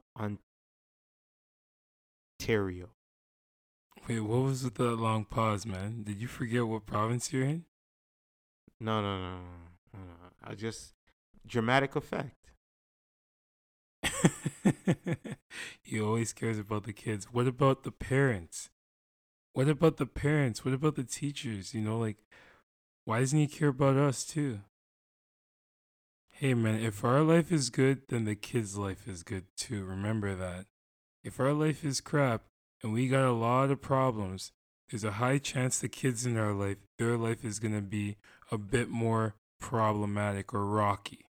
Ontario. 2.40 2.88
Wait, 4.08 4.20
what 4.20 4.42
was 4.42 4.64
with 4.64 4.74
that 4.74 4.96
long 4.96 5.24
pause, 5.24 5.66
man? 5.66 6.02
Did 6.02 6.20
you 6.20 6.26
forget 6.26 6.66
what 6.66 6.86
province 6.86 7.32
you're 7.32 7.44
in? 7.44 7.64
No, 8.80 9.00
no, 9.02 9.18
no, 9.18 9.30
no, 9.30 9.40
no, 9.94 10.00
no. 10.00 10.30
I 10.42 10.54
just 10.54 10.94
dramatic 11.48 11.96
effect. 11.96 12.50
he 15.82 16.00
always 16.00 16.32
cares 16.32 16.58
about 16.58 16.84
the 16.84 16.92
kids. 16.92 17.26
What 17.32 17.46
about 17.46 17.82
the 17.82 17.90
parents? 17.90 18.70
What 19.52 19.68
about 19.68 19.96
the 19.96 20.06
parents? 20.06 20.64
What 20.64 20.74
about 20.74 20.96
the 20.96 21.04
teachers? 21.04 21.74
You 21.74 21.80
know, 21.82 21.98
like, 21.98 22.16
why 23.04 23.20
doesn't 23.20 23.38
he 23.38 23.46
care 23.46 23.68
about 23.68 23.96
us 23.96 24.24
too? 24.24 24.60
Hey 26.30 26.54
man, 26.54 26.80
if 26.80 27.04
our 27.04 27.22
life 27.22 27.50
is 27.50 27.68
good, 27.68 28.02
then 28.08 28.24
the 28.24 28.36
kids' 28.36 28.76
life 28.76 29.08
is 29.08 29.24
good 29.24 29.46
too. 29.56 29.84
Remember 29.84 30.36
that. 30.36 30.66
If 31.24 31.40
our 31.40 31.52
life 31.52 31.84
is 31.84 32.00
crap 32.00 32.42
and 32.82 32.92
we 32.92 33.08
got 33.08 33.24
a 33.24 33.32
lot 33.32 33.70
of 33.70 33.82
problems, 33.82 34.52
there's 34.88 35.04
a 35.04 35.12
high 35.12 35.38
chance 35.38 35.78
the 35.78 35.88
kids 35.88 36.24
in 36.24 36.36
our 36.36 36.52
life, 36.52 36.76
their 36.98 37.16
life 37.16 37.44
is 37.44 37.58
going 37.58 37.74
to 37.74 37.82
be 37.82 38.16
a 38.52 38.58
bit 38.58 38.88
more 38.88 39.34
problematic 39.60 40.54
or 40.54 40.64
rocky. 40.64 41.27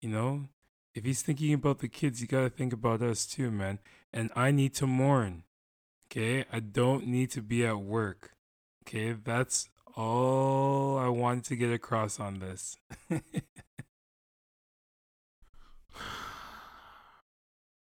You 0.00 0.08
know, 0.10 0.48
if 0.94 1.04
he's 1.04 1.22
thinking 1.22 1.52
about 1.52 1.78
the 1.80 1.88
kids, 1.88 2.20
you 2.20 2.26
got 2.26 2.42
to 2.42 2.50
think 2.50 2.72
about 2.72 3.02
us 3.02 3.26
too, 3.26 3.50
man. 3.50 3.78
And 4.12 4.30
I 4.34 4.50
need 4.50 4.74
to 4.76 4.86
mourn. 4.86 5.44
Okay? 6.10 6.44
I 6.52 6.60
don't 6.60 7.06
need 7.06 7.30
to 7.32 7.42
be 7.42 7.64
at 7.66 7.80
work. 7.80 8.32
Okay? 8.82 9.12
That's 9.12 9.68
all 9.96 10.98
I 10.98 11.08
wanted 11.08 11.44
to 11.44 11.56
get 11.56 11.72
across 11.72 12.18
on 12.18 12.38
this. 12.40 12.76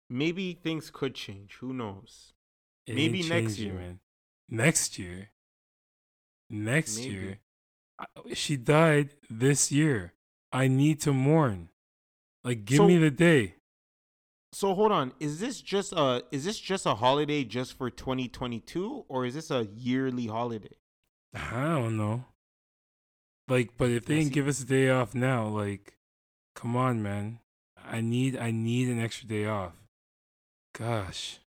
Maybe 0.09 0.53
things 0.55 0.91
could 0.91 1.15
change. 1.15 1.55
Who 1.61 1.73
knows? 1.73 2.33
It 2.87 2.95
Maybe 2.95 3.23
next 3.29 3.59
year. 3.59 3.75
man. 3.75 4.01
Next 4.49 4.99
year. 4.99 5.31
Next 6.49 6.99
Maybe. 6.99 7.11
year. 7.15 7.39
I- 7.99 8.07
She 8.35 8.57
died 8.57 9.11
this 9.29 9.73
year. 9.73 10.13
I 10.53 10.69
need 10.69 11.01
to 11.03 11.13
mourn. 11.13 11.71
Like, 12.47 12.65
give 12.65 12.77
So- 12.77 12.87
me 12.87 12.97
the 12.97 13.11
day. 13.11 13.57
So 14.53 14.73
hold 14.73 14.93
on. 14.93 15.13
Is 15.19 15.41
this 15.41 15.61
just 15.61 15.93
a 15.93 16.23
is 16.31 16.45
this 16.45 16.59
just 16.61 16.87
a 16.87 16.95
holiday 16.95 17.43
just 17.43 17.75
for 17.75 17.91
2022 17.91 19.05
or 19.09 19.27
is 19.27 19.35
this 19.35 19.51
a 19.51 19.67
yearly 19.67 20.29
holiday? 20.29 20.77
I 21.35 21.65
don't 21.65 21.97
know. 21.97 22.25
Like, 23.49 23.77
but 23.77 23.91
if 23.91 24.07
they 24.07 24.21
didn't 24.21 24.33
give 24.33 24.47
us 24.47 24.63
a 24.63 24.65
day 24.65 24.89
off 24.89 25.13
now, 25.15 25.49
like, 25.49 25.97
come 26.55 26.77
on, 26.77 27.03
man. 27.03 27.41
I 27.85 28.01
need, 28.01 28.37
I 28.37 28.53
need 28.53 28.89
an 28.89 29.01
extra 29.01 29.29
day 29.29 29.45
off. 29.45 29.75
Gosh. 30.73 31.41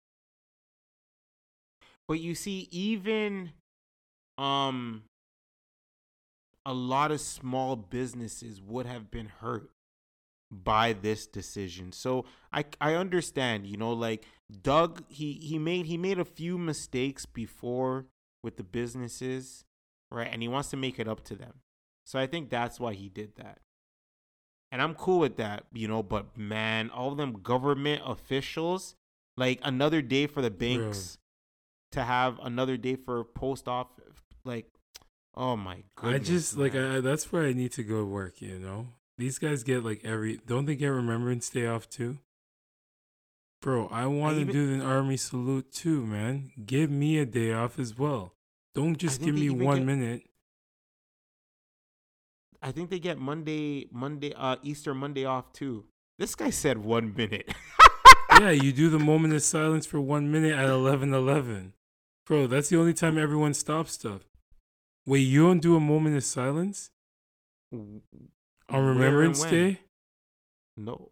But 2.08 2.20
you 2.20 2.34
see 2.34 2.68
even 2.72 3.54
um 4.40 5.04
a 6.66 6.74
lot 6.74 7.12
of 7.12 7.22
small 7.22 7.76
businesses 7.76 8.60
would 8.62 8.88
have 8.88 9.10
been 9.12 9.28
hurt 9.28 9.70
by 10.52 10.94
this 10.94 11.28
decision. 11.28 11.92
So 11.92 12.26
I 12.54 12.66
I 12.80 12.94
understand, 12.94 13.68
you 13.68 13.78
know, 13.78 13.92
like 13.92 14.26
Doug 14.62 15.04
he 15.10 15.34
he 15.34 15.60
made 15.60 15.86
he 15.88 15.98
made 15.98 16.20
a 16.20 16.26
few 16.26 16.58
mistakes 16.58 17.26
before 17.26 18.06
with 18.44 18.58
the 18.58 18.64
businesses, 18.64 19.66
right? 20.12 20.30
And 20.32 20.42
he 20.42 20.48
wants 20.48 20.70
to 20.70 20.78
make 20.78 21.00
it 21.00 21.08
up 21.08 21.24
to 21.26 21.36
them. 21.36 21.62
So 22.06 22.18
I 22.18 22.28
think 22.28 22.50
that's 22.50 22.80
why 22.80 22.94
he 22.94 23.10
did 23.10 23.36
that. 23.36 23.60
And 24.72 24.82
I'm 24.82 24.96
cool 24.96 25.20
with 25.20 25.38
that, 25.38 25.66
you 25.74 25.88
know, 25.88 26.04
but 26.04 26.38
man, 26.38 26.90
all 26.90 27.16
them 27.16 27.42
government 27.42 28.02
officials, 28.06 28.96
like 29.38 29.60
another 29.64 30.02
day 30.02 30.28
for 30.28 30.42
the 30.42 30.52
banks 30.52 31.18
to 31.92 32.04
have 32.04 32.38
another 32.42 32.76
day 32.78 32.96
for 32.96 33.24
post 33.24 33.68
office, 33.68 34.18
like, 34.44 34.68
oh 35.36 35.56
my 35.56 35.76
I 35.76 35.84
goodness. 35.96 36.28
just, 36.28 36.58
like. 36.58 36.76
I, 36.76 37.00
that's 37.00 37.32
where 37.32 37.44
I 37.46 37.54
need 37.54 37.72
to 37.74 37.84
go 37.84 38.04
work, 38.04 38.42
you 38.42 38.60
know? 38.60 38.88
These 39.18 39.40
guys 39.40 39.64
get, 39.64 39.84
like, 39.84 40.06
every, 40.06 40.40
don't 40.46 40.66
they 40.66 40.76
get 40.76 40.88
Remembrance 40.88 41.50
Day 41.50 41.66
off 41.66 41.90
too? 41.90 42.20
Bro, 43.62 43.88
I 43.88 44.06
want 44.06 44.36
to 44.36 44.42
even- 44.42 44.54
do 44.54 44.78
the 44.78 44.84
Army 44.86 45.18
salute 45.18 45.72
too, 45.72 46.06
man. 46.06 46.52
Give 46.66 46.92
me 46.92 47.18
a 47.18 47.26
day 47.26 47.52
off 47.54 47.80
as 47.80 47.98
well. 47.98 48.34
Don't 48.76 48.96
just 48.98 49.20
give 49.22 49.34
me 49.34 49.50
one 49.50 49.78
get- 49.78 49.86
minute. 49.86 50.24
I 52.62 52.72
think 52.72 52.90
they 52.90 53.00
get 53.00 53.18
Monday, 53.18 53.88
Monday, 53.92 54.34
uh, 54.34 54.58
Easter 54.64 54.94
Monday 54.94 55.26
off 55.26 55.52
too. 55.54 55.86
This 56.20 56.36
guy 56.36 56.50
said 56.50 56.80
one 56.80 57.14
minute. 57.16 57.52
yeah, 58.40 58.50
you 58.50 58.72
do 58.72 58.90
the 58.90 59.00
moment 59.00 59.34
of 59.34 59.44
silence 59.44 59.86
for 59.86 60.02
one 60.02 60.32
minute 60.32 60.54
at 60.54 60.66
eleven 60.68 61.14
eleven, 61.14 61.74
bro. 62.26 62.48
That's 62.48 62.70
the 62.70 62.78
only 62.80 62.94
time 62.94 63.18
everyone 63.18 63.54
stops 63.54 63.94
stuff. 63.94 64.22
Wait, 65.06 65.20
you 65.20 65.44
don't 65.46 65.60
do 65.62 65.76
a 65.76 65.80
moment 65.80 66.18
of 66.18 66.24
silence 66.24 66.90
on 68.70 68.86
Remembrance? 68.86 69.44
Day? 69.44 69.80
No. 70.76 71.12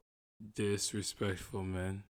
Disrespectful, 0.56 1.64
man. 1.64 2.04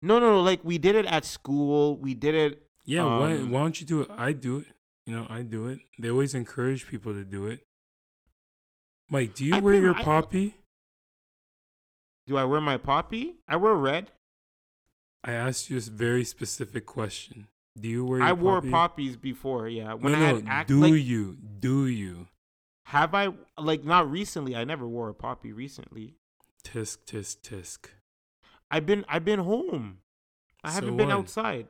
No, 0.00 0.18
no, 0.18 0.30
no. 0.32 0.40
Like 0.40 0.60
we 0.64 0.78
did 0.78 0.94
it 0.94 1.06
at 1.06 1.24
school. 1.24 1.96
We 1.96 2.14
did 2.14 2.34
it. 2.34 2.62
Yeah, 2.84 3.04
why? 3.04 3.32
Um, 3.32 3.50
Why 3.50 3.60
don't 3.60 3.80
you 3.80 3.86
do 3.86 4.00
it? 4.02 4.10
I 4.16 4.32
do 4.32 4.58
it. 4.58 4.66
You 5.06 5.14
know, 5.14 5.26
I 5.28 5.42
do 5.42 5.66
it. 5.68 5.80
They 5.98 6.10
always 6.10 6.34
encourage 6.34 6.86
people 6.86 7.12
to 7.12 7.24
do 7.24 7.46
it. 7.46 7.60
Mike, 9.10 9.34
do 9.34 9.44
you 9.44 9.54
I 9.56 9.60
wear 9.60 9.74
think 9.74 9.84
your 9.84 9.94
I- 9.96 10.02
poppy? 10.02 10.54
Do 12.26 12.36
I 12.36 12.44
wear 12.44 12.60
my 12.60 12.76
poppy? 12.76 13.36
I 13.48 13.56
wear 13.56 13.74
red. 13.74 14.10
I 15.24 15.32
asked 15.32 15.70
you 15.70 15.78
a 15.78 15.80
very 15.80 16.24
specific 16.24 16.86
question. 16.86 17.48
Do 17.78 17.88
you 17.88 18.04
wear? 18.04 18.18
Your 18.20 18.28
I 18.28 18.32
wore 18.32 18.56
poppy? 18.60 18.70
poppies 18.70 19.16
before. 19.16 19.68
Yeah. 19.68 19.94
When 19.94 20.12
no, 20.12 20.18
I 20.18 20.22
had 20.22 20.44
no. 20.44 20.50
act, 20.50 20.68
do 20.68 20.80
like, 20.80 20.92
you? 21.04 21.36
Do 21.58 21.86
you? 21.86 22.28
Have 22.88 23.14
I 23.14 23.28
like 23.58 23.84
not 23.84 24.10
recently? 24.10 24.56
I 24.56 24.64
never 24.64 24.88
wore 24.88 25.10
a 25.10 25.14
poppy 25.14 25.52
recently. 25.52 26.14
Tisk 26.64 26.98
tisk 27.06 27.42
tisk. 27.42 27.90
I've 28.70 28.86
been 28.86 29.04
I've 29.08 29.26
been 29.26 29.40
home. 29.40 29.98
I 30.64 30.70
So 30.70 30.74
haven't 30.76 30.96
been 30.96 31.10
outside. 31.10 31.66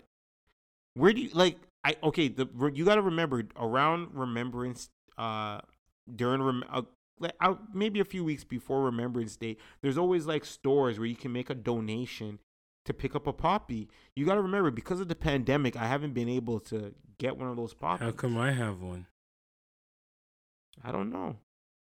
Where 0.94 1.12
do 1.12 1.20
you 1.20 1.30
like? 1.32 1.58
I 1.84 1.96
okay. 2.04 2.28
The 2.28 2.46
you 2.72 2.84
got 2.84 2.96
to 2.96 3.02
remember 3.02 3.42
around 3.56 4.10
Remembrance, 4.14 4.90
uh, 5.16 5.60
during 6.14 6.40
rem, 6.40 6.64
uh, 6.70 6.82
like, 7.18 7.34
out 7.40 7.74
maybe 7.74 7.98
a 7.98 8.04
few 8.04 8.22
weeks 8.22 8.44
before 8.44 8.84
Remembrance 8.84 9.36
Day. 9.36 9.56
There's 9.82 9.98
always 9.98 10.26
like 10.26 10.44
stores 10.44 11.00
where 11.00 11.06
you 11.06 11.16
can 11.16 11.32
make 11.32 11.50
a 11.50 11.54
donation 11.54 12.38
to 12.84 12.94
pick 12.94 13.16
up 13.16 13.26
a 13.26 13.32
poppy. 13.32 13.88
You 14.14 14.24
got 14.24 14.36
to 14.36 14.42
remember 14.42 14.70
because 14.70 15.00
of 15.00 15.08
the 15.08 15.16
pandemic, 15.16 15.76
I 15.76 15.86
haven't 15.86 16.14
been 16.14 16.28
able 16.28 16.60
to 16.60 16.94
get 17.18 17.36
one 17.36 17.48
of 17.48 17.56
those 17.56 17.74
poppies. 17.74 18.04
How 18.04 18.12
come 18.12 18.38
I 18.38 18.52
have 18.52 18.80
one? 18.80 19.06
I 20.84 20.92
don't 20.92 21.10
know. 21.10 21.36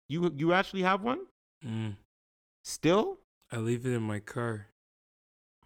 You 0.08 0.32
you 0.36 0.52
actually 0.52 0.82
have 0.82 1.02
one 1.02 1.20
Mm, 1.64 1.96
still? 2.64 3.18
I 3.50 3.56
leave 3.58 3.84
it 3.86 3.92
in 3.92 4.02
my 4.02 4.20
car. 4.20 4.68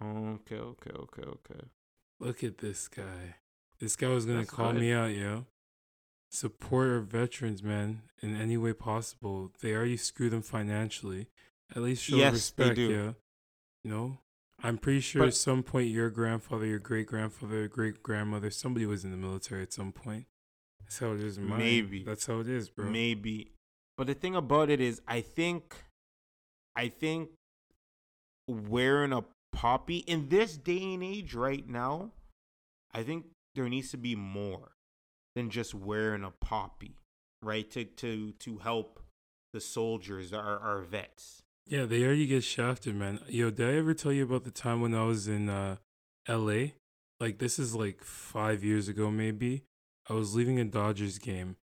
Okay, 0.02 0.56
okay, 0.56 0.90
okay, 0.90 1.22
okay. 1.22 1.60
Look 2.18 2.42
at 2.42 2.58
this 2.58 2.88
guy. 2.88 3.36
This 3.78 3.94
guy 3.96 4.08
was 4.08 4.24
gonna 4.26 4.38
That's 4.38 4.50
call 4.50 4.72
good. 4.72 4.80
me 4.80 4.92
out, 4.92 5.12
yo. 5.12 5.46
Support 6.30 6.88
our 6.88 7.00
veterans, 7.00 7.62
man, 7.62 8.02
in 8.22 8.34
any 8.40 8.56
way 8.56 8.72
possible. 8.72 9.52
They 9.60 9.74
already 9.74 9.96
screw 9.98 10.30
them 10.30 10.42
financially. 10.42 11.28
At 11.74 11.82
least 11.82 12.04
show 12.04 12.16
Yes, 12.16 12.30
they 12.30 12.34
respect, 12.64 12.76
do. 12.76 12.90
yo. 12.90 13.14
You 13.84 13.90
know, 13.90 14.18
I'm 14.62 14.78
pretty 14.78 15.00
sure 15.00 15.22
But- 15.22 15.28
at 15.28 15.34
some 15.34 15.62
point 15.62 15.88
your 15.90 16.08
grandfather, 16.10 16.64
your 16.66 16.78
great 16.78 17.06
grandfather, 17.06 17.68
great 17.68 18.02
grandmother, 18.02 18.50
somebody 18.50 18.86
was 18.86 19.04
in 19.04 19.10
the 19.10 19.16
military 19.16 19.62
at 19.62 19.72
some 19.72 19.92
point. 19.92 20.26
That's 20.92 21.00
how 21.00 21.12
it 21.12 21.20
is 21.22 21.38
mine. 21.38 21.58
Maybe. 21.58 22.02
That's 22.04 22.26
how 22.26 22.40
it 22.40 22.48
is, 22.48 22.68
bro. 22.68 22.84
Maybe. 22.84 23.52
But 23.96 24.08
the 24.08 24.14
thing 24.14 24.36
about 24.36 24.68
it 24.68 24.78
is 24.78 25.00
I 25.08 25.22
think 25.22 25.74
I 26.76 26.88
think 26.88 27.30
wearing 28.46 29.14
a 29.14 29.24
poppy 29.52 29.98
in 29.98 30.28
this 30.28 30.58
day 30.58 30.92
and 30.92 31.02
age 31.02 31.32
right 31.32 31.66
now, 31.66 32.10
I 32.92 33.04
think 33.04 33.24
there 33.54 33.70
needs 33.70 33.90
to 33.92 33.96
be 33.96 34.14
more 34.14 34.72
than 35.34 35.48
just 35.48 35.74
wearing 35.74 36.24
a 36.24 36.30
poppy, 36.30 36.96
right? 37.40 37.70
To 37.70 37.84
to 37.84 38.32
to 38.32 38.58
help 38.58 39.00
the 39.54 39.62
soldiers, 39.62 40.34
our 40.34 40.58
our 40.58 40.82
vets. 40.82 41.40
Yeah, 41.66 41.86
they 41.86 42.04
already 42.04 42.26
get 42.26 42.44
shafted, 42.44 42.96
man. 42.96 43.20
Yo, 43.28 43.48
did 43.48 43.66
I 43.66 43.78
ever 43.78 43.94
tell 43.94 44.12
you 44.12 44.24
about 44.24 44.44
the 44.44 44.50
time 44.50 44.82
when 44.82 44.94
I 44.94 45.04
was 45.04 45.26
in 45.26 45.48
uh, 45.48 45.76
LA? 46.28 46.72
Like, 47.18 47.38
this 47.38 47.58
is 47.58 47.74
like 47.74 48.02
five 48.02 48.62
years 48.62 48.88
ago, 48.88 49.10
maybe. 49.10 49.62
I 50.08 50.14
was 50.14 50.34
leaving 50.34 50.58
a 50.58 50.64
Dodgers 50.64 51.18
game, 51.18 51.56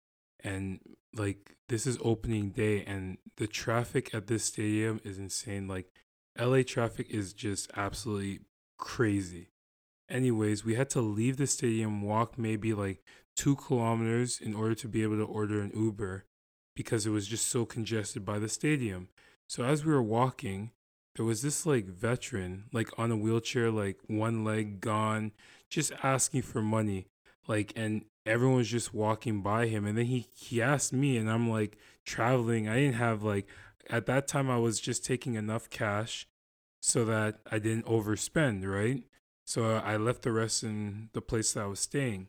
and 0.43 0.81
like, 1.15 1.57
this 1.69 1.87
is 1.87 1.99
opening 2.03 2.51
day, 2.51 2.85
and 2.85 3.19
the 3.37 3.47
traffic 3.47 4.15
at 4.15 4.27
this 4.27 4.45
stadium 4.45 5.01
is 5.05 5.19
insane. 5.19 5.69
Like, 5.69 5.91
LA 6.39 6.63
traffic 6.63 7.11
is 7.11 7.33
just 7.33 7.71
absolutely 7.77 8.41
crazy. 8.79 9.49
Anyways, 10.09 10.65
we 10.65 10.75
had 10.75 10.89
to 10.91 11.01
leave 11.01 11.37
the 11.37 11.47
stadium, 11.47 12.03
walk 12.03 12.39
maybe 12.39 12.73
like 12.73 13.03
two 13.37 13.57
kilometers 13.57 14.41
in 14.41 14.55
order 14.55 14.75
to 14.75 14.89
be 14.89 15.03
able 15.03 15.17
to 15.17 15.25
order 15.25 15.61
an 15.61 15.73
Uber 15.75 16.25
because 16.75 17.07
it 17.07 17.11
was 17.11 17.27
just 17.27 17.49
so 17.49 17.67
congested 17.67 18.25
by 18.25 18.39
the 18.39 18.49
stadium. 18.49 19.09
So 19.49 19.65
as 19.65 19.85
we 19.85 19.93
were 19.93 20.03
walking, 20.03 20.71
there 21.17 21.25
was 21.25 21.43
this 21.43 21.67
like 21.67 21.87
veteran, 21.87 22.65
like 22.73 22.89
on 22.99 23.11
a 23.11 23.17
wheelchair, 23.17 23.71
like 23.71 23.99
one 24.07 24.45
leg 24.45 24.81
gone, 24.81 25.33
just 25.69 25.93
asking 26.03 26.43
for 26.43 26.63
money. 26.63 27.09
Like 27.47 27.73
and 27.75 28.05
everyone 28.29 28.59
was 28.59 28.69
just 28.69 28.95
walking 28.95 29.41
by 29.43 29.67
him. 29.67 29.87
And 29.87 29.97
then 29.97 30.07
he 30.07 30.29
he 30.35 30.63
asked 30.63 30.93
me 30.93 31.17
and 31.17 31.31
I'm 31.31 31.51
like 31.51 31.79
traveling. 32.05 32.69
I 32.69 32.77
didn't 32.77 32.95
have 32.95 33.23
like 33.23 33.47
at 33.91 34.07
that 34.07 34.29
time 34.29 34.51
I 34.51 34.59
was 34.59 34.81
just 34.81 35.05
taking 35.05 35.35
enough 35.35 35.71
cash 35.71 36.27
so 36.81 37.05
that 37.07 37.41
I 37.51 37.59
didn't 37.59 37.87
overspend, 37.87 38.67
right? 38.67 39.05
So 39.47 39.77
I 39.77 39.97
left 39.97 40.23
the 40.23 40.33
rest 40.33 40.63
in 40.63 41.09
the 41.15 41.23
place 41.23 41.53
that 41.53 41.63
I 41.63 41.67
was 41.67 41.81
staying. 41.81 42.29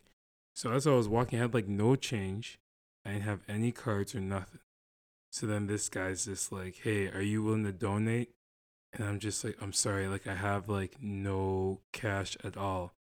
So 0.56 0.72
as 0.72 0.88
I 0.88 0.92
was 0.92 1.08
walking, 1.08 1.40
I 1.40 1.44
had 1.44 1.54
like 1.54 1.68
no 1.68 1.96
change. 1.96 2.60
I 3.06 3.12
didn't 3.12 3.26
have 3.26 3.42
any 3.48 3.72
cards 3.72 4.16
or 4.16 4.22
nothing. 4.22 4.60
So 5.32 5.46
then 5.46 5.68
this 5.68 5.90
guy's 5.90 6.26
just 6.26 6.52
like, 6.52 6.80
hey, 6.84 7.08
are 7.10 7.22
you 7.22 7.44
willing 7.44 7.66
to 7.66 7.72
donate? 7.72 8.32
And 8.92 9.08
I'm 9.08 9.20
just 9.20 9.44
like, 9.44 9.58
I'm 9.62 9.74
sorry, 9.74 10.08
like 10.08 10.28
I 10.28 10.36
have 10.36 10.68
like 10.68 10.96
no 11.02 11.82
cash 11.94 12.36
at 12.44 12.58
all. 12.58 12.94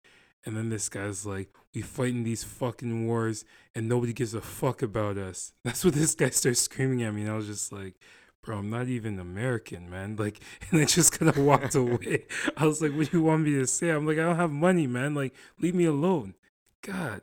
And 0.45 0.57
then 0.57 0.69
this 0.69 0.89
guy's 0.89 1.25
like, 1.25 1.49
we 1.79 1.83
fighting 1.83 2.25
these 2.25 2.43
fucking 2.43 3.07
wars 3.07 3.45
and 3.73 3.89
nobody 3.89 4.13
gives 4.13 4.35
a 4.35 4.41
fuck 4.41 4.83
about 4.83 5.17
us. 5.17 5.53
That's 5.65 5.85
what 5.85 5.95
this 5.95 6.17
guy 6.17 6.31
starts 6.31 6.61
screaming 6.61 7.05
at 7.05 7.15
me. 7.15 7.23
And 7.23 7.31
I 7.31 7.37
was 7.37 7.47
just 7.47 7.71
like, 7.71 7.95
bro, 8.43 8.59
I'm 8.59 8.69
not 8.69 8.89
even 8.89 9.21
American, 9.21 9.89
man. 9.89 10.17
Like, 10.19 10.41
and 10.71 10.81
I 10.81 10.87
just 10.87 11.17
kind 11.17 11.29
of 11.29 11.39
walked 11.39 11.75
away. 11.77 12.25
I 12.57 12.67
was 12.67 12.83
like, 12.83 12.93
what 12.97 13.11
do 13.11 13.19
you 13.19 13.23
want 13.23 13.45
me 13.45 13.53
to 13.53 13.67
say? 13.69 13.91
I'm 13.91 14.07
like, 14.07 14.19
I 14.19 14.23
don't 14.23 14.37
have 14.37 14.51
money, 14.51 14.89
man. 14.89 15.15
Like, 15.15 15.35
leave 15.61 15.77
me 15.77 15.85
alone. 15.85 16.35
God, 16.83 17.23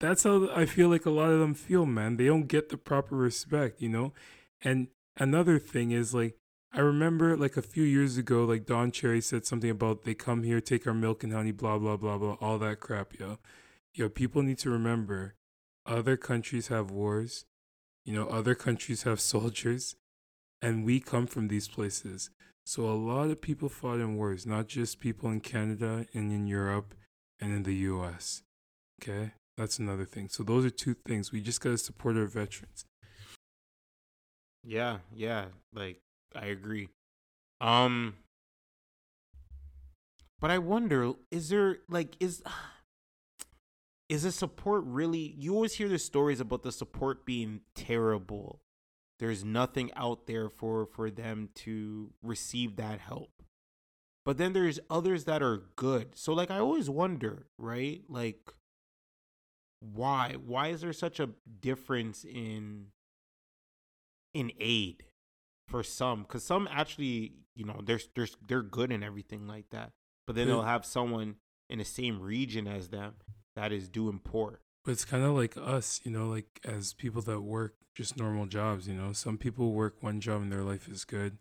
that's 0.00 0.24
how 0.24 0.50
I 0.54 0.66
feel 0.66 0.90
like 0.90 1.06
a 1.06 1.10
lot 1.10 1.30
of 1.30 1.40
them 1.40 1.54
feel, 1.54 1.86
man. 1.86 2.18
They 2.18 2.26
don't 2.26 2.46
get 2.46 2.68
the 2.68 2.76
proper 2.76 3.16
respect, 3.16 3.80
you 3.80 3.88
know? 3.88 4.12
And 4.62 4.88
another 5.16 5.58
thing 5.58 5.92
is 5.92 6.12
like, 6.12 6.36
I 6.74 6.80
remember 6.80 7.38
like 7.38 7.56
a 7.56 7.62
few 7.62 7.84
years 7.84 8.18
ago, 8.18 8.44
like 8.44 8.66
Don 8.66 8.90
Cherry 8.90 9.22
said 9.22 9.46
something 9.46 9.70
about 9.70 10.04
they 10.04 10.12
come 10.12 10.42
here, 10.42 10.60
take 10.60 10.86
our 10.86 10.92
milk 10.92 11.24
and 11.24 11.32
honey, 11.32 11.52
blah, 11.52 11.78
blah, 11.78 11.96
blah, 11.96 12.18
blah, 12.18 12.36
all 12.40 12.58
that 12.58 12.80
crap, 12.80 13.18
yo. 13.18 13.38
Yo, 13.96 14.08
people 14.08 14.42
need 14.42 14.58
to 14.58 14.70
remember 14.70 15.36
other 15.86 16.16
countries 16.16 16.66
have 16.66 16.90
wars, 16.90 17.44
you 18.04 18.12
know, 18.12 18.26
other 18.26 18.54
countries 18.54 19.04
have 19.04 19.20
soldiers, 19.34 19.94
and 20.60 20.84
we 20.84 20.98
come 20.98 21.28
from 21.28 21.46
these 21.46 21.68
places. 21.68 22.30
So 22.66 22.86
a 22.86 22.94
lot 22.94 23.30
of 23.30 23.40
people 23.40 23.68
fought 23.68 24.00
in 24.00 24.16
wars, 24.16 24.46
not 24.46 24.66
just 24.66 24.98
people 24.98 25.30
in 25.30 25.40
Canada 25.40 26.06
and 26.12 26.32
in 26.32 26.46
Europe 26.48 26.94
and 27.40 27.52
in 27.52 27.62
the 27.62 27.74
US. 27.92 28.42
Okay? 29.00 29.32
That's 29.56 29.78
another 29.78 30.06
thing. 30.06 30.28
So 30.28 30.42
those 30.42 30.64
are 30.64 30.70
two 30.70 30.96
things. 31.06 31.30
We 31.30 31.40
just 31.40 31.60
got 31.60 31.70
to 31.70 31.78
support 31.78 32.16
our 32.16 32.26
veterans. 32.26 32.84
Yeah, 34.64 34.98
yeah, 35.14 35.46
like 35.72 36.00
I 36.34 36.46
agree. 36.46 36.88
Um 37.60 38.14
but 40.40 40.50
I 40.50 40.58
wonder 40.58 41.12
is 41.30 41.50
there 41.50 41.78
like 41.88 42.16
is 42.18 42.42
is 44.08 44.22
the 44.22 44.32
support 44.32 44.84
really 44.86 45.34
you 45.38 45.54
always 45.54 45.74
hear 45.74 45.88
the 45.88 45.98
stories 45.98 46.40
about 46.40 46.62
the 46.62 46.72
support 46.72 47.24
being 47.24 47.60
terrible. 47.74 48.60
There's 49.18 49.44
nothing 49.44 49.90
out 49.94 50.26
there 50.26 50.48
for 50.48 50.86
for 50.86 51.10
them 51.10 51.50
to 51.56 52.12
receive 52.22 52.76
that 52.76 53.00
help. 53.00 53.30
But 54.24 54.38
then 54.38 54.54
there's 54.54 54.80
others 54.88 55.24
that 55.24 55.42
are 55.42 55.64
good. 55.76 56.16
So 56.16 56.32
like 56.32 56.50
I 56.50 56.58
always 56.58 56.90
wonder, 56.90 57.46
right? 57.58 58.02
Like 58.08 58.52
why 59.92 60.36
why 60.44 60.68
is 60.68 60.80
there 60.80 60.92
such 60.92 61.20
a 61.20 61.30
difference 61.60 62.24
in 62.24 62.86
in 64.32 64.50
aid 64.58 65.04
for 65.68 65.82
some 65.82 66.22
because 66.22 66.44
some 66.44 66.68
actually 66.70 67.34
you 67.54 67.64
know 67.64 67.80
they're, 67.84 68.00
they're 68.14 68.28
they're 68.48 68.62
good 68.62 68.90
and 68.90 69.04
everything 69.04 69.46
like 69.46 69.68
that 69.70 69.90
but 70.26 70.36
then 70.36 70.46
they'll 70.46 70.62
have 70.62 70.86
someone 70.86 71.36
in 71.68 71.78
the 71.78 71.84
same 71.84 72.20
region 72.20 72.66
as 72.66 72.88
them 72.88 73.14
that 73.56 73.72
is 73.72 73.88
doing 73.88 74.20
poor 74.22 74.60
but 74.84 74.92
it's 74.92 75.04
kind 75.04 75.24
of 75.24 75.34
like 75.34 75.56
us 75.56 76.00
you 76.04 76.10
know 76.10 76.28
like 76.28 76.60
as 76.64 76.92
people 76.92 77.22
that 77.22 77.40
work 77.40 77.74
just 77.94 78.18
normal 78.18 78.46
jobs 78.46 78.88
you 78.88 78.94
know? 78.94 79.12
Some 79.12 79.38
people 79.38 79.72
work 79.72 79.96
one 80.02 80.20
job 80.20 80.42
and 80.42 80.52
their 80.52 80.62
life 80.62 80.88
is 80.88 81.04
good. 81.04 81.38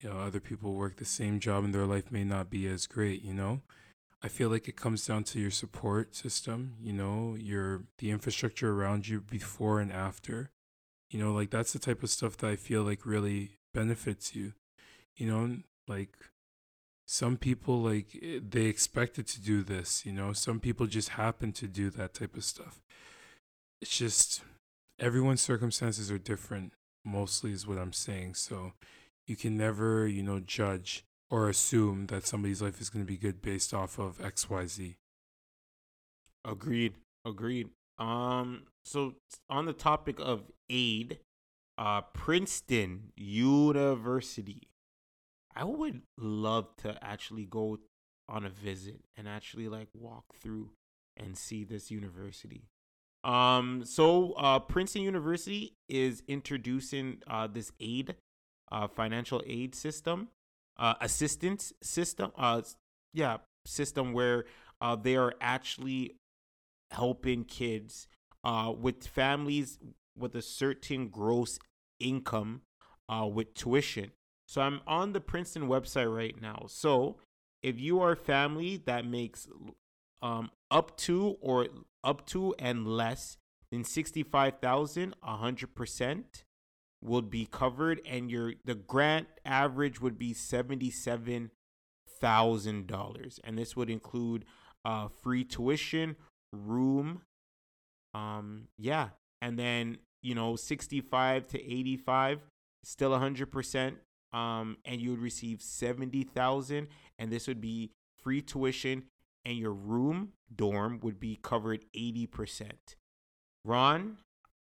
You 0.00 0.10
know 0.10 0.18
other 0.18 0.40
people 0.40 0.74
work 0.74 0.96
the 0.96 1.04
same 1.04 1.40
job 1.40 1.64
and 1.64 1.74
their 1.74 1.86
life 1.86 2.12
may 2.12 2.24
not 2.24 2.50
be 2.50 2.66
as 2.66 2.86
great 2.86 3.22
you 3.22 3.34
know? 3.34 3.62
I 4.22 4.28
feel 4.28 4.48
like 4.48 4.68
it 4.68 4.76
comes 4.76 5.06
down 5.06 5.24
to 5.24 5.40
your 5.40 5.50
support 5.50 6.14
system 6.14 6.74
you 6.80 6.92
know? 6.92 7.36
Your 7.38 7.84
the 7.98 8.10
infrastructure 8.10 8.72
around 8.72 9.08
you 9.08 9.20
before 9.20 9.80
and 9.80 9.92
after. 9.92 10.50
You 11.10 11.20
know, 11.20 11.32
like 11.32 11.50
that's 11.50 11.72
the 11.72 11.78
type 11.78 12.02
of 12.02 12.10
stuff 12.10 12.36
that 12.38 12.50
I 12.50 12.56
feel 12.56 12.82
like 12.82 13.06
really 13.06 13.52
benefits 13.72 14.34
you. 14.34 14.52
You 15.16 15.28
know, 15.28 15.56
like 15.86 16.10
some 17.06 17.36
people 17.36 17.80
like 17.80 18.18
eh, 18.20 18.40
they 18.46 18.64
expected 18.64 19.26
to 19.28 19.40
do 19.40 19.62
this, 19.62 20.04
you 20.04 20.12
know, 20.12 20.32
some 20.32 20.60
people 20.60 20.86
just 20.86 21.10
happen 21.10 21.52
to 21.52 21.66
do 21.66 21.88
that 21.90 22.14
type 22.14 22.36
of 22.36 22.44
stuff. 22.44 22.80
It's 23.80 23.96
just 23.96 24.42
everyone's 24.98 25.40
circumstances 25.40 26.10
are 26.10 26.18
different, 26.18 26.72
mostly 27.04 27.52
is 27.52 27.66
what 27.66 27.78
I'm 27.78 27.92
saying. 27.92 28.34
So 28.34 28.72
you 29.26 29.36
can 29.36 29.56
never, 29.56 30.06
you 30.06 30.22
know, 30.22 30.40
judge 30.40 31.04
or 31.30 31.48
assume 31.48 32.06
that 32.06 32.26
somebody's 32.26 32.62
life 32.62 32.80
is 32.80 32.90
going 32.90 33.04
to 33.04 33.10
be 33.10 33.18
good 33.18 33.42
based 33.42 33.72
off 33.72 33.98
of 33.98 34.18
XYZ. 34.18 34.96
Agreed. 36.44 36.94
Agreed. 37.24 37.70
Um 37.98 38.64
so 38.84 39.14
on 39.48 39.64
the 39.64 39.72
topic 39.72 40.16
of 40.20 40.42
aid, 40.70 41.18
uh, 41.78 42.02
Princeton 42.12 43.12
University. 43.16 44.68
I 45.56 45.64
would 45.64 46.02
love 46.18 46.76
to 46.82 46.98
actually 47.02 47.46
go 47.46 47.78
on 48.28 48.44
a 48.44 48.50
visit 48.50 49.00
and 49.16 49.26
actually 49.26 49.68
like 49.68 49.88
walk 49.94 50.24
through 50.40 50.70
and 51.16 51.36
see 51.36 51.64
this 51.64 51.90
university. 51.90 52.64
Um, 53.24 53.82
so 53.84 54.34
uh, 54.34 54.58
Princeton 54.60 55.02
University 55.02 55.74
is 55.88 56.22
introducing 56.28 57.22
uh, 57.26 57.46
this 57.46 57.72
aid, 57.80 58.14
uh, 58.70 58.86
financial 58.86 59.42
aid 59.46 59.74
system, 59.74 60.28
uh, 60.78 60.94
assistance 61.00 61.72
system, 61.82 62.32
uh, 62.36 62.62
yeah, 63.14 63.38
system 63.64 64.12
where 64.12 64.44
uh, 64.80 64.94
they 64.94 65.16
are 65.16 65.34
actually 65.40 66.16
helping 66.90 67.44
kids 67.44 68.06
with 68.78 69.06
families 69.06 69.78
with 70.16 70.36
a 70.36 70.42
certain 70.42 71.08
gross 71.08 71.58
income 71.98 72.60
with 73.32 73.54
tuition. 73.54 74.12
So 74.46 74.60
I'm 74.60 74.80
on 74.86 75.12
the 75.12 75.20
Princeton 75.20 75.68
website 75.68 76.14
right 76.14 76.40
now. 76.40 76.66
So 76.68 77.16
if 77.62 77.80
you 77.80 78.00
are 78.00 78.12
a 78.12 78.16
family 78.16 78.80
that 78.86 79.04
makes 79.04 79.48
um, 80.22 80.50
up 80.70 80.96
to 80.98 81.36
or 81.40 81.66
up 82.04 82.26
to 82.28 82.54
and 82.58 82.86
less 82.86 83.38
than 83.70 83.84
65,000, 83.84 85.14
100% 85.22 86.24
would 87.02 87.28
be 87.30 87.46
covered 87.46 88.00
and 88.06 88.30
your 88.30 88.54
the 88.64 88.74
grant 88.74 89.28
average 89.44 90.00
would 90.00 90.18
be 90.18 90.32
$77,000 90.32 91.50
and 93.44 93.58
this 93.58 93.76
would 93.76 93.90
include 93.90 94.46
uh, 94.84 95.08
free 95.08 95.44
tuition, 95.44 96.16
room, 96.52 97.22
um, 98.14 98.68
yeah, 98.78 99.08
and 99.42 99.58
then 99.58 99.98
you 100.22 100.34
know 100.34 100.56
65 100.56 101.46
to 101.48 101.58
85, 101.58 102.40
still 102.82 103.10
100 103.10 103.52
percent. 103.52 103.98
Um, 104.36 104.76
and 104.84 105.00
you 105.00 105.10
would 105.10 105.22
receive 105.22 105.62
70,000, 105.62 106.88
and 107.18 107.32
this 107.32 107.48
would 107.48 107.60
be 107.60 107.92
free 108.22 108.42
tuition, 108.42 109.04
and 109.46 109.56
your 109.56 109.72
room 109.72 110.32
dorm 110.54 111.00
would 111.02 111.18
be 111.18 111.38
covered 111.42 111.86
80%. 111.96 112.72
Ron, 113.64 114.18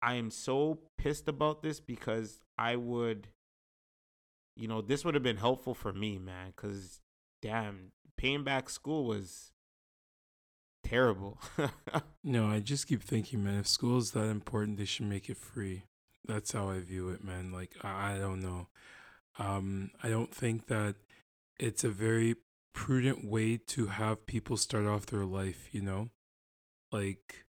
I 0.01 0.15
am 0.15 0.31
so 0.31 0.79
pissed 0.97 1.29
about 1.29 1.63
this 1.63 1.81
because 1.81 2.41
I 2.57 2.77
would, 2.77 3.29
you 4.57 4.69
know, 4.69 4.81
this 4.81 5.05
would 5.05 5.13
have 5.15 5.23
been 5.23 5.37
helpful 5.37 5.75
for 5.75 5.93
me, 5.93 6.17
man. 6.17 6.55
Because, 6.57 7.01
damn, 7.43 7.93
paying 8.17 8.45
back 8.45 8.71
school 8.71 9.05
was 9.05 9.53
terrible. 10.83 11.39
no, 12.25 12.47
I 12.47 12.61
just 12.61 12.87
keep 12.87 13.03
thinking, 13.03 13.45
man, 13.45 13.59
if 13.59 13.69
school 13.69 13.99
is 13.99 14.13
that 14.13 14.31
important, 14.31 14.79
they 14.79 14.87
should 14.87 15.07
make 15.07 15.29
it 15.29 15.37
free. 15.37 15.83
That's 16.27 16.53
how 16.53 16.71
I 16.71 16.81
view 16.81 17.11
it, 17.11 17.23
man. 17.23 17.53
Like, 17.53 17.73
I, 17.83 18.15
I 18.15 18.19
don't 18.19 18.41
know. 18.41 18.69
Um, 19.39 19.91
I 20.03 20.09
don't 20.09 20.35
think 20.35 20.67
that 20.67 20.97
it's 21.59 21.85
a 21.85 21.89
very 21.89 22.37
prudent 22.75 23.25
way 23.25 23.57
to 23.57 23.87
have 23.87 24.27
people 24.27 24.57
start 24.57 24.87
off 24.87 25.07
their 25.07 25.25
life, 25.25 25.69
you 25.73 25.81
know? 25.81 26.11
Like, 26.91 27.45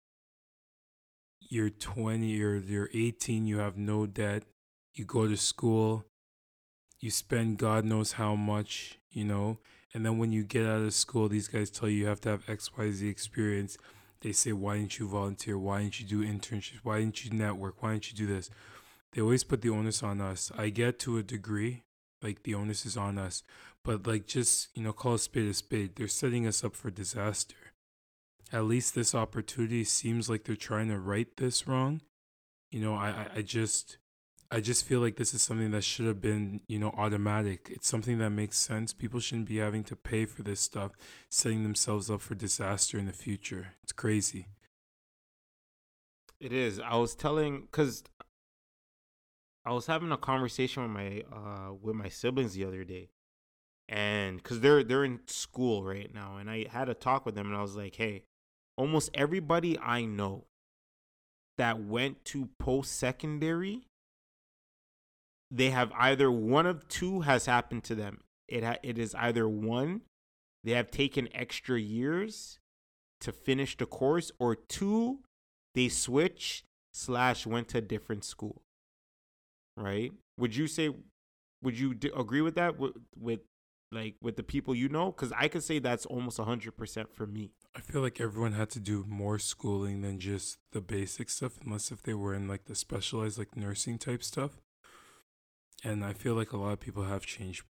you're 1.41 1.70
20 1.70 2.43
or 2.43 2.57
you're 2.57 2.91
18, 2.93 3.47
you 3.47 3.59
have 3.59 3.76
no 3.76 4.07
debt, 4.07 4.45
you 4.95 5.05
go 5.05 5.26
to 5.26 5.36
school, 5.36 6.05
you 7.01 7.11
spend 7.11 7.59
God 7.59 7.84
knows 7.84 8.12
how 8.12 8.34
much, 8.34 8.99
you 9.11 9.24
know? 9.24 9.59
And 9.95 10.05
then 10.05 10.18
when 10.18 10.32
you 10.32 10.45
get 10.45 10.66
out 10.66 10.82
of 10.82 10.93
school, 10.93 11.28
these 11.28 11.49
guys 11.49 11.70
tell 11.70 11.89
you 11.89 11.99
you 11.99 12.07
have 12.07 12.20
to 12.22 12.30
have 12.30 12.47
XYZ 12.47 13.09
experience. 13.09 13.78
They 14.20 14.32
say, 14.32 14.53
why 14.53 14.78
didn't 14.78 14.99
you 14.99 15.09
volunteer? 15.09 15.59
Why 15.59 15.82
didn't 15.82 16.01
you 16.01 16.07
do 16.07 16.24
internships? 16.24 16.80
Why 16.82 17.01
didn't 17.01 17.24
you 17.24 17.30
network? 17.30 17.82
Why 17.82 17.93
didn't 17.93 18.11
you 18.11 18.16
do 18.16 18.26
this? 18.26 18.51
They 19.13 19.21
always 19.21 19.45
put 19.45 19.63
the 19.63 19.71
onus 19.71 20.03
on 20.03 20.21
us. 20.21 20.53
I 20.57 20.69
get 20.69 20.99
to 21.01 21.19
a 21.19 21.23
degree, 21.23 21.85
like 22.23 22.43
the 22.43 22.55
onus 22.55 22.85
is 22.85 22.97
on 22.97 23.19
us. 23.19 23.43
But 23.85 24.07
like 24.07 24.27
just, 24.27 24.69
you 24.75 24.83
know, 24.83 24.93
call 24.93 25.15
a 25.15 25.19
spade 25.19 25.49
a 25.49 25.55
spade. 25.55 25.97
They're 25.97 26.09
setting 26.09 26.47
us 26.47 26.63
up 26.63 26.75
for 26.75 26.91
disaster. 26.91 27.57
At 28.53 28.65
least 28.65 28.95
this 28.95 29.15
opportunity 29.15 29.85
seems 29.85 30.29
like 30.29 30.45
they're 30.45 30.57
trying 30.57 30.89
to 30.89 30.99
right 30.99 31.29
this 31.37 31.67
wrong. 31.67 32.01
You 32.71 32.81
know, 32.81 32.95
I, 32.95 33.29
I 33.37 33.43
just 33.43 33.99
I 34.51 34.61
just 34.61 34.87
feel 34.87 35.01
like 35.01 35.17
this 35.17 35.35
is 35.35 35.43
something 35.43 35.73
that 35.73 35.85
should 35.85 36.07
have 36.07 36.23
been, 36.23 36.61
you 36.69 36.79
know, 36.79 36.95
automatic. 36.97 37.69
It's 37.71 37.87
something 37.87 38.19
that 38.19 38.31
makes 38.31 38.57
sense. 38.57 38.95
People 38.95 39.21
shouldn't 39.21 39.49
be 39.49 39.59
having 39.59 39.85
to 39.85 39.97
pay 39.97 40.25
for 40.25 40.43
this 40.43 40.61
stuff, 40.61 40.93
setting 41.29 41.63
themselves 41.63 42.11
up 42.11 42.23
for 42.23 42.35
disaster 42.35 42.99
in 42.99 43.05
the 43.05 43.13
future. 43.13 43.75
It's 43.83 43.93
crazy. 43.93 44.49
It 46.41 46.53
is. 46.53 46.81
I 46.81 46.97
was 46.97 47.15
telling 47.15 47.63
because 47.63 48.05
I 49.65 49.73
was 49.73 49.87
having 49.87 50.13
a 50.13 50.17
conversation 50.17 50.83
with 50.83 50.93
my 50.93 51.25
uh 51.31 51.75
with 51.75 51.95
my 51.95 52.09
siblings 52.09 52.55
the 52.55 52.65
other 52.65 52.85
day, 52.85 53.11
and 53.89 54.39
because 54.39 54.61
they're 54.61 54.83
they're 54.83 55.05
in 55.05 55.21
school 55.27 55.85
right 55.85 56.13
now, 56.13 56.37
and 56.37 56.51
I 56.51 56.67
had 56.71 56.89
a 56.89 56.95
talk 56.95 57.27
with 57.27 57.35
them, 57.35 57.49
and 57.49 57.57
I 57.57 57.63
was 57.63 57.77
like, 57.77 57.97
hey, 57.97 58.25
almost 58.77 59.11
everybody 59.15 59.79
I 59.79 60.05
know 60.05 60.45
that 61.59 61.81
went 61.81 62.25
to 62.27 62.49
post 62.59 62.97
secondary, 62.97 63.83
they 65.51 65.71
have 65.71 65.93
either 65.99 66.31
one 66.31 66.67
of 66.67 66.89
two 66.89 67.23
has 67.23 67.47
happened 67.47 67.85
to 67.85 67.95
them. 67.95 68.21
It 68.47 68.65
ha- 68.65 68.79
it 68.83 68.99
is 68.99 69.15
either 69.15 69.49
one, 69.49 70.03
they 70.65 70.73
have 70.73 70.91
taken 70.91 71.29
extra 71.35 71.79
years 71.79 72.59
to 73.21 73.33
finish 73.33 73.77
the 73.77 73.87
course, 73.87 74.31
or 74.39 74.55
two, 74.55 75.19
they 75.75 75.89
switch 75.89 76.65
slash 76.95 77.47
went 77.47 77.69
to 77.69 77.79
a 77.79 77.83
different 77.83 78.25
school. 78.25 78.63
Right? 79.79 80.12
Would 80.39 80.55
you 80.55 80.66
say? 80.66 80.91
Would 81.62 81.79
you 81.79 81.95
d- 81.95 82.11
agree 82.16 82.41
with 82.41 82.55
that? 82.55 82.79
With, 82.79 82.93
with 83.18 83.41
like 83.91 84.16
with 84.22 84.37
the 84.37 84.43
people 84.43 84.74
you 84.74 84.89
know? 84.89 85.07
Because 85.12 85.33
I 85.37 85.49
could 85.49 85.62
say 85.62 85.79
that's 85.79 86.07
almost 86.07 86.39
hundred 86.39 86.76
percent 86.76 87.14
for 87.14 87.26
me. 87.26 87.53
I 87.76 87.81
feel 87.81 88.01
like 88.01 88.20
everyone 88.20 88.53
had 88.53 88.70
to 88.70 88.81
do 88.81 89.05
more 89.09 89.39
schooling 89.39 90.01
than 90.03 90.18
just 90.18 90.59
the 90.72 90.81
basic 90.81 91.31
stuff, 91.31 91.53
unless 91.64 91.91
if 91.93 92.03
they 92.03 92.14
were 92.14 92.35
in 92.35 92.49
like 92.49 92.64
the 92.64 92.74
specialized 92.74 93.39
like 93.39 93.57
nursing 93.57 93.99
type 93.99 94.22
stuff. 94.22 94.61
And 95.85 96.05
I 96.05 96.12
feel 96.12 96.35
like 96.35 96.53
a 96.53 96.57
lot 96.57 96.72
of 96.72 96.81
people 96.81 97.05
have 97.05 97.24
changed 97.24 97.62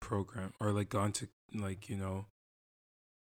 program 0.00 0.52
or 0.60 0.72
like 0.72 0.88
gone 0.88 1.12
to 1.12 1.28
like 1.54 1.88
you 1.88 1.96
know 1.96 2.26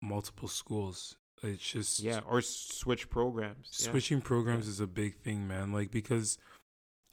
multiple 0.03 0.49
schools. 0.49 1.17
It's 1.43 1.63
just 1.63 2.01
Yeah, 2.01 2.21
or 2.29 2.41
switch 2.41 3.11
programs. 3.11 3.79
Yeah. 3.81 3.91
switching 3.91 4.21
programs 4.21 4.69
is 4.69 4.81
a 4.81 4.87
big 4.87 5.17
thing, 5.17 5.47
man. 5.47 5.73
Like 5.73 5.91
because 5.91 6.39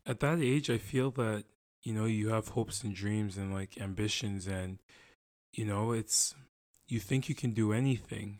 at 0.05 0.19
that 0.19 0.39
age, 0.39 0.69
I 0.69 0.77
feel 0.77 1.11
that 1.11 1.45
you 1.81 1.93
know 1.93 2.05
you 2.05 2.29
have 2.29 2.49
hopes 2.49 2.83
and 2.83 2.95
dreams 2.95 3.37
and 3.37 3.53
like 3.53 3.79
ambitions, 3.79 4.47
and 4.47 4.79
you 5.51 5.65
know 5.65 5.91
it's 5.91 6.35
you 6.87 6.99
think 6.99 7.29
you 7.29 7.35
can 7.35 7.51
do 7.51 7.73
anything, 7.73 8.39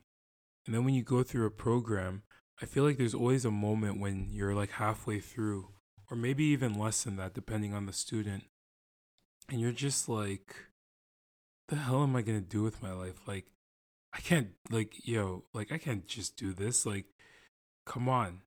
and 0.65 0.75
then 0.75 0.83
when 0.83 0.93
you 0.93 1.03
go 1.03 1.23
through 1.23 1.45
a 1.45 1.51
program, 1.51 2.23
I 2.61 2.65
feel 2.65 2.83
like 2.83 2.97
there's 2.97 3.15
always 3.15 3.45
a 3.45 3.51
moment 3.51 3.99
when 3.99 4.27
you're 4.29 4.53
like 4.53 4.71
halfway 4.71 5.19
through, 5.19 5.69
or 6.09 6.17
maybe 6.17 6.43
even 6.45 6.77
less 6.77 7.03
than 7.03 7.15
that, 7.17 7.33
depending 7.33 7.73
on 7.73 7.85
the 7.85 7.93
student, 7.93 8.43
and 9.49 9.59
you're 9.59 9.71
just 9.71 10.07
like, 10.09 10.55
the 11.69 11.75
hell 11.75 12.03
am 12.03 12.15
I 12.15 12.21
gonna 12.21 12.41
do 12.41 12.63
with 12.63 12.83
my 12.83 12.91
life? 12.93 13.19
Like, 13.27 13.45
I 14.13 14.19
can't 14.19 14.49
like 14.69 15.07
yo, 15.07 15.45
like 15.53 15.71
I 15.71 15.77
can't 15.77 16.07
just 16.07 16.37
do 16.37 16.53
this. 16.53 16.85
Like, 16.85 17.05
come 17.85 18.07
on. 18.09 18.41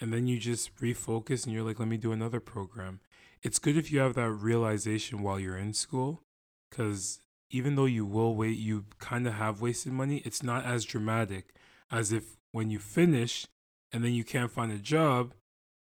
And 0.00 0.12
then 0.12 0.26
you 0.26 0.38
just 0.38 0.74
refocus 0.76 1.44
and 1.44 1.52
you're 1.52 1.64
like, 1.64 1.78
let 1.78 1.88
me 1.88 1.96
do 1.96 2.12
another 2.12 2.40
program. 2.40 3.00
It's 3.42 3.58
good 3.58 3.76
if 3.76 3.90
you 3.90 4.00
have 4.00 4.14
that 4.14 4.30
realization 4.30 5.22
while 5.22 5.38
you're 5.38 5.56
in 5.56 5.72
school, 5.72 6.22
because 6.70 7.20
even 7.50 7.76
though 7.76 7.86
you 7.86 8.04
will 8.04 8.34
wait, 8.34 8.58
you 8.58 8.84
kind 8.98 9.26
of 9.26 9.34
have 9.34 9.60
wasted 9.60 9.92
money. 9.92 10.22
It's 10.24 10.42
not 10.42 10.64
as 10.64 10.84
dramatic 10.84 11.54
as 11.90 12.12
if 12.12 12.36
when 12.52 12.70
you 12.70 12.78
finish 12.78 13.46
and 13.92 14.04
then 14.04 14.12
you 14.12 14.24
can't 14.24 14.50
find 14.50 14.72
a 14.72 14.78
job 14.78 15.34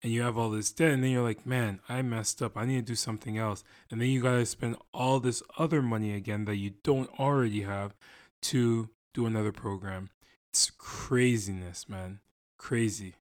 and 0.02 0.12
you 0.12 0.22
have 0.22 0.38
all 0.38 0.50
this 0.50 0.72
debt 0.72 0.92
and 0.92 1.04
then 1.04 1.10
you're 1.10 1.22
like 1.22 1.44
man 1.44 1.80
i 1.88 2.00
messed 2.02 2.40
up 2.40 2.56
i 2.56 2.64
need 2.64 2.86
to 2.86 2.92
do 2.92 2.94
something 2.94 3.38
else 3.38 3.62
and 3.90 4.00
then 4.00 4.08
you 4.08 4.22
gotta 4.22 4.46
spend 4.46 4.76
all 4.92 5.20
this 5.20 5.42
other 5.58 5.82
money 5.82 6.14
again 6.14 6.44
that 6.44 6.56
you 6.56 6.72
don't 6.82 7.10
already 7.18 7.62
have 7.62 7.94
to 8.40 8.88
do 9.12 9.26
another 9.26 9.52
program 9.52 10.10
it's 10.50 10.70
craziness 10.70 11.88
man 11.88 12.20
crazy 12.58 13.14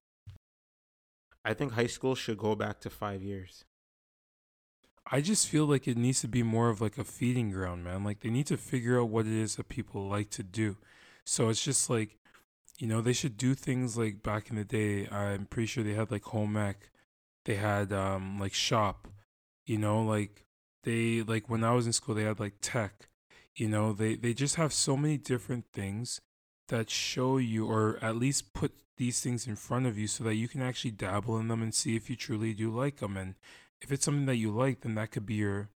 I 1.44 1.54
think 1.54 1.72
high 1.72 1.86
school 1.86 2.14
should 2.14 2.38
go 2.38 2.54
back 2.54 2.80
to 2.80 2.90
five 2.90 3.22
years. 3.22 3.64
i 5.10 5.20
just 5.20 5.48
feel 5.48 5.66
like 5.66 5.88
it 5.88 5.96
needs 5.96 6.20
to 6.20 6.28
be 6.28 6.42
more 6.42 6.68
of 6.70 6.80
like 6.80 6.98
a 6.98 7.04
feeding 7.04 7.50
ground 7.50 7.84
man. 7.84 8.04
Like 8.04 8.20
they 8.20 8.30
need 8.30 8.46
to 8.46 8.56
figure 8.56 9.00
out 9.00 9.08
what 9.08 9.26
it 9.26 9.32
is 9.32 9.56
that 9.56 9.68
people 9.68 10.08
like 10.08 10.30
to 10.30 10.42
do. 10.42 10.76
So 11.24 11.48
it's 11.48 11.62
just 11.64 11.90
like 11.90 12.18
you 12.78 12.86
know 12.86 13.00
they 13.00 13.12
should 13.12 13.36
do 13.36 13.54
things 13.54 13.96
like 13.98 14.22
back 14.22 14.48
in 14.50 14.56
the 14.56 14.64
day 14.64 15.06
i'm 15.08 15.44
pretty 15.46 15.66
sure 15.66 15.84
they 15.84 15.94
had 15.94 16.10
like 16.10 16.24
home 16.24 16.56
ec. 16.56 16.90
They 17.44 17.56
had 17.56 17.92
um 17.92 18.38
like 18.38 18.54
shop. 18.54 19.08
You 19.66 19.78
know 19.78 20.02
like 20.02 20.44
they 20.84 21.22
like 21.22 21.48
when 21.48 21.64
i 21.64 21.72
was 21.74 21.86
in 21.86 21.92
school 21.92 22.14
they 22.14 22.24
had 22.24 22.40
like 22.40 22.54
tech. 22.60 23.08
You 23.54 23.68
know 23.68 23.92
they 23.92 24.16
they 24.16 24.34
just 24.34 24.56
have 24.56 24.72
so 24.72 24.96
many 24.96 25.18
different 25.18 25.66
things 25.72 26.20
that 26.68 26.88
show 26.90 27.36
you 27.38 27.66
or 27.66 27.98
at 28.02 28.16
least 28.16 28.54
put 28.54 28.72
these 29.00 29.20
things 29.20 29.46
in 29.46 29.56
front 29.56 29.86
of 29.86 29.96
you 29.96 30.06
so 30.06 30.22
that 30.22 30.34
you 30.34 30.46
can 30.46 30.60
actually 30.60 30.90
dabble 30.90 31.38
in 31.38 31.48
them 31.48 31.62
and 31.62 31.74
see 31.74 31.96
if 31.96 32.10
you 32.10 32.16
truly 32.16 32.52
do 32.52 32.70
like 32.70 32.98
them. 32.98 33.16
And 33.16 33.34
if 33.80 33.90
it's 33.90 34.04
something 34.04 34.26
that 34.26 34.36
you 34.36 34.50
like 34.50 34.82
then 34.82 34.94
that 34.96 35.10
could 35.10 35.24
be 35.24 35.36
your 35.36 35.70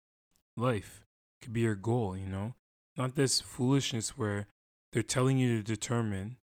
life. 0.57 1.05
Could 1.41 1.53
be 1.53 1.61
your 1.61 1.77
goal 1.77 2.17
you 2.17 2.27
know? 2.27 2.55
Not 2.97 3.15
this 3.15 3.41
foolishness 3.41 4.19
where 4.19 4.49
they're 4.93 5.05
telling 5.05 5.39
you 5.39 5.57
to 5.57 5.63
determine 5.63 6.37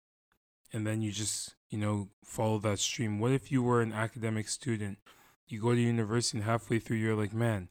and 0.70 0.86
then 0.86 1.00
you 1.00 1.12
just 1.12 1.54
you 1.70 1.78
know 1.78 2.10
follow 2.22 2.58
that 2.58 2.78
stream. 2.78 3.20
What 3.20 3.32
if 3.32 3.50
you 3.50 3.62
were 3.62 3.80
an 3.80 3.94
academic 3.94 4.46
student? 4.46 4.98
You 5.48 5.62
go 5.62 5.74
to 5.74 5.80
university 5.80 6.36
and 6.36 6.44
halfway 6.44 6.78
through 6.78 6.98
you're 6.98 7.16
like 7.16 7.32
man 7.32 7.70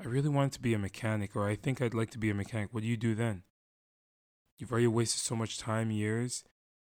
i 0.00 0.04
really 0.04 0.28
want 0.30 0.54
to 0.54 0.60
be 0.60 0.74
a 0.74 0.78
mechanic 0.78 1.34
or 1.34 1.48
i 1.48 1.54
think 1.56 1.80
i'd 1.80 1.94
like 1.94 2.10
to 2.12 2.18
be 2.18 2.30
a 2.30 2.34
mechanic. 2.34 2.70
What 2.72 2.84
do 2.84 2.88
you 2.88 2.96
do 2.96 3.14
then? 3.14 3.42
You've 4.56 4.72
already 4.72 4.86
wasted 4.86 5.20
so 5.20 5.36
much 5.36 5.58
time 5.58 5.90
years 5.90 6.42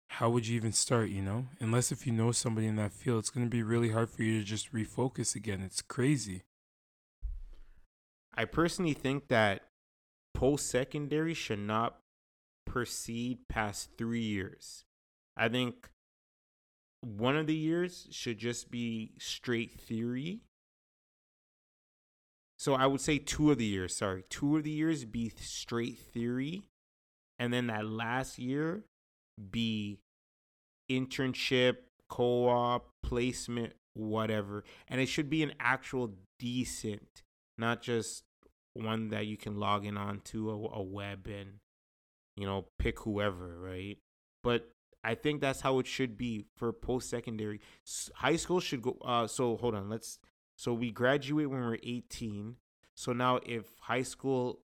how 0.10 0.30
would 0.30 0.47
you 0.47 0.56
even 0.56 0.72
start 0.72 1.10
you 1.10 1.22
know 1.22 1.45
unless 1.60 1.91
if 1.91 2.08
you 2.08 2.14
know 2.14 2.32
somebody 2.32 2.68
in 2.68 2.76
that 2.76 2.93
field 2.93 3.20
it's 3.20 3.30
going 3.30 3.45
to 3.45 3.49
be 3.49 3.64
really 3.64 3.89
hard 3.89 4.10
for 4.10 4.24
you 4.24 4.39
to 4.39 4.45
just 4.45 4.74
refocus 4.74 5.36
again 5.36 5.62
it's 5.62 5.82
crazy 5.82 6.43
I 8.38 8.45
personally 8.45 8.93
think 8.93 9.30
that 9.30 9.64
post 10.34 10.68
secondary 10.70 11.34
should 11.34 11.60
not 11.60 11.97
proceed 12.66 13.47
past 13.47 13.91
three 13.97 14.22
years. 14.22 14.84
I 15.38 15.47
think 15.47 15.89
one 17.01 17.38
of 17.38 17.47
the 17.47 17.56
years 17.56 18.08
should 18.12 18.38
just 18.38 18.70
be 18.70 19.14
straight 19.20 19.80
theory. 19.80 20.41
So 22.58 22.74
I 22.74 22.88
would 22.88 23.01
say 23.01 23.20
two 23.20 23.51
of 23.51 23.58
the 23.58 23.66
years, 23.66 23.95
sorry, 23.95 24.24
two 24.30 24.58
of 24.58 24.64
the 24.64 24.72
years 24.72 25.06
be 25.06 25.32
straight 25.39 25.97
theory. 25.97 26.64
And 27.39 27.53
then 27.53 27.68
that 27.68 27.86
last 27.86 28.38
year 28.38 28.84
be 29.51 29.99
internship, 30.89 31.77
co 32.09 32.47
op, 32.47 32.89
placement, 33.03 33.73
whatever. 33.93 34.63
And 34.88 35.01
it 35.01 35.07
should 35.07 35.29
be 35.29 35.43
an 35.43 35.53
actual 35.59 36.15
decent, 36.39 37.23
not 37.57 37.81
just 37.81 38.23
one 38.73 39.09
that 39.09 39.25
you 39.25 39.38
can 39.38 39.57
log 39.57 39.86
in 39.86 39.97
onto 39.97 40.49
a, 40.49 40.79
a 40.79 40.83
web 40.83 41.27
and, 41.27 41.59
you 42.36 42.45
know, 42.45 42.67
pick 42.77 42.99
whoever, 42.99 43.57
right? 43.59 43.97
But 44.43 44.69
I 45.03 45.15
think 45.15 45.39
that's 45.39 45.61
how 45.61 45.79
it 45.79 45.88
should 45.88 46.17
be 46.17 46.45
for 46.57 46.73
post 46.73 47.09
secondary. 47.09 47.61
High 48.15 48.36
school 48.36 48.59
should 48.59 48.81
go. 48.81 48.97
Uh, 49.03 49.27
so 49.27 49.55
hold 49.57 49.75
on, 49.75 49.89
let's. 49.89 50.19
So 50.57 50.73
we 50.73 50.89
graduate 50.89 51.49
when 51.49 51.59
we're 51.59 51.77
18. 51.83 52.55
So 52.95 53.11
now, 53.13 53.39
if 53.45 53.65
high 53.81 54.03
school, 54.03 54.61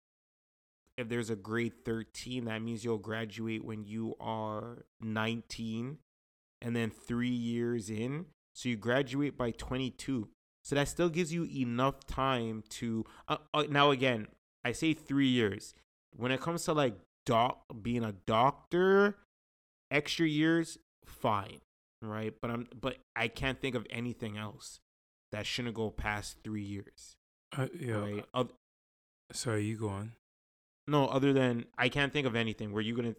if 0.97 1.09
there's 1.09 1.29
a 1.29 1.35
grade 1.35 1.73
13, 1.83 2.45
that 2.45 2.61
means 2.61 2.83
you'll 2.83 2.97
graduate 2.97 3.63
when 3.63 3.83
you 3.83 4.15
are 4.19 4.85
19, 5.01 5.97
and 6.61 6.75
then 6.75 6.89
three 6.89 7.27
years 7.27 7.89
in. 7.89 8.25
So 8.53 8.69
you 8.69 8.77
graduate 8.77 9.37
by 9.37 9.51
22. 9.51 10.29
So 10.63 10.75
that 10.75 10.87
still 10.87 11.09
gives 11.09 11.33
you 11.33 11.45
enough 11.45 12.05
time 12.07 12.63
to. 12.69 13.05
Uh, 13.27 13.37
uh, 13.53 13.63
now 13.69 13.91
again, 13.91 14.27
I 14.63 14.71
say 14.71 14.93
three 14.93 15.27
years. 15.27 15.75
When 16.15 16.31
it 16.31 16.41
comes 16.41 16.63
to 16.65 16.73
like 16.73 16.95
doc 17.25 17.65
being 17.81 18.03
a 18.03 18.13
doctor, 18.13 19.17
extra 19.91 20.25
years, 20.27 20.77
fine, 21.05 21.59
right? 22.01 22.33
But 22.41 22.51
I'm 22.51 22.67
but 22.79 22.97
I 23.15 23.27
can't 23.27 23.59
think 23.59 23.75
of 23.75 23.85
anything 23.89 24.37
else 24.37 24.79
that 25.31 25.45
shouldn't 25.45 25.75
go 25.75 25.91
past 25.91 26.37
three 26.43 26.63
years, 26.63 27.17
uh, 27.55 27.67
yeah 27.77 27.95
right? 27.95 28.25
Oth- 28.33 28.53
sorry 29.33 29.65
you 29.65 29.75
go 29.75 29.89
on 29.89 30.13
no, 30.87 31.07
other 31.07 31.33
than 31.33 31.65
I 31.77 31.89
can't 31.89 32.11
think 32.13 32.27
of 32.27 32.35
anything. 32.35 32.71
Were 32.71 32.81
you 32.81 32.95
gonna? 32.95 33.15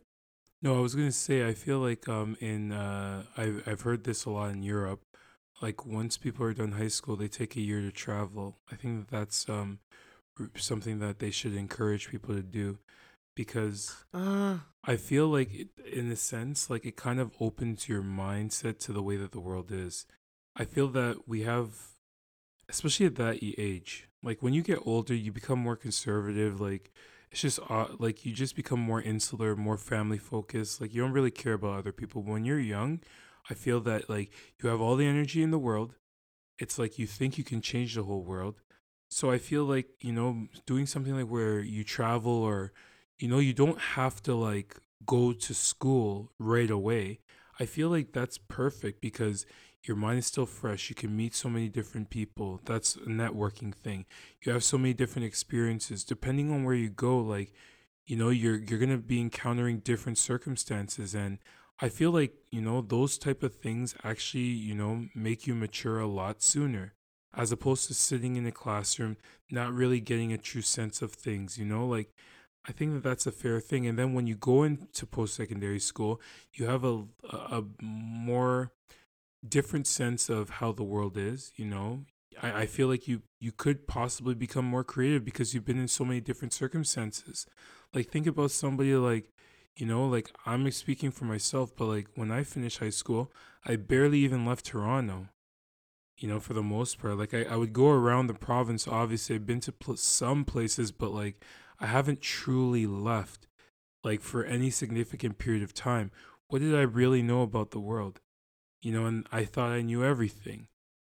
No, 0.63 0.77
I 0.79 0.81
was 0.81 0.95
gonna 0.95 1.13
say 1.13 1.47
I 1.47 1.55
feel 1.55 1.79
like 1.79 2.09
um 2.09 2.37
in 2.41 2.73
uh 2.73 3.25
I've 3.37 3.63
I've 3.67 3.81
heard 3.83 4.05
this 4.05 4.25
a 4.25 4.31
lot 4.31 4.51
in 4.53 4.63
Europe. 4.63 5.03
Like 5.63 5.87
once 5.87 6.17
people 6.17 6.45
are 6.47 6.55
done 6.55 6.73
high 6.73 6.89
school, 6.89 7.17
they 7.17 7.29
take 7.29 7.57
a 7.57 7.61
year 7.61 7.81
to 7.81 7.91
travel. 7.93 8.59
I 8.71 8.77
think 8.77 8.99
that 9.09 9.17
that's 9.17 9.49
um 9.49 9.81
something 10.57 10.99
that 11.01 11.19
they 11.19 11.31
should 11.31 11.55
encourage 11.55 12.11
people 12.11 12.35
to 12.35 12.43
do 12.43 12.79
because 13.37 14.05
Uh, 14.13 14.59
I 14.85 14.97
feel 14.97 15.29
like 15.29 15.53
it, 15.55 15.69
in 15.93 16.11
a 16.11 16.17
sense 16.17 16.71
like 16.71 16.85
it 16.87 16.97
kind 16.97 17.21
of 17.21 17.33
opens 17.41 17.89
your 17.89 18.03
mindset 18.03 18.79
to 18.81 18.93
the 18.93 19.03
way 19.03 19.17
that 19.17 19.33
the 19.33 19.41
world 19.41 19.73
is. 19.73 20.07
I 20.57 20.65
feel 20.65 20.89
that 20.91 21.29
we 21.29 21.43
have 21.43 21.71
especially 22.69 23.07
at 23.07 23.17
that 23.17 23.39
age. 23.43 24.09
Like 24.23 24.43
when 24.43 24.55
you 24.55 24.63
get 24.63 24.81
older, 24.85 25.15
you 25.15 25.33
become 25.33 25.59
more 25.59 25.77
conservative. 25.77 26.61
Like 26.61 26.93
it's 27.31 27.43
just 27.43 27.59
uh, 27.69 27.87
like 27.99 28.25
you 28.25 28.33
just 28.33 28.57
become 28.57 28.81
more 28.81 29.03
insular, 29.03 29.57
more 29.57 29.77
family 29.77 30.19
focused. 30.19 30.81
Like 30.81 30.95
you 30.95 31.03
don't 31.03 31.13
really 31.13 31.31
care 31.31 31.55
about 31.55 31.79
other 31.79 31.93
people. 31.93 32.23
When 32.23 32.45
you're 32.45 32.61
young, 32.61 33.01
I 33.51 33.55
feel 33.55 33.81
that 33.81 34.09
like 34.09 34.31
you 34.63 34.69
have 34.69 34.81
all 34.81 34.97
the 34.97 35.07
energy 35.07 35.43
in 35.43 35.51
the 35.51 35.59
world. 35.59 35.95
It's 36.59 36.79
like 36.79 36.99
you 36.99 37.07
think 37.07 37.37
you 37.37 37.45
can 37.45 37.61
change 37.61 37.95
the 37.95 38.05
whole 38.05 38.23
world. 38.23 38.61
So 39.09 39.31
I 39.31 39.39
feel 39.39 39.65
like, 39.65 39.87
you 40.01 40.13
know, 40.13 40.47
doing 40.67 40.87
something 40.87 41.15
like 41.15 41.31
where 41.31 41.61
you 41.61 41.85
travel 41.85 42.33
or 42.33 42.73
you 43.19 43.29
know, 43.29 43.39
you 43.39 43.53
don't 43.55 43.81
have 43.81 44.23
to 44.25 44.35
like 44.35 44.77
go 45.07 45.33
to 45.33 45.55
school 45.55 46.33
right 46.39 46.71
away. 46.71 47.21
I 47.59 47.67
feel 47.67 47.89
like 47.89 48.13
that's 48.13 48.39
perfect 48.39 49.01
because 49.01 49.47
your 49.87 49.97
mind 49.97 50.19
is 50.19 50.27
still 50.27 50.47
fresh. 50.47 50.89
You 50.89 50.97
can 50.97 51.17
meet 51.17 51.35
so 51.35 51.49
many 51.49 51.69
different 51.69 52.11
people. 52.11 52.61
That's 52.65 52.97
a 52.97 53.01
networking 53.01 53.75
thing. 53.75 54.07
You 54.43 54.53
have 54.53 54.65
so 54.65 54.79
many 54.79 54.95
different 54.95 55.27
experiences. 55.27 56.05
Depending 56.05 56.51
on 56.51 56.65
where 56.65 56.75
you 56.75 56.89
go, 56.89 57.19
like, 57.19 57.53
you 58.05 58.17
know, 58.17 58.31
you're 58.31 58.59
you're 58.59 58.79
gonna 58.79 58.99
be 58.99 59.21
encountering 59.21 59.79
different 59.79 60.19
circumstances 60.19 61.15
and 61.15 61.39
I 61.79 61.91
feel 61.91 62.11
like, 62.11 62.35
you 62.51 62.63
know, 62.63 62.81
those 62.81 63.19
type 63.19 63.43
of 63.43 63.55
things 63.55 63.95
actually, 64.03 64.45
you 64.45 64.75
know, 64.75 65.07
make 65.15 65.47
you 65.47 65.55
mature 65.55 65.99
a 66.01 66.07
lot 66.07 66.43
sooner 66.43 66.95
as 67.35 67.53
opposed 67.53 67.87
to 67.89 67.95
sitting 67.95 68.37
in 68.37 68.47
a 68.47 68.53
classroom 68.53 69.19
not 69.51 69.75
really 69.75 70.01
getting 70.01 70.33
a 70.33 70.39
true 70.39 70.63
sense 70.63 71.03
of 71.03 71.13
things, 71.13 71.59
you 71.59 71.67
know? 71.67 71.87
Like 71.87 72.15
I 72.67 72.73
think 72.73 72.95
that 72.95 73.03
that's 73.03 73.27
a 73.27 73.33
fair 73.33 73.61
thing. 73.61 73.87
And 73.87 73.99
then 73.99 74.15
when 74.15 74.27
you 74.27 74.37
go 74.37 74.63
into 74.63 75.07
post 75.07 75.35
secondary 75.35 75.79
school, 75.79 76.21
you 76.55 76.67
have 76.67 76.85
a, 76.85 77.05
a 77.31 77.63
more 77.81 78.73
different 79.47 79.87
sense 79.87 80.29
of 80.29 80.51
how 80.51 80.73
the 80.73 80.85
world 80.85 81.17
is. 81.17 81.53
You 81.57 81.67
know, 81.67 82.05
I, 82.43 82.63
I 82.63 82.67
feel 82.67 82.89
like 82.89 83.09
you 83.09 83.23
you 83.41 83.53
could 83.53 83.87
possibly 83.87 84.35
become 84.35 84.65
more 84.65 84.85
creative 84.85 85.25
because 85.25 85.55
you've 85.55 85.65
been 85.65 85.79
in 85.79 85.89
so 85.89 86.05
many 86.05 86.21
different 86.21 86.53
circumstances. 86.53 87.47
Like 87.95 88.11
think 88.11 88.27
about 88.27 88.51
somebody 88.51 88.95
like 88.95 89.31
you 89.77 89.87
know, 89.87 90.07
like 90.07 90.31
I'm 90.47 90.71
speaking 90.71 91.11
for 91.11 91.27
myself, 91.27 91.75
but 91.77 91.87
like 91.87 92.09
when 92.15 92.31
I 92.31 92.45
finished 92.45 92.79
high 92.79 92.91
school, 92.91 93.31
I 93.65 93.77
barely 93.77 94.21
even 94.21 94.47
left 94.47 94.67
Toronto. 94.67 95.29
You 96.19 96.29
know, 96.29 96.41
for 96.41 96.55
the 96.55 96.63
most 96.63 96.99
part, 96.99 97.19
like 97.19 97.35
I, 97.35 97.43
I 97.43 97.57
would 97.57 97.75
go 97.75 97.91
around 97.91 98.27
the 98.27 98.35
province. 98.35 98.89
Obviously, 98.89 99.37
I've 99.37 99.47
been 99.47 99.61
to 99.61 99.73
pl- 99.73 99.99
some 99.99 100.47
places, 100.47 100.91
but 100.93 101.13
like 101.13 101.45
I 101.79 101.87
haven't 101.87 102.23
truly 102.23 102.87
left 102.87 103.47
like 104.03 104.23
for 104.23 104.45
any 104.45 104.71
significant 104.71 105.37
period 105.37 105.63
of 105.63 105.75
time. 105.75 106.11
What 106.49 106.63
did 106.63 106.75
I 106.75 106.83
really 106.83 107.23
know 107.23 107.43
about 107.43 107.73
the 107.73 107.81
world? 107.81 108.21
You 108.83 108.93
know, 108.93 109.07
and 109.07 109.27
I 109.33 109.45
thought 109.45 109.73
I 109.73 109.83
knew 109.83 110.05
everything. 110.05 110.69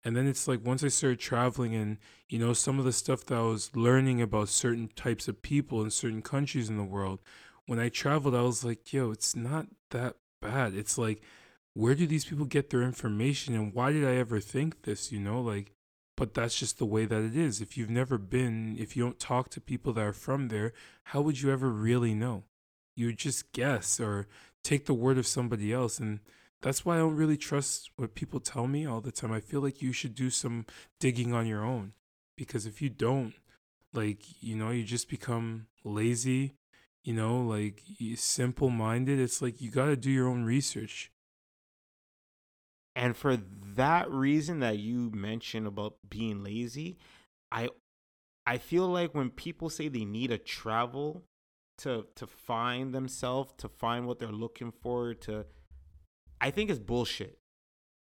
And 0.03 0.15
then 0.15 0.27
it's 0.27 0.47
like 0.47 0.63
once 0.63 0.83
I 0.83 0.87
started 0.87 1.19
traveling 1.19 1.75
and, 1.75 1.97
you 2.29 2.39
know, 2.39 2.53
some 2.53 2.79
of 2.79 2.85
the 2.85 2.93
stuff 2.93 3.25
that 3.25 3.37
I 3.37 3.41
was 3.41 3.75
learning 3.75 4.21
about 4.21 4.47
certain 4.47 4.89
types 4.95 5.27
of 5.27 5.41
people 5.41 5.83
in 5.83 5.89
certain 5.89 6.21
countries 6.21 6.69
in 6.69 6.77
the 6.77 6.83
world, 6.83 7.19
when 7.65 7.79
I 7.79 7.89
traveled, 7.89 8.35
I 8.35 8.43
was 8.43 8.63
like, 8.63 8.93
yo, 8.93 9.11
it's 9.11 9.35
not 9.35 9.67
that 9.89 10.15
bad. 10.41 10.73
It's 10.75 10.97
like, 10.97 11.21
where 11.73 11.93
do 11.93 12.07
these 12.07 12.25
people 12.25 12.45
get 12.45 12.69
their 12.69 12.83
information 12.83 13.53
and 13.53 13.73
why 13.73 13.91
did 13.91 14.05
I 14.05 14.15
ever 14.15 14.39
think 14.39 14.83
this, 14.83 15.11
you 15.11 15.19
know? 15.19 15.41
Like, 15.41 15.73
but 16.15 16.33
that's 16.33 16.57
just 16.57 16.79
the 16.79 16.85
way 16.85 17.05
that 17.05 17.21
it 17.21 17.35
is. 17.35 17.61
If 17.61 17.77
you've 17.77 17.89
never 17.89 18.17
been, 18.17 18.75
if 18.79 18.95
you 18.95 19.03
don't 19.03 19.19
talk 19.19 19.49
to 19.49 19.61
people 19.61 19.93
that 19.93 20.01
are 20.05 20.13
from 20.13 20.47
there, 20.47 20.73
how 21.03 21.21
would 21.21 21.41
you 21.41 21.51
ever 21.51 21.69
really 21.69 22.15
know? 22.15 22.45
You 22.95 23.07
would 23.07 23.19
just 23.19 23.51
guess 23.51 23.99
or 23.99 24.27
take 24.63 24.85
the 24.85 24.93
word 24.93 25.17
of 25.17 25.27
somebody 25.27 25.71
else. 25.71 25.99
And 25.99 26.21
that's 26.61 26.85
why 26.85 26.95
I 26.95 26.99
don't 26.99 27.15
really 27.15 27.37
trust 27.37 27.91
what 27.97 28.15
people 28.15 28.39
tell 28.39 28.67
me 28.67 28.85
all 28.85 29.01
the 29.01 29.11
time. 29.11 29.31
I 29.31 29.39
feel 29.39 29.61
like 29.61 29.81
you 29.81 29.91
should 29.91 30.15
do 30.15 30.29
some 30.29 30.65
digging 30.99 31.33
on 31.33 31.45
your 31.45 31.63
own 31.63 31.93
because 32.35 32.65
if 32.65 32.81
you 32.81 32.89
don't, 32.89 33.33
like, 33.93 34.23
you 34.41 34.55
know, 34.55 34.71
you 34.71 34.83
just 34.83 35.09
become 35.09 35.67
lazy, 35.83 36.55
you 37.03 37.13
know, 37.13 37.39
like 37.41 37.81
simple 38.15 38.69
minded. 38.69 39.19
It's 39.19 39.41
like 39.41 39.61
you 39.61 39.71
got 39.71 39.85
to 39.85 39.95
do 39.95 40.11
your 40.11 40.27
own 40.27 40.43
research. 40.43 41.11
And 42.95 43.15
for 43.15 43.37
that 43.75 44.09
reason 44.09 44.59
that 44.61 44.79
you 44.79 45.11
mentioned 45.11 45.67
about 45.67 45.97
being 46.09 46.43
lazy, 46.43 46.97
I 47.51 47.69
I 48.47 48.57
feel 48.57 48.87
like 48.87 49.13
when 49.13 49.29
people 49.29 49.69
say 49.69 49.87
they 49.87 50.05
need 50.05 50.31
to 50.31 50.39
travel 50.39 51.23
to 51.79 52.07
to 52.15 52.25
find 52.25 52.95
themselves, 52.95 53.53
to 53.57 53.69
find 53.69 54.07
what 54.07 54.17
they're 54.17 54.31
looking 54.31 54.71
for, 54.71 55.13
to 55.13 55.45
I 56.39 56.51
think 56.51 56.69
it's 56.69 56.79
bullshit. 56.79 57.37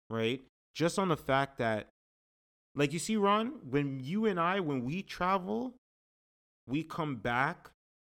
Right? 0.08 0.42
Just 0.74 0.98
on 0.98 1.08
the 1.08 1.16
fact 1.16 1.58
that 1.58 1.88
like 2.74 2.92
you 2.92 2.98
see 2.98 3.16
Ron, 3.16 3.52
when 3.68 4.00
you 4.00 4.26
and 4.26 4.38
I 4.38 4.60
when 4.60 4.84
we 4.84 5.02
travel, 5.02 5.74
we 6.66 6.82
come 6.82 7.16
back 7.16 7.70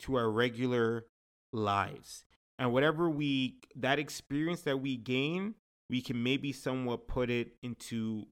to 0.01 0.17
our 0.17 0.31
regular 0.31 1.07
lives. 1.53 2.25
And 2.59 2.73
whatever 2.73 3.11
we 3.11 3.59
that 3.77 3.99
experience 3.99 4.63
that 4.63 4.81
we 4.81 4.97
gain 4.97 5.55
we 5.89 6.01
can 6.01 6.23
maybe 6.23 6.53
somewhat 6.53 7.09
put 7.09 7.31
it 7.31 7.53
into 7.63 8.27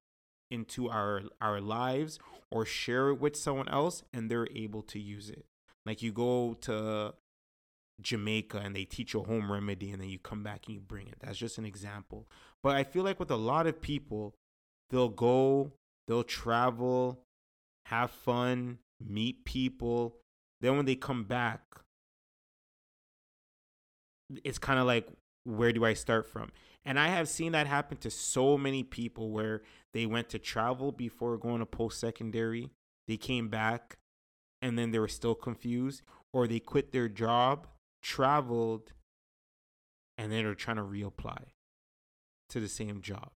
into 0.50 0.88
our 0.88 1.22
our 1.40 1.60
lives 1.60 2.18
or 2.50 2.64
share 2.64 3.10
it 3.10 3.20
with 3.20 3.36
someone 3.36 3.68
else 3.68 4.02
and 4.12 4.30
they're 4.30 4.48
able 4.54 4.82
to 4.82 4.98
use 4.98 5.30
it 5.30 5.46
like 5.86 6.02
you 6.02 6.12
go 6.12 6.54
to 6.60 7.14
Jamaica 8.00 8.58
and 8.58 8.74
they 8.74 8.84
teach 8.84 9.14
a 9.14 9.20
home 9.20 9.50
remedy 9.50 9.90
and 9.90 10.00
then 10.00 10.08
you 10.08 10.18
come 10.18 10.42
back 10.42 10.62
and 10.66 10.74
you 10.74 10.80
bring 10.80 11.06
it. 11.06 11.16
That's 11.20 11.38
just 11.38 11.58
an 11.58 11.64
example. 11.64 12.28
But 12.62 12.76
I 12.76 12.84
feel 12.84 13.04
like 13.04 13.20
with 13.20 13.30
a 13.30 13.36
lot 13.36 13.66
of 13.66 13.80
people 13.80 14.34
they'll 14.90 15.08
go 15.08 15.72
they'll 16.06 16.24
travel 16.24 17.22
have 17.86 18.10
fun 18.10 18.78
meet 19.04 19.44
people. 19.44 20.16
Then 20.60 20.76
when 20.76 20.86
they 20.86 20.96
come 20.96 21.24
back 21.24 21.60
it's 24.42 24.58
kind 24.58 24.78
of 24.78 24.86
like 24.86 25.08
where 25.44 25.72
do 25.72 25.84
I 25.84 25.94
start 25.94 26.26
from? 26.26 26.50
And 26.86 26.98
I 26.98 27.08
have 27.08 27.28
seen 27.28 27.52
that 27.52 27.66
happen 27.66 27.96
to 27.98 28.10
so 28.10 28.58
many 28.58 28.82
people 28.82 29.30
where 29.30 29.62
they 29.92 30.06
went 30.06 30.28
to 30.30 30.38
travel 30.38 30.92
before 30.92 31.36
going 31.38 31.60
to 31.60 31.66
post 31.66 32.00
secondary. 32.00 32.70
They 33.06 33.16
came 33.16 33.48
back 33.48 33.96
and 34.60 34.78
then 34.78 34.90
they 34.90 34.98
were 34.98 35.08
still 35.08 35.34
confused, 35.34 36.00
or 36.32 36.46
they 36.46 36.58
quit 36.58 36.90
their 36.90 37.08
job, 37.08 37.66
traveled, 38.04 38.92
and 40.18 40.30
then 40.30 40.44
are 40.44 40.54
trying 40.54 40.76
to 40.76 40.82
reapply 40.82 41.46
to 42.50 42.60
the 42.60 42.68
same 42.68 43.00
job. 43.00 43.30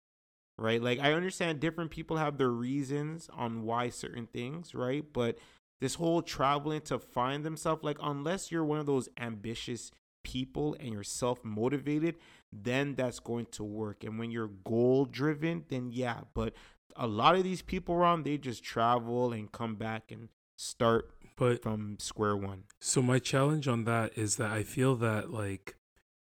Right? 0.60 0.82
Like, 0.82 1.00
I 1.00 1.14
understand 1.14 1.60
different 1.60 1.92
people 1.92 2.18
have 2.18 2.38
their 2.38 2.50
reasons 2.50 3.30
on 3.32 3.64
why 3.64 3.90
certain 3.90 4.28
things, 4.28 4.74
right? 4.76 5.06
But 5.12 5.38
this 5.80 5.96
whole 5.96 6.24
traveling 6.24 6.82
to 6.82 6.98
find 6.98 7.44
themselves, 7.46 7.84
like, 7.84 7.98
unless 8.02 8.52
you're 8.52 8.66
one 8.66 8.80
of 8.80 8.88
those 8.88 9.08
ambitious 9.20 9.92
people 10.24 10.76
and 10.80 10.90
you're 10.90 11.04
self 11.04 11.44
motivated, 11.46 12.16
then 12.52 12.96
that's 12.96 13.20
going 13.20 13.46
to 13.52 13.64
work. 13.64 14.04
And 14.04 14.18
when 14.18 14.32
you're 14.32 14.50
goal 14.66 15.06
driven, 15.06 15.64
then 15.70 15.92
yeah. 15.92 16.22
But 16.34 16.54
a 16.96 17.06
lot 17.06 17.36
of 17.36 17.44
these 17.44 17.62
people 17.62 17.94
around, 17.94 18.24
they 18.24 18.40
just 18.40 18.64
travel 18.64 19.32
and 19.32 19.52
come 19.52 19.76
back 19.76 20.12
and 20.12 20.30
start 20.58 21.10
but 21.38 21.64
from 21.64 21.98
square 22.00 22.36
one. 22.36 22.64
So 22.82 23.02
my 23.02 23.20
challenge 23.20 23.68
on 23.68 23.86
that 23.86 24.18
is 24.18 24.36
that 24.36 24.52
I 24.52 24.64
feel 24.64 24.96
that 24.98 25.32
like 25.32 25.76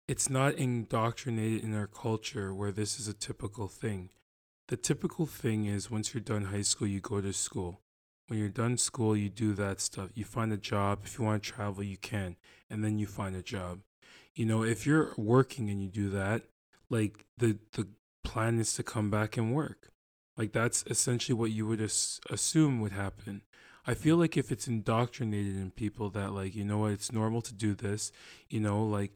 it's 0.07 0.31
not 0.31 0.55
indoctrinated 0.55 1.65
in 1.65 1.75
our 1.75 1.89
culture 1.89 2.55
where 2.55 2.71
this 2.71 3.01
is 3.01 3.09
a 3.09 3.15
typical 3.15 3.67
thing. 3.67 4.11
The 4.69 4.77
typical 4.77 5.27
thing 5.27 5.65
is 5.65 5.91
once 5.91 6.15
you're 6.15 6.21
done 6.21 6.45
high 6.45 6.63
school, 6.63 6.87
you 6.87 7.01
go 7.01 7.21
to 7.21 7.33
school. 7.33 7.81
When 8.29 8.39
you're 8.39 8.51
done 8.51 8.77
school, 8.77 9.17
you 9.17 9.31
do 9.31 9.55
that 9.55 9.81
stuff. 9.81 10.11
You 10.15 10.25
find 10.25 10.53
a 10.53 10.59
job. 10.59 11.01
If 11.05 11.19
you 11.19 11.25
want 11.25 11.43
to 11.43 11.51
travel, 11.51 11.83
you 11.83 11.97
can. 11.97 12.37
And 12.69 12.85
then 12.85 12.99
you 12.99 13.07
find 13.07 13.35
a 13.35 13.43
job 13.43 13.81
you 14.39 14.47
know, 14.47 14.63
if 14.63 14.87
you're 14.87 15.13
working 15.17 15.69
and 15.69 15.83
you 15.83 15.89
do 15.89 16.09
that, 16.11 16.43
like 16.89 17.27
the 17.37 17.59
the 17.73 17.89
plan 18.23 18.61
is 18.61 18.73
to 18.75 18.85
come 18.85 19.11
back 19.11 19.37
and 19.37 19.53
work. 19.53 19.91
Like 20.37 20.53
that's 20.53 20.85
essentially 20.87 21.35
what 21.35 21.51
you 21.51 21.67
would 21.67 21.81
as- 21.81 22.21
assume 22.31 22.81
would 22.81 22.93
happen. 22.93 23.43
I 23.89 23.95
feel 23.95 24.19
like 24.19 24.37
if 24.37 24.53
it's 24.53 24.69
indoctrinated 24.69 25.57
in 25.57 25.71
people 25.71 26.11
that 26.11 26.35
like, 26.35 26.55
you 26.55 26.63
know 26.63 26.77
what, 26.77 26.93
it's 26.93 27.11
normal 27.11 27.41
to 27.41 27.55
do 27.55 27.75
this, 27.75 28.13
you 28.51 28.61
know, 28.61 28.85
like 28.85 29.13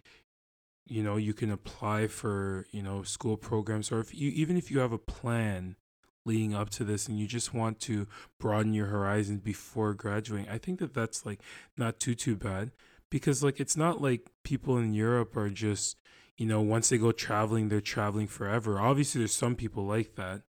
you 0.86 1.02
know, 1.02 1.16
you 1.16 1.32
can 1.34 1.50
apply 1.50 2.08
for, 2.08 2.66
you 2.70 2.82
know, 2.82 3.02
school 3.02 3.36
programs 3.36 3.92
or 3.92 4.00
if 4.00 4.14
you 4.14 4.30
even 4.30 4.56
if 4.56 4.70
you 4.70 4.78
have 4.78 4.92
a 4.92 4.98
plan 4.98 5.76
leading 6.24 6.54
up 6.54 6.70
to 6.70 6.84
this 6.84 7.06
and 7.06 7.18
you 7.20 7.26
just 7.26 7.52
want 7.52 7.80
to 7.80 8.06
broaden 8.40 8.72
your 8.72 8.86
horizons 8.86 9.40
before 9.40 9.92
graduating, 9.92 10.48
I 10.48 10.56
think 10.56 10.78
that 10.78 10.94
that's 10.94 11.26
like 11.26 11.42
not 11.76 12.00
too 12.00 12.14
too 12.14 12.34
bad 12.34 12.70
because 13.10 13.44
like 13.44 13.60
it's 13.60 13.76
not 13.76 14.00
like 14.00 14.30
people 14.42 14.78
in 14.78 14.94
Europe 14.94 15.36
are 15.36 15.50
just 15.50 15.98
you 16.38 16.46
know 16.46 16.62
once 16.62 16.88
they 16.88 16.96
go 16.96 17.12
traveling 17.12 17.68
they're 17.68 17.82
traveling 17.82 18.26
forever. 18.26 18.80
Obviously 18.80 19.18
there's 19.18 19.34
some 19.34 19.54
people 19.54 19.84
like 19.84 20.14
that, 20.14 20.44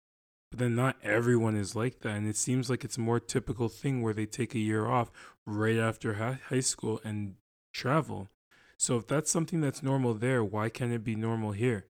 but 0.52 0.58
then 0.58 0.76
not 0.76 0.96
everyone 1.02 1.56
is 1.56 1.74
like 1.74 2.00
that 2.00 2.10
and 2.14 2.28
it 2.28 2.36
seems 2.36 2.68
like 2.68 2.84
it's 2.84 2.98
a 2.98 3.00
more 3.00 3.18
typical 3.18 3.70
thing 3.70 4.02
where 4.02 4.12
they 4.12 4.26
take 4.26 4.54
a 4.54 4.58
year 4.58 4.86
off 4.86 5.10
right 5.46 5.78
after 5.78 6.38
high 6.50 6.60
school 6.60 7.00
and 7.02 7.36
travel. 7.72 8.28
So 8.76 8.98
if 8.98 9.06
that's 9.06 9.30
something 9.30 9.62
that's 9.62 9.82
normal 9.82 10.12
there, 10.12 10.44
why 10.44 10.68
can't 10.68 10.92
it 10.92 11.02
be 11.02 11.14
normal 11.14 11.52
here? 11.52 11.86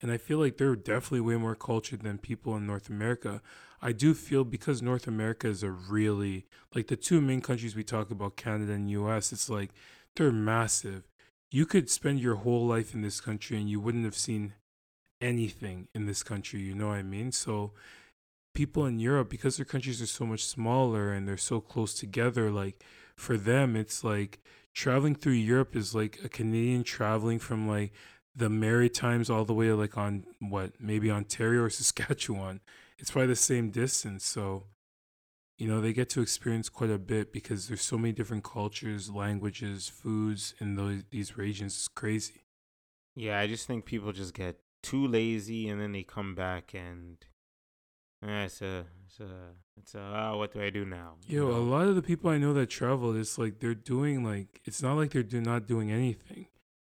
And 0.00 0.12
I 0.12 0.18
feel 0.18 0.38
like 0.38 0.56
they're 0.56 0.76
definitely 0.76 1.22
way 1.22 1.36
more 1.36 1.56
cultured 1.56 2.02
than 2.02 2.18
people 2.18 2.54
in 2.54 2.64
North 2.64 2.88
America. 2.88 3.42
I 3.82 3.90
do 3.90 4.14
feel 4.14 4.44
because 4.44 4.80
North 4.80 5.08
America 5.08 5.48
is 5.48 5.64
a 5.64 5.70
really 5.72 6.46
like 6.76 6.86
the 6.86 6.96
two 6.96 7.20
main 7.20 7.40
countries 7.40 7.74
we 7.74 7.82
talk 7.82 8.12
about, 8.12 8.36
Canada 8.36 8.74
and 8.74 8.88
US, 8.88 9.32
it's 9.32 9.50
like 9.50 9.70
they're 10.14 10.30
massive. 10.30 11.08
You 11.50 11.66
could 11.66 11.90
spend 11.90 12.20
your 12.20 12.36
whole 12.36 12.68
life 12.68 12.94
in 12.94 13.02
this 13.02 13.20
country 13.20 13.58
and 13.58 13.68
you 13.68 13.80
wouldn't 13.80 14.04
have 14.04 14.14
seen 14.14 14.52
anything 15.20 15.88
in 15.94 16.06
this 16.06 16.22
country, 16.22 16.60
you 16.60 16.74
know 16.74 16.88
what 16.88 16.98
I 16.98 17.02
mean? 17.02 17.32
So 17.32 17.72
people 18.54 18.86
in 18.86 18.98
Europe, 18.98 19.28
because 19.28 19.56
their 19.56 19.66
countries 19.66 20.02
are 20.02 20.06
so 20.06 20.26
much 20.26 20.44
smaller 20.44 21.12
and 21.12 21.28
they're 21.28 21.36
so 21.36 21.60
close 21.60 21.94
together, 21.94 22.50
like 22.50 22.82
for 23.16 23.36
them 23.36 23.76
it's 23.76 24.04
like 24.04 24.40
traveling 24.74 25.14
through 25.14 25.32
Europe 25.32 25.74
is 25.74 25.94
like 25.94 26.18
a 26.22 26.28
Canadian 26.28 26.84
traveling 26.84 27.38
from 27.38 27.66
like 27.66 27.92
the 28.34 28.50
Maritimes 28.50 29.30
all 29.30 29.44
the 29.44 29.54
way 29.54 29.72
like 29.72 29.96
on 29.96 30.24
what 30.38 30.72
maybe 30.78 31.10
Ontario 31.10 31.62
or 31.62 31.70
Saskatchewan. 31.70 32.60
It's 32.98 33.10
probably 33.10 33.28
the 33.28 33.36
same 33.36 33.70
distance, 33.70 34.24
so 34.24 34.64
you 35.58 35.66
know 35.66 35.80
they 35.80 35.92
get 35.92 36.10
to 36.10 36.22
experience 36.22 36.68
quite 36.68 36.90
a 36.90 36.98
bit 36.98 37.32
because 37.32 37.68
there's 37.68 37.82
so 37.82 37.98
many 37.98 38.12
different 38.12 38.44
cultures, 38.44 39.10
languages, 39.10 39.88
foods 39.88 40.54
in 40.60 40.76
those 40.76 41.04
these 41.10 41.36
regions. 41.36 41.74
It's 41.74 41.88
crazy. 41.88 42.42
Yeah, 43.14 43.38
I 43.38 43.46
just 43.46 43.66
think 43.66 43.86
people 43.86 44.12
just 44.12 44.34
get 44.34 44.58
too 44.86 45.06
lazy 45.06 45.68
and 45.68 45.80
then 45.80 45.92
they 45.92 46.02
come 46.02 46.34
back 46.34 46.72
and 46.72 47.18
eh, 48.22 48.44
it's 48.44 48.62
a 48.62 48.84
it's 49.06 49.20
a 49.20 49.30
it's 49.76 49.94
a 49.94 50.00
oh, 50.00 50.38
what 50.38 50.52
do 50.52 50.62
I 50.62 50.70
do 50.70 50.84
now? 50.84 51.14
Yo, 51.26 51.48
a 51.48 51.58
lot 51.58 51.88
of 51.88 51.96
the 51.96 52.02
people 52.02 52.30
I 52.30 52.38
know 52.38 52.52
that 52.54 52.70
travel, 52.70 53.16
it's 53.16 53.36
like 53.36 53.58
they're 53.58 53.74
doing 53.74 54.24
like 54.24 54.60
it's 54.64 54.82
not 54.82 54.94
like 54.94 55.10
they're 55.10 55.22
do 55.22 55.40
not 55.40 55.66
doing 55.66 55.90
anything. 55.90 56.46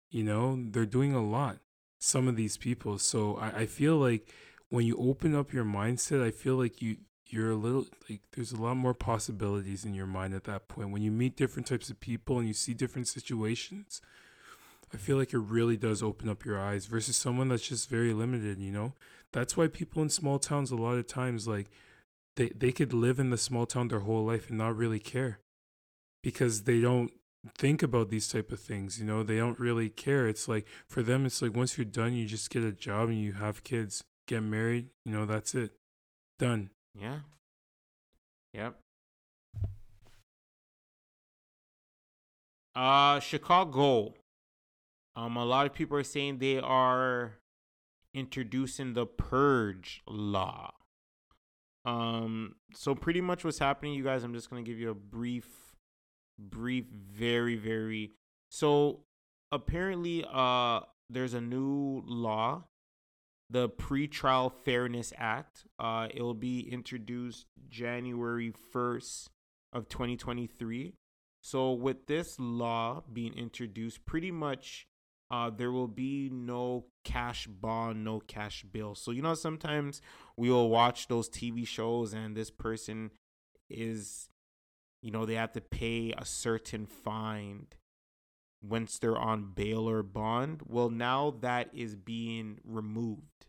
You 0.09 0.23
know, 0.23 0.57
they're 0.69 0.85
doing 0.85 1.13
a 1.13 1.23
lot. 1.23 1.57
Some 1.99 2.27
of 2.27 2.35
these 2.35 2.57
people. 2.57 2.99
So 2.99 3.37
I, 3.37 3.61
I 3.61 3.65
feel 3.65 3.97
like 3.97 4.31
when 4.69 4.85
you 4.85 4.95
open 4.97 5.35
up 5.35 5.51
your 5.51 5.65
mindset, 5.65 6.23
I 6.23 6.31
feel 6.31 6.55
like 6.55 6.81
you 6.81 6.97
you're 7.29 7.51
a 7.51 7.55
little 7.55 7.87
like 8.09 8.21
there's 8.33 8.51
a 8.51 8.61
lot 8.61 8.77
more 8.77 8.93
possibilities 8.93 9.85
in 9.85 9.93
your 9.93 10.05
mind 10.05 10.33
at 10.33 10.43
that 10.43 10.67
point. 10.67 10.91
When 10.91 11.01
you 11.01 11.11
meet 11.11 11.35
different 11.35 11.67
types 11.67 11.89
of 11.89 11.99
people 11.99 12.37
and 12.39 12.47
you 12.47 12.53
see 12.53 12.73
different 12.73 13.07
situations, 13.07 14.01
I 14.93 14.97
feel 14.97 15.17
like 15.17 15.33
it 15.33 15.39
really 15.39 15.77
does 15.77 16.01
open 16.01 16.29
up 16.29 16.45
your 16.45 16.59
eyes 16.59 16.85
versus 16.85 17.17
someone 17.17 17.49
that's 17.49 17.67
just 17.67 17.89
very 17.89 18.13
limited, 18.13 18.59
you 18.59 18.71
know? 18.71 18.93
That's 19.33 19.57
why 19.57 19.67
people 19.67 20.01
in 20.01 20.09
small 20.09 20.39
towns 20.39 20.71
a 20.71 20.75
lot 20.75 20.97
of 20.97 21.07
times 21.07 21.47
like 21.47 21.67
they 22.38 22.49
they 22.49 22.71
could 22.71 22.93
live 22.93 23.19
in 23.19 23.29
the 23.29 23.38
small 23.38 23.65
town 23.65 23.89
their 23.89 23.99
whole 23.99 24.23
life 24.25 24.49
and 24.49 24.57
not 24.57 24.77
really 24.77 24.99
care 24.99 25.39
because 26.23 26.63
they 26.63 26.79
don't 26.79 27.11
think 27.57 27.83
about 27.83 28.09
these 28.09 28.27
type 28.27 28.51
of 28.51 28.59
things 28.59 28.99
you 28.99 29.05
know 29.05 29.23
they 29.23 29.38
don't 29.38 29.59
really 29.59 29.89
care 29.89 30.27
it's 30.27 30.47
like 30.47 30.65
for 30.88 31.01
them 31.01 31.25
it's 31.25 31.41
like 31.41 31.55
once 31.55 31.77
you're 31.77 31.85
done 31.85 32.13
you 32.13 32.25
just 32.25 32.49
get 32.49 32.63
a 32.63 32.71
job 32.71 33.09
and 33.09 33.21
you 33.21 33.33
have 33.33 33.63
kids 33.63 34.03
get 34.27 34.41
married 34.41 34.88
you 35.05 35.11
know 35.11 35.25
that's 35.25 35.55
it 35.55 35.71
done 36.39 36.69
Yeah. 36.99 37.19
Yep. 38.53 38.79
Uh 42.75 43.19
Chicago. 43.19 44.13
Um 45.18 45.36
a 45.36 45.43
lot 45.43 45.65
of 45.65 45.74
people 45.74 45.97
are 45.97 46.03
saying 46.03 46.38
they 46.38 46.59
are 46.59 47.39
introducing 48.13 48.93
the 48.93 49.07
purge 49.07 50.01
law. 50.07 50.72
Um 51.86 52.55
so 52.74 52.93
pretty 52.93 53.22
much 53.22 53.43
what's 53.43 53.59
happening 53.59 53.95
you 53.95 54.03
guys 54.03 54.24
I'm 54.24 54.34
just 54.34 54.49
to 54.49 54.61
give 54.61 54.80
you 54.80 54.91
a 54.91 54.95
brief 54.95 55.76
brief 56.39 56.86
very 56.86 57.55
very 57.55 58.11
so 58.49 58.99
apparently 59.51 60.24
uh 60.32 60.82
there's 61.09 61.34
a 61.34 61.41
new 61.41 62.03
law 62.05 62.63
the 63.49 63.70
pretrial 63.70 64.51
fairness 64.51 65.13
act 65.18 65.65
uh 65.80 66.07
it 66.13 66.22
will 66.22 66.36
be 66.36 66.59
introduced 66.72 67.45
january 67.70 68.53
1st 68.74 69.30
of 69.74 69.89
2023 69.89 70.93
so 71.41 71.72
with 71.72 72.05
this 72.05 72.39
law 72.39 73.03
being 73.11 73.34
introduced 73.34 74.05
pretty 74.05 74.32
much 74.32 74.86
uh 75.30 75.49
there 75.49 75.71
will 75.71 75.88
be 75.88 76.30
no 76.32 76.86
cash 77.03 77.47
bond 77.47 78.03
no 78.03 78.19
cash 78.19 78.63
bill. 78.63 78.95
So 78.95 79.11
you 79.11 79.21
know 79.21 79.34
sometimes 79.34 80.01
we 80.36 80.49
will 80.49 80.69
watch 80.69 81.07
those 81.07 81.30
tv 81.30 81.67
shows 81.67 82.13
and 82.13 82.36
this 82.36 82.49
person 82.49 83.11
is 83.69 84.30
you 85.01 85.11
know 85.11 85.25
they 85.25 85.36
have 85.36 85.53
to 85.53 85.61
pay 85.61 86.13
a 86.17 86.25
certain 86.25 86.86
fine 86.86 87.67
once 88.61 88.99
they're 88.99 89.17
on 89.17 89.51
bail 89.53 89.89
or 89.89 90.03
bond. 90.03 90.61
Well 90.65 90.89
now 90.89 91.36
that 91.41 91.69
is 91.73 91.95
being 91.95 92.59
removed. 92.63 93.45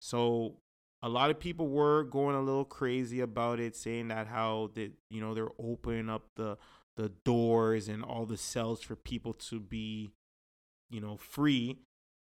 So 0.00 0.56
a 1.02 1.08
lot 1.08 1.30
of 1.30 1.38
people 1.38 1.68
were 1.68 2.04
going 2.04 2.34
a 2.34 2.40
little 2.40 2.64
crazy 2.64 3.20
about 3.20 3.60
it 3.60 3.76
saying 3.76 4.08
that 4.08 4.26
how 4.26 4.70
that 4.74 4.92
you 5.10 5.20
know 5.20 5.34
they're 5.34 5.48
opening 5.58 6.08
up 6.08 6.24
the 6.36 6.56
the 6.96 7.10
doors 7.24 7.88
and 7.88 8.02
all 8.02 8.24
the 8.24 8.36
cells 8.36 8.82
for 8.82 8.96
people 8.96 9.34
to 9.34 9.60
be 9.60 10.10
you 10.90 11.00
know 11.00 11.16
free 11.16 11.78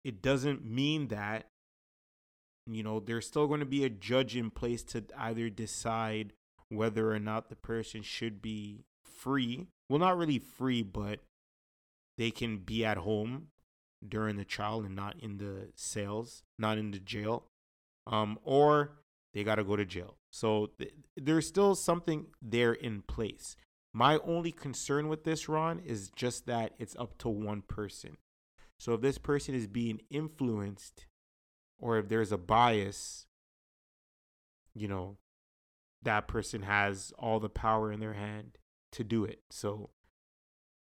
it 0.04 0.22
doesn't 0.22 0.66
mean 0.66 1.08
that 1.10 1.48
you 2.66 2.84
know 2.84 3.00
there's 3.00 3.28
still 3.28 3.48
going 3.48 3.60
to 3.60 3.66
be 3.66 3.84
a 3.84 3.90
judge 3.90 4.36
in 4.36 4.50
place 4.50 4.84
to 4.84 5.04
either 5.18 5.50
decide 5.50 6.34
whether 6.70 7.12
or 7.12 7.20
not 7.20 7.50
the 7.50 7.56
person 7.56 8.02
should 8.02 8.42
be 8.42 8.86
free. 9.04 9.68
Well, 9.90 10.00
not 10.00 10.18
really 10.18 10.40
free, 10.40 10.84
but 10.84 11.20
they 12.18 12.32
can 12.32 12.58
be 12.58 12.86
at 12.86 12.98
home 12.98 13.48
during 14.08 14.38
the 14.38 14.46
trial 14.46 14.82
and 14.82 14.96
not 14.96 15.16
in 15.20 15.38
the 15.38 15.70
cells, 15.76 16.44
not 16.58 16.78
in 16.78 16.92
the 16.92 17.00
jail. 17.00 17.46
Um, 18.08 18.40
or 18.44 18.92
they 19.34 19.44
got 19.44 19.56
to 19.56 19.64
go 19.64 19.76
to 19.76 19.86
jail. 19.86 20.16
So 20.32 20.72
th- 20.78 20.94
there's 21.18 21.48
still 21.48 21.76
something 21.76 22.28
there 22.42 22.74
in 22.74 23.02
place. 23.02 23.56
My 23.94 24.20
only 24.20 24.52
concern 24.52 25.10
with 25.10 25.24
this, 25.24 25.50
Ron, 25.50 25.80
is 25.80 26.10
just 26.16 26.46
that 26.46 26.74
it's 26.78 26.96
up 26.96 27.18
to 27.20 27.30
one 27.30 27.64
person. 27.64 28.18
So 28.80 28.94
if 28.94 29.02
this 29.02 29.20
person 29.20 29.56
is 29.56 29.68
being 29.68 30.02
influenced 30.10 31.06
or 31.80 32.00
if 32.00 32.10
there's 32.10 32.32
a 32.32 32.38
bias, 32.38 33.28
you 34.74 34.88
know, 34.88 35.18
that 36.04 36.28
person 36.28 36.64
has 36.64 37.14
all 37.20 37.40
the 37.40 37.50
power 37.50 37.92
in 37.92 38.00
their 38.00 38.14
hand 38.14 38.58
to 38.94 39.04
do 39.04 39.26
it. 39.26 39.42
So 39.52 39.92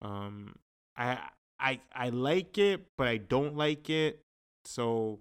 um 0.03 0.57
I 0.97 1.19
I 1.61 1.81
I 1.95 2.11
like 2.11 2.59
it, 2.59 2.87
but 2.97 3.09
I 3.09 3.17
don't 3.19 3.57
like 3.57 3.91
it. 3.91 4.25
So 4.65 5.21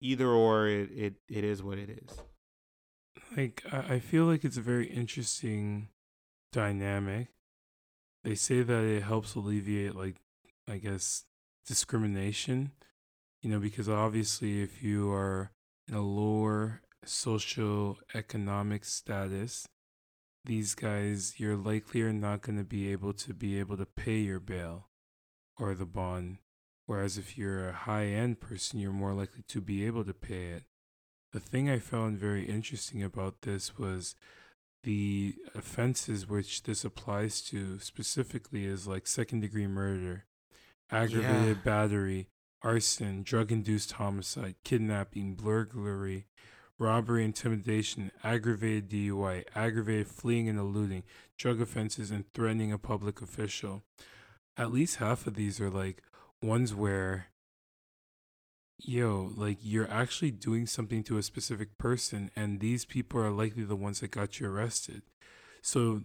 either 0.00 0.28
or 0.28 0.68
it 0.68 0.90
it, 0.92 1.14
it 1.28 1.44
is 1.44 1.62
what 1.62 1.78
it 1.78 1.90
is. 1.90 2.22
like 3.36 3.62
I 3.72 3.94
I 3.94 4.00
feel 4.00 4.24
like 4.26 4.44
it's 4.44 4.56
a 4.56 4.62
very 4.62 4.86
interesting 4.86 5.88
dynamic. 6.52 7.28
They 8.24 8.34
say 8.34 8.62
that 8.62 8.84
it 8.84 9.02
helps 9.02 9.34
alleviate 9.34 9.94
like 9.94 10.16
I 10.68 10.78
guess 10.78 11.24
discrimination, 11.66 12.72
you 13.42 13.50
know, 13.50 13.58
because 13.58 13.88
obviously 13.88 14.62
if 14.62 14.82
you 14.82 15.10
are 15.12 15.50
in 15.88 15.94
a 15.94 16.02
lower 16.02 16.82
social 17.04 17.98
economic 18.14 18.84
status, 18.84 19.66
these 20.44 20.74
guys 20.74 21.34
you're 21.38 21.56
likely 21.56 22.02
are 22.02 22.12
not 22.12 22.42
going 22.42 22.58
to 22.58 22.64
be 22.64 22.92
able 22.92 23.12
to 23.12 23.32
be 23.32 23.58
able 23.58 23.76
to 23.76 23.86
pay 23.86 24.18
your 24.18 24.40
bail 24.40 24.88
or 25.58 25.74
the 25.74 25.86
bond. 25.86 26.38
Whereas 26.86 27.16
if 27.16 27.38
you're 27.38 27.68
a 27.68 27.72
high 27.72 28.06
end 28.06 28.40
person, 28.40 28.78
you're 28.78 28.92
more 28.92 29.14
likely 29.14 29.42
to 29.48 29.60
be 29.60 29.86
able 29.86 30.04
to 30.04 30.12
pay 30.12 30.48
it. 30.48 30.64
The 31.32 31.40
thing 31.40 31.70
I 31.70 31.78
found 31.78 32.18
very 32.18 32.44
interesting 32.44 33.02
about 33.02 33.42
this 33.42 33.78
was 33.78 34.14
the 34.82 35.34
offenses 35.54 36.28
which 36.28 36.64
this 36.64 36.84
applies 36.84 37.40
to 37.42 37.78
specifically 37.78 38.66
is 38.66 38.86
like 38.86 39.06
second 39.06 39.40
degree 39.40 39.66
murder, 39.66 40.26
aggravated 40.90 41.58
Yeah. 41.58 41.62
battery, 41.64 42.28
arson, 42.62 43.22
drug 43.22 43.52
induced 43.52 43.92
homicide, 43.92 44.56
kidnapping, 44.64 45.34
burglary, 45.34 46.26
robbery, 46.78 47.24
intimidation, 47.24 48.10
aggravated 48.22 48.88
DUI, 48.88 49.44
aggravated 49.54 50.08
fleeing 50.08 50.48
and 50.48 50.58
eluding, 50.58 51.04
drug 51.38 51.60
offenses, 51.60 52.10
and 52.10 52.30
threatening 52.32 52.72
a 52.72 52.78
public 52.78 53.20
official. 53.22 53.84
At 54.56 54.72
least 54.72 54.96
half 54.96 55.26
of 55.26 55.34
these 55.34 55.60
are 55.60 55.70
like 55.70 56.02
ones 56.42 56.74
where, 56.74 57.26
yo, 58.78 59.32
like 59.36 59.58
you're 59.60 59.90
actually 59.90 60.30
doing 60.30 60.66
something 60.66 61.02
to 61.04 61.18
a 61.18 61.22
specific 61.22 61.76
person, 61.78 62.30
and 62.34 62.60
these 62.60 62.84
people 62.84 63.20
are 63.20 63.30
likely 63.30 63.64
the 63.64 63.76
ones 63.76 64.00
that 64.00 64.10
got 64.10 64.40
you 64.40 64.48
arrested. 64.48 65.02
So 65.62 66.02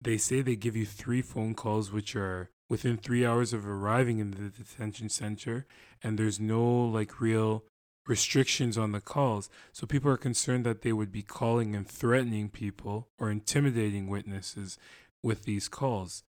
they 0.00 0.16
say 0.18 0.40
they 0.42 0.56
give 0.56 0.76
you 0.76 0.86
three 0.86 1.22
phone 1.22 1.54
calls, 1.54 1.90
which 1.90 2.14
are 2.16 2.50
within 2.70 2.96
three 2.96 3.26
hours 3.26 3.52
of 3.52 3.66
arriving 3.66 4.20
in 4.20 4.30
the 4.30 4.48
detention 4.48 5.10
center, 5.10 5.66
and 6.02 6.18
there's 6.18 6.40
no 6.40 6.62
like 6.62 7.20
real 7.20 7.64
restrictions 8.06 8.78
on 8.78 8.92
the 8.92 9.00
calls. 9.00 9.50
So 9.72 9.86
people 9.86 10.10
are 10.10 10.16
concerned 10.16 10.64
that 10.64 10.82
they 10.82 10.92
would 10.92 11.12
be 11.12 11.22
calling 11.22 11.74
and 11.74 11.86
threatening 11.86 12.48
people 12.48 13.08
or 13.18 13.30
intimidating 13.30 14.08
witnesses 14.08 14.78
with 15.22 15.44
these 15.44 15.68
calls. 15.68 16.22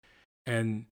And, 0.47 0.87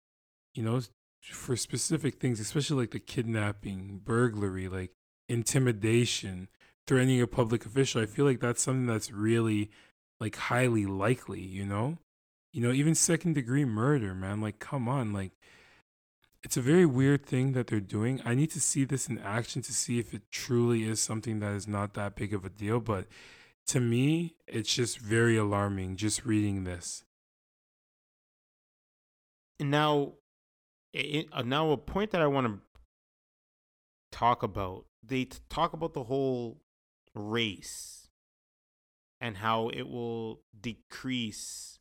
you 0.55 0.63
know, 0.63 0.81
for 1.23 1.57
specific 1.57 2.21
things, 2.21 2.41
especially 2.41 2.83
like 2.83 2.93
the 2.93 3.01
kidnapping, 3.01 4.03
burglary, 4.05 4.69
like 4.69 4.93
intimidation, 5.29 6.49
threatening 6.87 7.21
a 7.21 7.27
public 7.27 7.67
official, 7.67 8.03
I 8.03 8.07
feel 8.07 8.25
like 8.25 8.41
that's 8.41 8.63
something 8.63 8.87
that's 8.87 9.11
really 9.11 9.71
like 10.21 10.37
highly 10.37 10.87
likely, 10.87 11.41
you 11.41 11.65
know? 11.65 11.99
You 12.59 12.67
know, 12.67 12.73
even 12.73 12.97
second 12.97 13.35
degree 13.35 13.65
murder, 13.65 14.17
man. 14.17 14.41
Like, 14.41 14.59
come 14.59 14.89
on. 14.89 15.13
Like, 15.13 15.31
it's 16.43 16.57
a 16.57 16.61
very 16.61 16.85
weird 16.85 17.25
thing 17.25 17.53
that 17.53 17.69
they're 17.69 17.79
doing. 17.79 18.21
I 18.25 18.35
need 18.35 18.51
to 18.51 18.61
see 18.61 18.85
this 18.85 19.09
in 19.09 19.17
action 19.21 19.63
to 19.63 19.73
see 19.73 20.01
if 20.01 20.13
it 20.13 20.23
truly 20.33 20.83
is 20.83 20.99
something 20.99 21.39
that 21.39 21.53
is 21.53 21.69
not 21.69 21.95
that 21.95 22.17
big 22.17 22.35
of 22.35 22.45
a 22.45 22.49
deal. 22.49 22.81
But 22.81 23.07
to 23.69 23.79
me, 23.79 24.35
it's 24.49 24.75
just 24.75 24.99
very 24.99 25.37
alarming 25.37 25.99
just 25.99 26.27
reading 26.27 26.65
this. 26.65 27.05
Now, 29.61 30.15
it, 30.93 31.29
uh, 31.31 31.43
now 31.43 31.71
a 31.71 31.77
point 31.77 32.11
that 32.11 32.21
I 32.21 32.27
want 32.27 32.49
to 32.49 32.59
talk 34.11 34.43
about. 34.43 34.87
They 35.01 35.29
talk 35.49 35.75
about 35.75 35.95
the 35.95 36.03
whole 36.03 36.61
race 37.15 38.09
and 39.21 39.37
how 39.37 39.69
it 39.69 39.89
will 39.89 40.41
decrease 40.61 41.78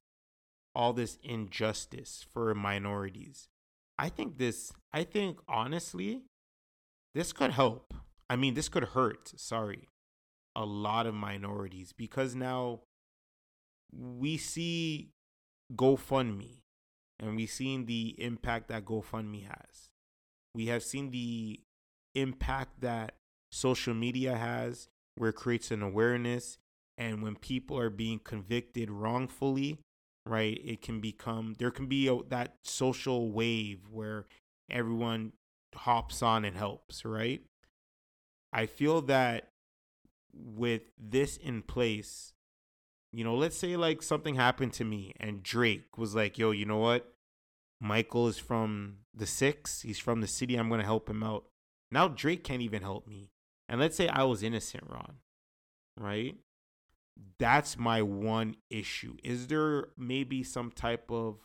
all 0.78 0.94
this 0.94 1.18
injustice 1.24 2.28
for 2.32 2.54
minorities. 2.54 3.50
I 3.98 4.10
think 4.10 4.38
this, 4.38 4.72
I 4.94 5.06
think 5.06 5.40
honestly, 5.50 6.22
this 7.16 7.34
could 7.34 7.52
help. 7.52 7.96
I 8.30 8.36
mean, 8.36 8.54
this 8.54 8.70
could 8.70 8.84
hurt, 8.84 9.34
sorry, 9.38 9.88
a 10.56 10.66
lot 10.66 11.08
of 11.08 11.16
minorities 11.16 11.94
because 11.98 12.36
now 12.36 12.82
we 13.92 14.38
see 14.38 15.10
GoFundMe 15.76 16.62
and 17.20 17.36
we've 17.36 17.50
seen 17.50 17.88
the 17.88 18.14
impact 18.20 18.68
that 18.68 18.86
GoFundMe 18.86 19.48
has. 19.48 19.90
We 20.54 20.68
have 20.68 20.84
seen 20.84 21.10
the 21.10 21.60
impact 22.14 22.82
that 22.82 23.16
social 23.52 23.96
media 23.96 24.38
has, 24.38 24.90
where 25.16 25.32
it 25.32 25.38
creates 25.38 25.72
an 25.72 25.82
awareness. 25.82 26.60
And 27.00 27.24
when 27.24 27.36
people 27.36 27.80
are 27.80 27.90
being 27.90 28.20
convicted 28.20 28.92
wrongfully, 28.92 29.80
right, 30.28 30.60
it 30.64 30.82
can 30.82 31.00
become, 31.00 31.56
there 31.60 31.72
can 31.72 31.88
be 31.88 32.08
a, 32.08 32.18
that 32.30 32.58
social 32.64 33.32
wave 33.32 33.80
where 33.92 34.26
everyone 34.70 35.34
hops 35.76 36.22
on 36.22 36.46
and 36.46 36.56
helps, 36.56 37.06
right? 37.06 37.42
I 38.54 38.66
feel 38.66 39.02
that 39.04 39.52
with 40.34 40.84
this 40.98 41.38
in 41.38 41.62
place, 41.62 42.34
you 43.12 43.24
know, 43.24 43.36
let's 43.36 43.58
say 43.58 43.76
like 43.76 44.02
something 44.02 44.36
happened 44.36 44.74
to 44.74 44.84
me 44.84 45.14
and 45.20 45.44
Drake 45.44 45.98
was 45.98 46.16
like, 46.16 46.38
yo, 46.38 46.52
you 46.52 46.66
know 46.66 46.78
what? 46.78 47.14
Michael 47.80 48.28
is 48.28 48.38
from 48.38 48.98
the 49.14 49.26
six. 49.26 49.82
He's 49.82 50.00
from 50.00 50.22
the 50.22 50.28
city. 50.28 50.56
I'm 50.56 50.70
to 50.70 50.84
help 50.84 51.10
him 51.10 51.24
out. 51.24 51.46
Now 51.92 52.08
Drake 52.08 52.44
can't 52.44 52.62
even 52.62 52.82
help 52.82 53.08
me. 53.08 53.32
And 53.70 53.80
let's 53.80 53.96
say 53.96 54.08
I 54.08 54.24
was 54.24 54.44
innocent, 54.44 54.84
Ron, 54.88 55.18
right? 56.00 56.36
That's 57.40 57.78
my 57.78 58.02
one 58.02 58.56
issue. 58.70 59.16
Is 59.24 59.48
there 59.48 59.90
maybe 59.98 60.44
some 60.44 60.72
type 60.72 61.12
of 61.12 61.38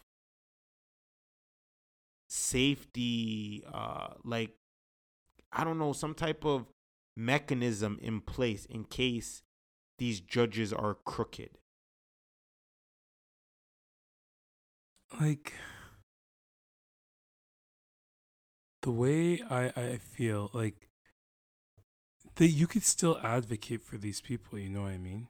safety, 2.29 3.65
uh, 3.73 4.15
like, 4.25 4.53
I 5.53 5.65
don't 5.65 5.79
know, 5.79 5.93
some 5.93 6.15
type 6.15 6.45
of 6.45 6.67
mechanism 7.17 7.99
in 8.01 8.21
place 8.21 8.65
in 8.65 8.85
case 8.85 9.43
these 9.99 10.21
judges 10.21 10.73
are 10.73 10.95
crooked? 10.95 11.59
Like, 15.21 15.53
the 18.83 18.91
way 18.91 19.43
I, 19.49 19.73
I 19.77 19.99
feel 19.99 20.51
like 20.53 20.89
that 22.37 22.49
you 22.49 22.67
could 22.67 22.83
still 22.83 23.19
advocate 23.23 23.83
for 23.83 23.99
these 23.99 24.21
people, 24.21 24.59
you 24.59 24.71
know 24.71 24.83
what 24.83 24.93
I 24.93 24.99
mean? 24.99 25.29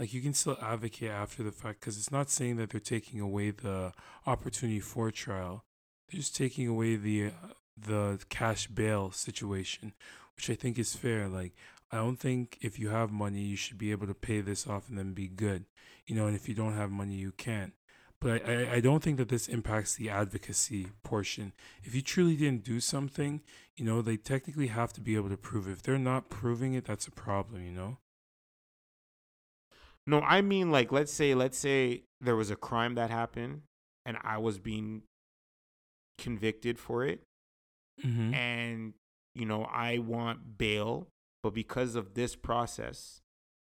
Like 0.00 0.14
you 0.14 0.22
can 0.22 0.32
still 0.32 0.56
advocate 0.62 1.10
after 1.10 1.42
the 1.42 1.52
fact 1.52 1.80
because 1.80 1.98
it's 1.98 2.10
not 2.10 2.30
saying 2.30 2.56
that 2.56 2.70
they're 2.70 2.80
taking 2.80 3.20
away 3.20 3.50
the 3.50 3.92
opportunity 4.26 4.80
for 4.80 5.10
trial. 5.10 5.62
They're 6.08 6.20
just 6.20 6.34
taking 6.34 6.66
away 6.66 6.96
the 6.96 7.26
uh, 7.26 7.52
the 7.76 8.18
cash 8.30 8.66
bail 8.66 9.10
situation, 9.10 9.92
which 10.36 10.48
I 10.48 10.54
think 10.54 10.78
is 10.78 10.94
fair. 10.96 11.28
Like 11.28 11.52
I 11.92 11.98
don't 11.98 12.16
think 12.16 12.56
if 12.62 12.78
you 12.78 12.88
have 12.88 13.12
money, 13.12 13.42
you 13.42 13.56
should 13.56 13.76
be 13.76 13.90
able 13.90 14.06
to 14.06 14.14
pay 14.14 14.40
this 14.40 14.66
off 14.66 14.88
and 14.88 14.96
then 14.96 15.12
be 15.12 15.28
good. 15.28 15.66
You 16.06 16.16
know, 16.16 16.26
and 16.26 16.34
if 16.34 16.48
you 16.48 16.54
don't 16.54 16.76
have 16.76 16.90
money, 16.90 17.16
you 17.16 17.32
can't. 17.32 17.74
But 18.22 18.48
I, 18.48 18.76
I 18.76 18.80
don't 18.80 19.02
think 19.02 19.18
that 19.18 19.28
this 19.28 19.48
impacts 19.48 19.94
the 19.94 20.08
advocacy 20.08 20.88
portion. 21.02 21.52
If 21.82 21.94
you 21.94 22.00
truly 22.00 22.36
didn't 22.36 22.64
do 22.64 22.80
something, 22.80 23.42
you 23.76 23.84
know, 23.84 24.00
they 24.00 24.16
technically 24.16 24.68
have 24.68 24.94
to 24.94 25.02
be 25.02 25.14
able 25.16 25.28
to 25.28 25.36
prove 25.36 25.68
it. 25.68 25.72
If 25.72 25.82
they're 25.82 25.98
not 25.98 26.30
proving 26.30 26.72
it, 26.72 26.86
that's 26.86 27.06
a 27.06 27.10
problem, 27.10 27.64
you 27.64 27.72
know? 27.72 27.98
No, 30.10 30.20
I 30.22 30.40
mean 30.40 30.72
like 30.72 30.90
let's 30.90 31.12
say 31.12 31.36
let's 31.36 31.56
say 31.56 32.02
there 32.20 32.34
was 32.34 32.50
a 32.50 32.56
crime 32.56 32.96
that 32.96 33.10
happened 33.10 33.62
and 34.04 34.16
I 34.24 34.38
was 34.38 34.58
being 34.58 35.02
convicted 36.18 36.80
for 36.80 37.04
it. 37.04 37.22
Mm-hmm. 38.04 38.34
And 38.34 38.94
you 39.36 39.46
know, 39.46 39.62
I 39.64 39.98
want 39.98 40.58
bail, 40.58 41.06
but 41.44 41.54
because 41.54 41.94
of 41.94 42.14
this 42.14 42.34
process, 42.34 43.20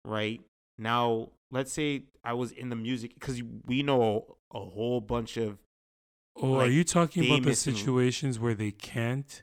right? 0.05 0.39
Now, 0.77 1.29
let's 1.49 1.73
say 1.73 2.03
I 2.23 2.33
was 2.33 2.51
in 2.51 2.69
the 2.69 2.75
music 2.75 3.19
cuz 3.19 3.41
we 3.65 3.81
know 3.81 4.37
a 4.53 4.59
whole 4.59 5.01
bunch 5.01 5.37
of. 5.37 5.57
Oh, 6.35 6.51
like, 6.51 6.67
are 6.67 6.71
you 6.71 6.83
talking 6.83 7.25
about 7.25 7.41
the 7.45 7.55
situations 7.55 8.37
where 8.37 8.53
they 8.53 8.69
can't 8.69 9.41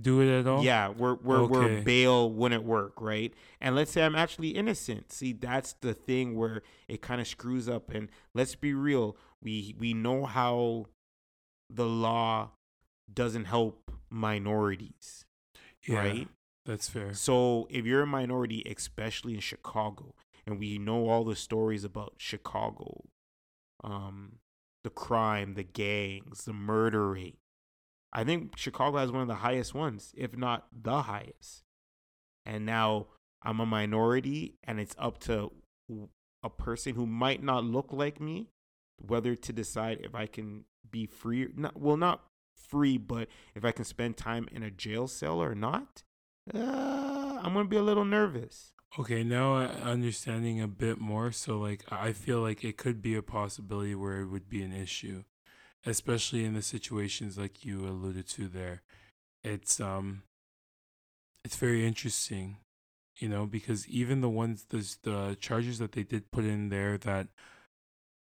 do 0.00 0.20
it 0.20 0.40
at 0.40 0.46
all? 0.46 0.62
Yeah, 0.62 0.88
where 0.88 1.14
where 1.14 1.38
okay. 1.40 1.52
where 1.52 1.82
bail 1.82 2.30
wouldn't 2.30 2.64
work, 2.64 3.00
right? 3.00 3.32
And 3.60 3.74
let's 3.74 3.90
say 3.90 4.02
I'm 4.02 4.14
actually 4.14 4.50
innocent. 4.50 5.12
See, 5.12 5.32
that's 5.32 5.74
the 5.80 5.94
thing 5.94 6.36
where 6.36 6.62
it 6.88 7.02
kind 7.02 7.20
of 7.20 7.26
screws 7.26 7.68
up. 7.68 7.90
And 7.90 8.08
let's 8.34 8.54
be 8.54 8.74
real, 8.74 9.16
we 9.42 9.74
we 9.78 9.94
know 9.94 10.24
how 10.24 10.86
the 11.68 11.86
law 11.86 12.50
doesn't 13.12 13.44
help 13.44 13.92
minorities, 14.08 15.24
yeah, 15.86 15.98
right? 15.98 16.28
That's 16.66 16.88
fair. 16.88 17.14
So 17.14 17.66
if 17.70 17.84
you're 17.84 18.02
a 18.02 18.06
minority, 18.06 18.62
especially 18.66 19.34
in 19.34 19.40
Chicago, 19.40 20.14
and 20.46 20.58
we 20.58 20.78
know 20.78 21.08
all 21.08 21.24
the 21.24 21.36
stories 21.36 21.84
about 21.84 22.14
Chicago 22.18 23.04
um, 23.84 24.38
the 24.82 24.90
crime, 24.90 25.54
the 25.54 25.62
gangs, 25.62 26.44
the 26.44 26.52
murder 26.52 27.10
rate. 27.10 27.38
I 28.12 28.24
think 28.24 28.56
Chicago 28.56 28.98
has 28.98 29.12
one 29.12 29.22
of 29.22 29.28
the 29.28 29.36
highest 29.36 29.74
ones, 29.74 30.12
if 30.16 30.36
not 30.36 30.66
the 30.72 31.02
highest. 31.02 31.62
And 32.44 32.66
now 32.66 33.06
I'm 33.42 33.60
a 33.60 33.66
minority, 33.66 34.56
and 34.64 34.80
it's 34.80 34.94
up 34.98 35.18
to 35.20 35.52
a 36.42 36.50
person 36.50 36.94
who 36.94 37.06
might 37.06 37.42
not 37.42 37.64
look 37.64 37.92
like 37.92 38.20
me 38.20 38.48
whether 39.06 39.34
to 39.34 39.52
decide 39.52 39.98
if 40.02 40.14
I 40.14 40.26
can 40.26 40.64
be 40.90 41.06
free. 41.06 41.48
Not, 41.56 41.78
well, 41.78 41.96
not 41.96 42.24
free, 42.54 42.98
but 42.98 43.28
if 43.54 43.64
I 43.64 43.72
can 43.72 43.84
spend 43.84 44.16
time 44.16 44.48
in 44.52 44.62
a 44.62 44.70
jail 44.70 45.08
cell 45.08 45.42
or 45.42 45.54
not. 45.54 46.02
Uh, 46.52 47.38
I'm 47.42 47.54
gonna 47.54 47.64
be 47.64 47.76
a 47.76 47.82
little 47.82 48.04
nervous. 48.04 48.72
Okay, 48.98 49.22
now 49.22 49.54
understanding 49.54 50.60
a 50.60 50.66
bit 50.66 51.00
more. 51.00 51.30
So, 51.30 51.58
like, 51.58 51.84
I 51.92 52.12
feel 52.12 52.40
like 52.40 52.64
it 52.64 52.76
could 52.76 53.00
be 53.00 53.14
a 53.14 53.22
possibility 53.22 53.94
where 53.94 54.20
it 54.20 54.26
would 54.26 54.48
be 54.48 54.62
an 54.62 54.72
issue, 54.72 55.24
especially 55.86 56.44
in 56.44 56.54
the 56.54 56.62
situations 56.62 57.38
like 57.38 57.64
you 57.64 57.86
alluded 57.86 58.28
to 58.28 58.48
there. 58.48 58.82
It's 59.42 59.80
um, 59.80 60.22
it's 61.44 61.56
very 61.56 61.86
interesting, 61.86 62.58
you 63.18 63.28
know, 63.28 63.46
because 63.46 63.88
even 63.88 64.20
the 64.20 64.28
ones 64.28 64.66
the 64.68 64.96
the 65.02 65.36
charges 65.40 65.78
that 65.78 65.92
they 65.92 66.02
did 66.02 66.30
put 66.30 66.44
in 66.44 66.68
there 66.68 66.98
that 66.98 67.28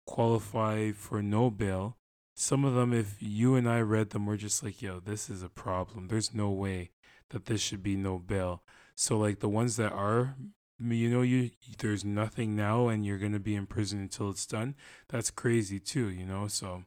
qualify 0.06 0.92
for 0.92 1.22
no 1.22 1.50
bail, 1.50 1.96
some 2.34 2.64
of 2.64 2.74
them, 2.74 2.92
if 2.92 3.16
you 3.20 3.56
and 3.56 3.68
I 3.68 3.80
read 3.80 4.10
them, 4.10 4.26
we're 4.26 4.36
just 4.36 4.62
like, 4.62 4.80
yo, 4.80 5.00
this 5.00 5.28
is 5.28 5.42
a 5.42 5.48
problem. 5.48 6.08
There's 6.08 6.32
no 6.32 6.50
way 6.50 6.92
that 7.30 7.46
this 7.46 7.60
should 7.60 7.82
be 7.82 7.96
no 7.96 8.18
bail. 8.18 8.62
So 8.94 9.18
like 9.18 9.40
the 9.40 9.48
ones 9.48 9.76
that 9.76 9.92
are 9.92 10.36
you 10.80 11.10
know 11.10 11.22
you 11.22 11.50
there's 11.78 12.04
nothing 12.04 12.54
now 12.54 12.88
and 12.88 13.04
you're 13.04 13.18
going 13.18 13.32
to 13.32 13.40
be 13.40 13.56
in 13.56 13.66
prison 13.66 13.98
until 13.98 14.30
it's 14.30 14.46
done 14.46 14.76
that's 15.08 15.30
crazy 15.30 15.80
too 15.80 16.08
you 16.08 16.24
know 16.24 16.46
so 16.46 16.84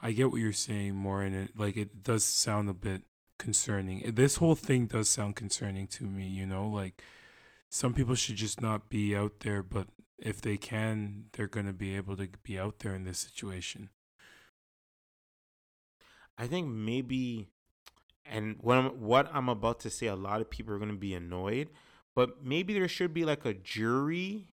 i 0.00 0.12
get 0.12 0.30
what 0.30 0.40
you're 0.40 0.52
saying 0.52 0.94
more 0.94 1.22
and 1.22 1.34
it 1.34 1.50
like 1.56 1.76
it 1.76 2.02
does 2.02 2.24
sound 2.24 2.68
a 2.68 2.74
bit 2.74 3.02
concerning 3.38 4.02
this 4.14 4.36
whole 4.36 4.54
thing 4.54 4.86
does 4.86 5.08
sound 5.08 5.36
concerning 5.36 5.86
to 5.86 6.04
me 6.04 6.26
you 6.26 6.46
know 6.46 6.66
like 6.66 7.02
some 7.68 7.94
people 7.94 8.14
should 8.14 8.36
just 8.36 8.60
not 8.60 8.88
be 8.88 9.14
out 9.14 9.40
there 9.40 9.62
but 9.62 9.88
if 10.18 10.40
they 10.40 10.56
can 10.56 11.24
they're 11.32 11.46
going 11.46 11.66
to 11.66 11.72
be 11.72 11.94
able 11.94 12.16
to 12.16 12.28
be 12.42 12.58
out 12.58 12.80
there 12.80 12.94
in 12.94 13.04
this 13.04 13.18
situation 13.18 13.90
i 16.36 16.46
think 16.46 16.66
maybe 16.66 17.48
and 18.30 18.56
what 18.60 18.76
I'm, 18.76 19.00
what 19.00 19.30
I'm 19.32 19.48
about 19.48 19.80
to 19.80 19.90
say 19.90 20.06
a 20.06 20.16
lot 20.16 20.42
of 20.42 20.50
people 20.50 20.74
are 20.74 20.78
going 20.78 20.90
to 20.90 20.96
be 20.96 21.14
annoyed 21.14 21.68
but 22.18 22.44
maybe 22.44 22.74
there 22.74 22.88
should 22.88 23.14
be 23.14 23.24
like 23.24 23.44
a 23.44 23.54
jury. 23.54 24.48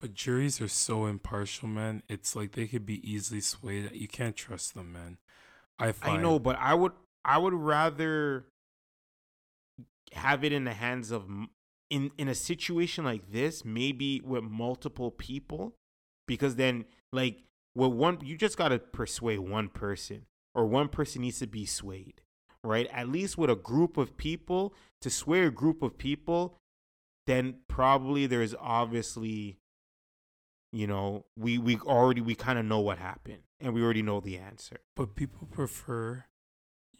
But 0.00 0.14
juries 0.14 0.60
are 0.60 0.68
so 0.68 1.06
impartial, 1.06 1.68
man. 1.68 2.02
It's 2.08 2.36
like 2.36 2.52
they 2.52 2.66
could 2.66 2.84
be 2.84 3.00
easily 3.10 3.40
swayed. 3.40 3.90
You 3.94 4.08
can't 4.08 4.36
trust 4.36 4.74
them, 4.74 4.92
man. 4.92 5.18
I 5.78 5.92
find. 5.92 6.18
I 6.18 6.22
know, 6.22 6.38
but 6.38 6.56
I 6.58 6.74
would 6.74 6.92
I 7.24 7.38
would 7.38 7.54
rather 7.54 8.46
have 10.12 10.44
it 10.44 10.52
in 10.52 10.64
the 10.64 10.74
hands 10.74 11.10
of 11.10 11.26
in 11.90 12.10
in 12.18 12.28
a 12.28 12.34
situation 12.34 13.04
like 13.04 13.32
this, 13.32 13.64
maybe 13.64 14.20
with 14.24 14.44
multiple 14.44 15.10
people, 15.10 15.74
because 16.26 16.56
then 16.56 16.84
like 17.12 17.38
with 17.74 17.92
one, 17.92 18.18
you 18.22 18.36
just 18.36 18.56
gotta 18.56 18.78
persuade 18.78 19.38
one 19.38 19.68
person, 19.68 20.26
or 20.54 20.66
one 20.66 20.88
person 20.88 21.22
needs 21.22 21.38
to 21.38 21.46
be 21.46 21.66
swayed, 21.66 22.20
right? 22.64 22.86
At 22.92 23.08
least 23.08 23.38
with 23.38 23.50
a 23.50 23.56
group 23.56 23.96
of 23.96 24.16
people, 24.16 24.74
to 25.00 25.10
sway 25.10 25.42
a 25.42 25.50
group 25.50 25.82
of 25.82 25.98
people, 25.98 26.58
then 27.26 27.56
probably 27.68 28.26
there's 28.26 28.54
obviously, 28.58 29.58
you 30.76 30.86
know, 30.86 31.24
we 31.38 31.56
we 31.56 31.78
already 31.78 32.20
we 32.20 32.34
kind 32.34 32.58
of 32.58 32.66
know 32.66 32.80
what 32.80 32.98
happened, 32.98 33.42
and 33.60 33.72
we 33.72 33.82
already 33.82 34.02
know 34.02 34.20
the 34.20 34.36
answer. 34.36 34.76
But 34.94 35.14
people 35.14 35.48
prefer 35.50 36.26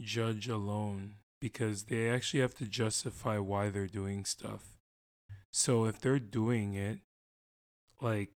judge 0.01 0.49
alone 0.49 1.17
because 1.41 1.85
they 1.85 2.09
actually 2.09 2.41
have 2.41 2.55
to 2.55 2.65
justify 2.65 3.39
why 3.39 3.69
they're 3.69 3.87
doing 3.87 4.25
stuff. 4.25 4.79
So 5.53 5.85
if 5.85 6.01
they're 6.01 6.19
doing 6.19 6.75
it, 6.75 7.01
like 8.01 8.31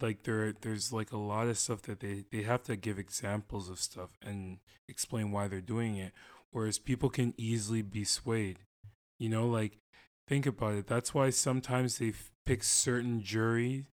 like 0.00 0.22
there 0.22 0.52
there's 0.52 0.90
like 0.90 1.12
a 1.12 1.18
lot 1.18 1.48
of 1.48 1.58
stuff 1.58 1.82
that 1.82 2.00
they 2.00 2.24
they 2.30 2.42
have 2.42 2.62
to 2.62 2.76
give 2.76 2.98
examples 2.98 3.68
of 3.68 3.78
stuff 3.78 4.16
and 4.22 4.58
explain 4.88 5.32
why 5.32 5.48
they're 5.48 5.60
doing 5.60 5.96
it 5.96 6.12
whereas 6.52 6.78
people 6.78 7.10
can 7.10 7.34
easily 7.36 7.82
be 7.82 8.04
swayed 8.04 8.60
you 9.18 9.28
know 9.28 9.46
like 9.46 9.78
think 10.28 10.46
about 10.46 10.74
it 10.74 10.86
that's 10.86 11.12
why 11.12 11.30
sometimes 11.30 11.98
they 11.98 12.12
pick 12.46 12.62
certain 12.62 13.20
jury 13.22 13.86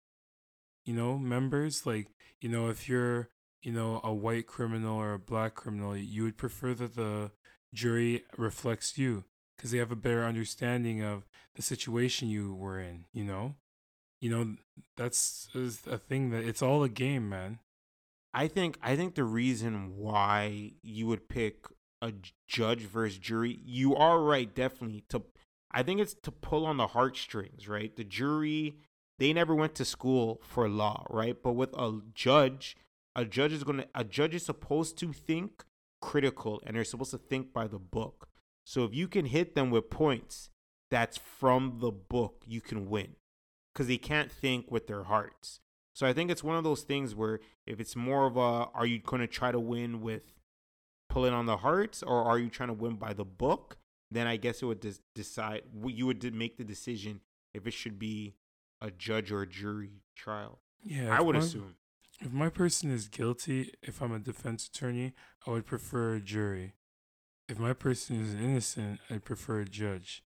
you 0.87 0.95
know 0.95 1.19
members 1.19 1.85
like 1.85 2.09
you 2.41 2.49
know 2.49 2.69
if 2.69 2.89
you're 2.89 3.29
you 3.63 3.73
know 3.73 4.01
a 4.03 4.15
white 4.15 4.47
criminal 4.47 4.97
or 4.97 5.13
a 5.13 5.19
black 5.19 5.55
criminal 5.55 5.97
you 5.97 6.23
would 6.23 6.39
prefer 6.39 6.73
that 6.73 6.95
the 6.95 7.31
jury 7.75 8.25
reflects 8.39 8.97
you 8.97 9.25
because 9.57 9.71
they 9.71 9.79
have 9.79 9.93
a 9.93 9.97
better 9.97 10.25
understanding 10.25 11.03
of 11.03 11.27
the 11.57 11.63
situation 11.63 12.29
you 12.29 12.55
were 12.55 12.81
in 12.81 13.05
you 13.13 13.25
know 13.25 13.55
you 14.21 14.31
know 14.31 14.55
that's 14.97 15.49
a 15.87 15.99
thing 15.99 16.31
that 16.31 16.45
it's 16.45 16.63
all 16.63 16.83
a 16.83 16.89
game 16.89 17.29
man 17.29 17.59
I 18.37 18.49
think 18.49 18.79
I 18.83 18.97
think 18.97 19.15
the 19.15 19.25
reason 19.25 19.97
why 19.97 20.73
you 20.83 21.07
would 21.07 21.27
pick 21.27 21.65
a 22.03 22.13
judge 22.47 22.83
versus 22.83 23.17
jury, 23.17 23.59
you 23.65 23.97
are 23.97 24.21
right, 24.21 24.55
definitely. 24.55 25.05
To 25.09 25.23
I 25.73 25.83
think 25.83 26.01
it's 26.01 26.13
to 26.23 26.31
pull 26.31 26.67
on 26.67 26.77
the 26.77 26.89
heartstrings, 26.89 27.67
right? 27.67 27.97
The 27.97 28.05
jury, 28.05 28.77
they 29.19 29.33
never 29.33 29.55
went 29.55 29.75
to 29.77 29.85
school 29.85 30.41
for 30.45 30.69
law, 30.69 31.07
right? 31.11 31.37
But 31.43 31.53
with 31.53 31.73
a 31.75 32.01
judge, 32.15 32.77
a 33.15 33.25
judge 33.25 33.53
is 33.53 33.65
gonna 33.65 33.87
a 33.95 34.05
judge 34.05 34.35
is 34.35 34.45
supposed 34.45 34.99
to 34.99 35.13
think 35.13 35.65
critical 36.01 36.63
and 36.67 36.77
they're 36.77 36.85
supposed 36.85 37.13
to 37.13 37.19
think 37.19 37.53
by 37.53 37.67
the 37.67 37.79
book. 37.79 38.29
So 38.65 38.85
if 38.85 38.95
you 38.95 39.09
can 39.09 39.27
hit 39.27 39.55
them 39.55 39.71
with 39.71 39.91
points 39.91 40.51
that's 40.91 41.17
from 41.17 41.79
the 41.81 41.91
book, 41.91 42.43
you 42.47 42.61
can 42.61 42.89
win. 42.89 43.17
Because 43.73 43.89
they 43.89 43.99
can't 43.99 44.31
think 44.31 44.71
with 44.71 44.87
their 44.87 45.05
hearts. 45.05 45.61
So 45.95 46.07
I 46.07 46.13
think 46.13 46.31
it's 46.31 46.45
one 46.45 46.57
of 46.57 46.65
those 46.65 46.83
things 46.83 47.15
where 47.15 47.41
if 47.67 47.81
it's 47.81 47.97
more 47.97 48.27
of 48.27 48.37
a, 48.37 48.69
are 48.75 48.87
you 48.87 48.99
going 48.99 49.21
to 49.21 49.27
try 49.27 49.51
to 49.51 49.61
win 49.61 50.01
with 50.01 50.35
pulling 51.09 51.33
on 51.33 51.47
the 51.47 51.59
hearts, 51.59 52.03
or 52.03 52.23
are 52.23 52.39
you 52.39 52.49
trying 52.49 52.69
to 52.69 52.75
win 52.75 52.97
by 52.97 53.13
the 53.13 53.25
book? 53.25 53.79
Then 54.11 54.27
I 54.27 54.37
guess 54.37 54.63
it 54.63 54.67
would 54.67 54.81
des- 54.81 55.01
decide. 55.15 55.63
You 55.87 56.07
would 56.07 56.19
de- 56.19 56.31
make 56.31 56.59
the 56.59 56.65
decision 56.65 57.21
if 57.55 57.67
it 57.67 57.73
should 57.73 57.99
be 57.99 58.35
a 58.81 58.91
judge 58.91 59.31
or 59.33 59.43
a 59.43 59.47
jury 59.47 60.03
trial. 60.15 60.61
yeah 60.83 61.17
I 61.17 61.21
would 61.23 61.35
my- 61.37 61.43
assume. 61.43 61.77
if 62.21 62.33
my 62.33 62.49
person 62.49 62.91
is 62.91 63.09
guilty 63.09 63.73
if 63.83 64.01
i'm 64.03 64.13
a 64.13 64.19
defense 64.19 64.67
attorney 64.67 65.13
i 65.47 65.51
would 65.51 65.67
prefer 65.67 66.15
a 66.15 66.21
jury 66.21 66.75
if 67.49 67.59
my 67.59 67.73
person 67.73 68.21
is 68.23 68.35
innocent 68.35 69.01
i'd 69.11 69.25
prefer 69.25 69.61
a 69.61 69.65
judge 69.67 70.23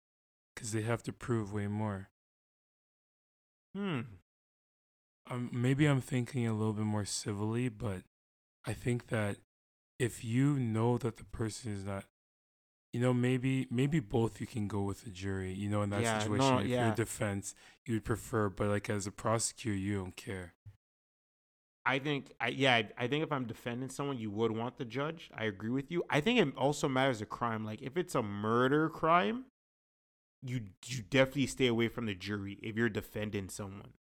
because 0.54 0.72
they 0.72 0.82
have 0.82 1.02
to 1.04 1.12
prove 1.12 1.52
way 1.52 1.66
more 1.66 2.08
Hmm. 3.76 4.00
um, 5.30 5.50
maybe 5.52 5.84
I'm 5.86 6.00
thinking 6.00 6.46
a 6.46 6.54
little 6.54 6.72
bit 6.72 6.84
more 6.86 7.04
civilly, 7.04 7.68
but 7.68 8.02
I 8.66 8.72
think 8.72 9.08
that 9.08 9.36
if 9.98 10.24
you 10.24 10.54
know 10.58 10.96
that 10.98 11.16
the 11.18 11.24
person 11.24 11.72
is 11.72 11.84
not, 11.84 12.04
you 12.92 13.00
know, 13.00 13.12
maybe 13.14 13.66
maybe 13.70 14.00
both 14.00 14.40
you 14.40 14.46
can 14.46 14.68
go 14.68 14.82
with 14.82 15.04
the 15.04 15.10
jury. 15.10 15.52
You 15.52 15.68
know, 15.68 15.82
in 15.82 15.90
that 15.90 16.06
Yeah, 16.06 16.06
situation, 16.06 16.58
no, 16.58 16.60
if 16.60 16.78
you're 16.78 16.92
defense, 16.92 17.54
you 17.86 17.94
would 17.94 18.04
prefer, 18.04 18.48
but 18.48 18.68
like 18.68 18.90
as 18.90 19.06
a 19.06 19.12
prosecutor, 19.12 19.76
you 19.76 19.96
don't 19.98 20.16
care. 20.16 20.54
I 21.84 21.98
think, 21.98 22.32
I, 22.40 22.48
yeah, 22.48 22.74
I, 22.74 22.88
I 22.98 23.06
think 23.06 23.24
if 23.24 23.32
I'm 23.32 23.46
defending 23.46 23.88
someone, 23.88 24.18
you 24.18 24.30
would 24.30 24.50
want 24.50 24.76
the 24.76 24.84
judge. 24.84 25.30
I 25.34 25.44
agree 25.44 25.70
with 25.70 25.90
you. 25.90 26.04
I 26.10 26.20
think 26.20 26.38
it 26.38 26.54
also 26.56 26.86
matters 26.88 27.20
the 27.20 27.26
crime. 27.26 27.64
Like 27.64 27.80
if 27.80 27.96
it's 27.96 28.14
a 28.14 28.22
murder 28.22 28.88
crime, 28.90 29.46
you 30.42 30.60
you 30.86 31.02
definitely 31.02 31.46
stay 31.46 31.66
away 31.66 31.88
from 31.88 32.06
the 32.06 32.14
jury 32.14 32.58
if 32.62 32.76
you're 32.76 32.88
defending 32.88 33.48
someone, 33.48 33.92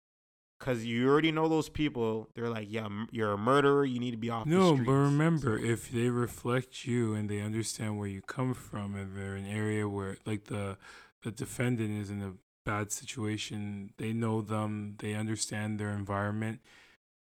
because 0.59 0.85
you 0.85 1.07
already 1.07 1.31
know 1.31 1.47
those 1.47 1.69
people. 1.69 2.29
They're 2.35 2.49
like, 2.49 2.67
yeah, 2.69 2.87
you're 3.11 3.33
a 3.33 3.37
murderer. 3.37 3.85
You 3.85 3.99
need 3.99 4.11
to 4.11 4.17
be 4.17 4.29
off. 4.29 4.45
the 4.45 4.51
No, 4.51 4.75
but 4.75 4.91
remember, 4.91 5.59
So- 5.59 5.65
if 5.65 5.89
they 5.91 6.09
reflect 6.09 6.85
you 6.85 7.13
and 7.13 7.29
they 7.29 7.39
understand 7.41 7.97
where 7.97 8.07
you 8.07 8.21
come 8.21 8.53
from, 8.53 8.95
and 8.95 9.15
they're 9.15 9.35
an 9.35 9.45
area 9.45 9.87
where, 9.87 10.17
like 10.25 10.45
the 10.45 10.77
the 11.23 11.31
defendant 11.31 11.99
is 11.99 12.09
in 12.09 12.21
a 12.21 12.33
bad 12.65 12.91
situation, 12.91 13.91
they 13.97 14.13
know 14.13 14.41
them, 14.41 14.95
they 14.99 15.13
understand 15.13 15.79
their 15.79 15.89
environment. 15.91 16.61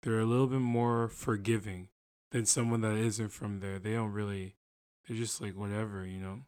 They're 0.03 0.21
a 0.21 0.27
little 0.27 0.47
bit 0.47 0.61
more 0.61 1.09
forgiving 1.09 1.89
than 2.31 2.45
someone 2.45 2.83
that 2.83 2.97
isn't 2.97 3.31
from 3.31 3.61
there. 3.61 3.79
They 3.79 3.95
don't 3.95 4.13
really. 4.13 4.55
They're 5.07 5.17
just 5.17 5.41
like 5.41 5.57
whatever, 5.57 6.05
you 6.07 6.19
know. 6.19 6.41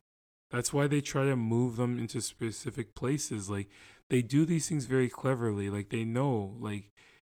That's 0.51 0.73
why 0.73 0.87
they 0.87 1.01
try 1.01 1.25
to 1.25 1.37
move 1.37 1.77
them 1.77 1.99
into 1.99 2.21
specific 2.21 2.95
places. 2.95 3.49
Like 3.49 3.69
they 4.11 4.23
do 4.23 4.45
these 4.45 4.69
things 4.69 4.85
very 4.85 5.09
cleverly. 5.09 5.71
Like 5.71 5.89
they 5.89 6.05
know, 6.05 6.57
like 6.59 6.91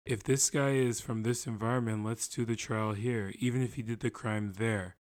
if 0.04 0.22
this 0.22 0.50
guy 0.50 0.70
is 0.70 1.00
from 1.00 1.22
this 1.22 1.46
environment, 1.46 2.04
let's 2.04 2.28
do 2.28 2.44
the 2.44 2.56
trial 2.56 2.92
here, 2.92 3.32
even 3.38 3.62
if 3.62 3.74
he 3.74 3.82
did 3.82 4.00
the 4.00 4.10
crime 4.10 4.54
there. 4.58 4.96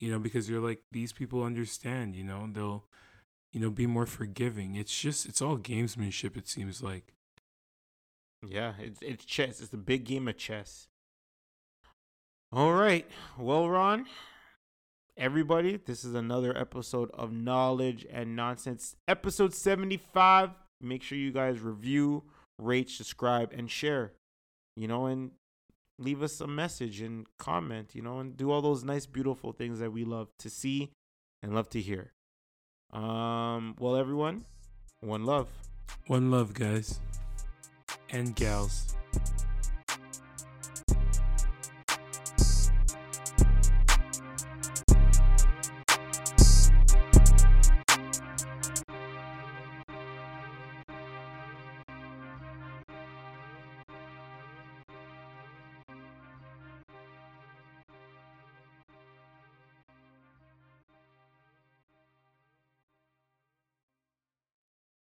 You 0.00 0.10
know, 0.10 0.18
because 0.18 0.50
you're 0.50 0.60
like, 0.60 0.82
these 0.90 1.12
people 1.12 1.44
understand, 1.44 2.16
you 2.16 2.24
know, 2.24 2.48
they'll, 2.52 2.84
you 3.52 3.60
know, 3.60 3.70
be 3.70 3.86
more 3.86 4.04
forgiving. 4.04 4.74
It's 4.74 4.98
just, 4.98 5.26
it's 5.26 5.40
all 5.40 5.56
gamesmanship, 5.56 6.36
it 6.36 6.48
seems 6.48 6.82
like. 6.82 7.14
Yeah, 8.44 8.72
it's 8.80 8.98
it's 9.00 9.24
chess. 9.24 9.60
It's 9.60 9.72
a 9.72 9.76
big 9.76 10.04
game 10.04 10.26
of 10.26 10.36
chess. 10.36 10.88
All 12.50 12.72
right. 12.72 13.08
Well, 13.38 13.70
Ron, 13.70 14.06
everybody, 15.16 15.76
this 15.76 16.04
is 16.04 16.14
another 16.14 16.56
episode 16.58 17.10
of 17.14 17.32
Knowledge 17.32 18.04
and 18.10 18.34
Nonsense, 18.34 18.96
episode 19.06 19.54
75. 19.54 20.50
Make 20.82 21.02
sure 21.02 21.18
you 21.18 21.32
guys 21.32 21.60
review, 21.60 22.24
rate, 22.58 22.90
subscribe, 22.90 23.52
and 23.52 23.70
share. 23.70 24.12
You 24.76 24.88
know, 24.88 25.06
and 25.06 25.32
leave 25.98 26.22
us 26.22 26.40
a 26.40 26.46
message 26.46 27.00
and 27.00 27.26
comment, 27.38 27.94
you 27.94 28.02
know, 28.02 28.18
and 28.18 28.36
do 28.36 28.50
all 28.50 28.62
those 28.62 28.84
nice, 28.84 29.06
beautiful 29.06 29.52
things 29.52 29.78
that 29.78 29.92
we 29.92 30.04
love 30.04 30.28
to 30.38 30.50
see 30.50 30.90
and 31.42 31.54
love 31.54 31.68
to 31.70 31.80
hear. 31.80 32.12
Um, 32.92 33.76
well, 33.78 33.96
everyone, 33.96 34.44
one 35.00 35.24
love. 35.24 35.48
One 36.06 36.30
love, 36.30 36.54
guys. 36.54 37.00
And 38.10 38.34
gals. 38.34 38.94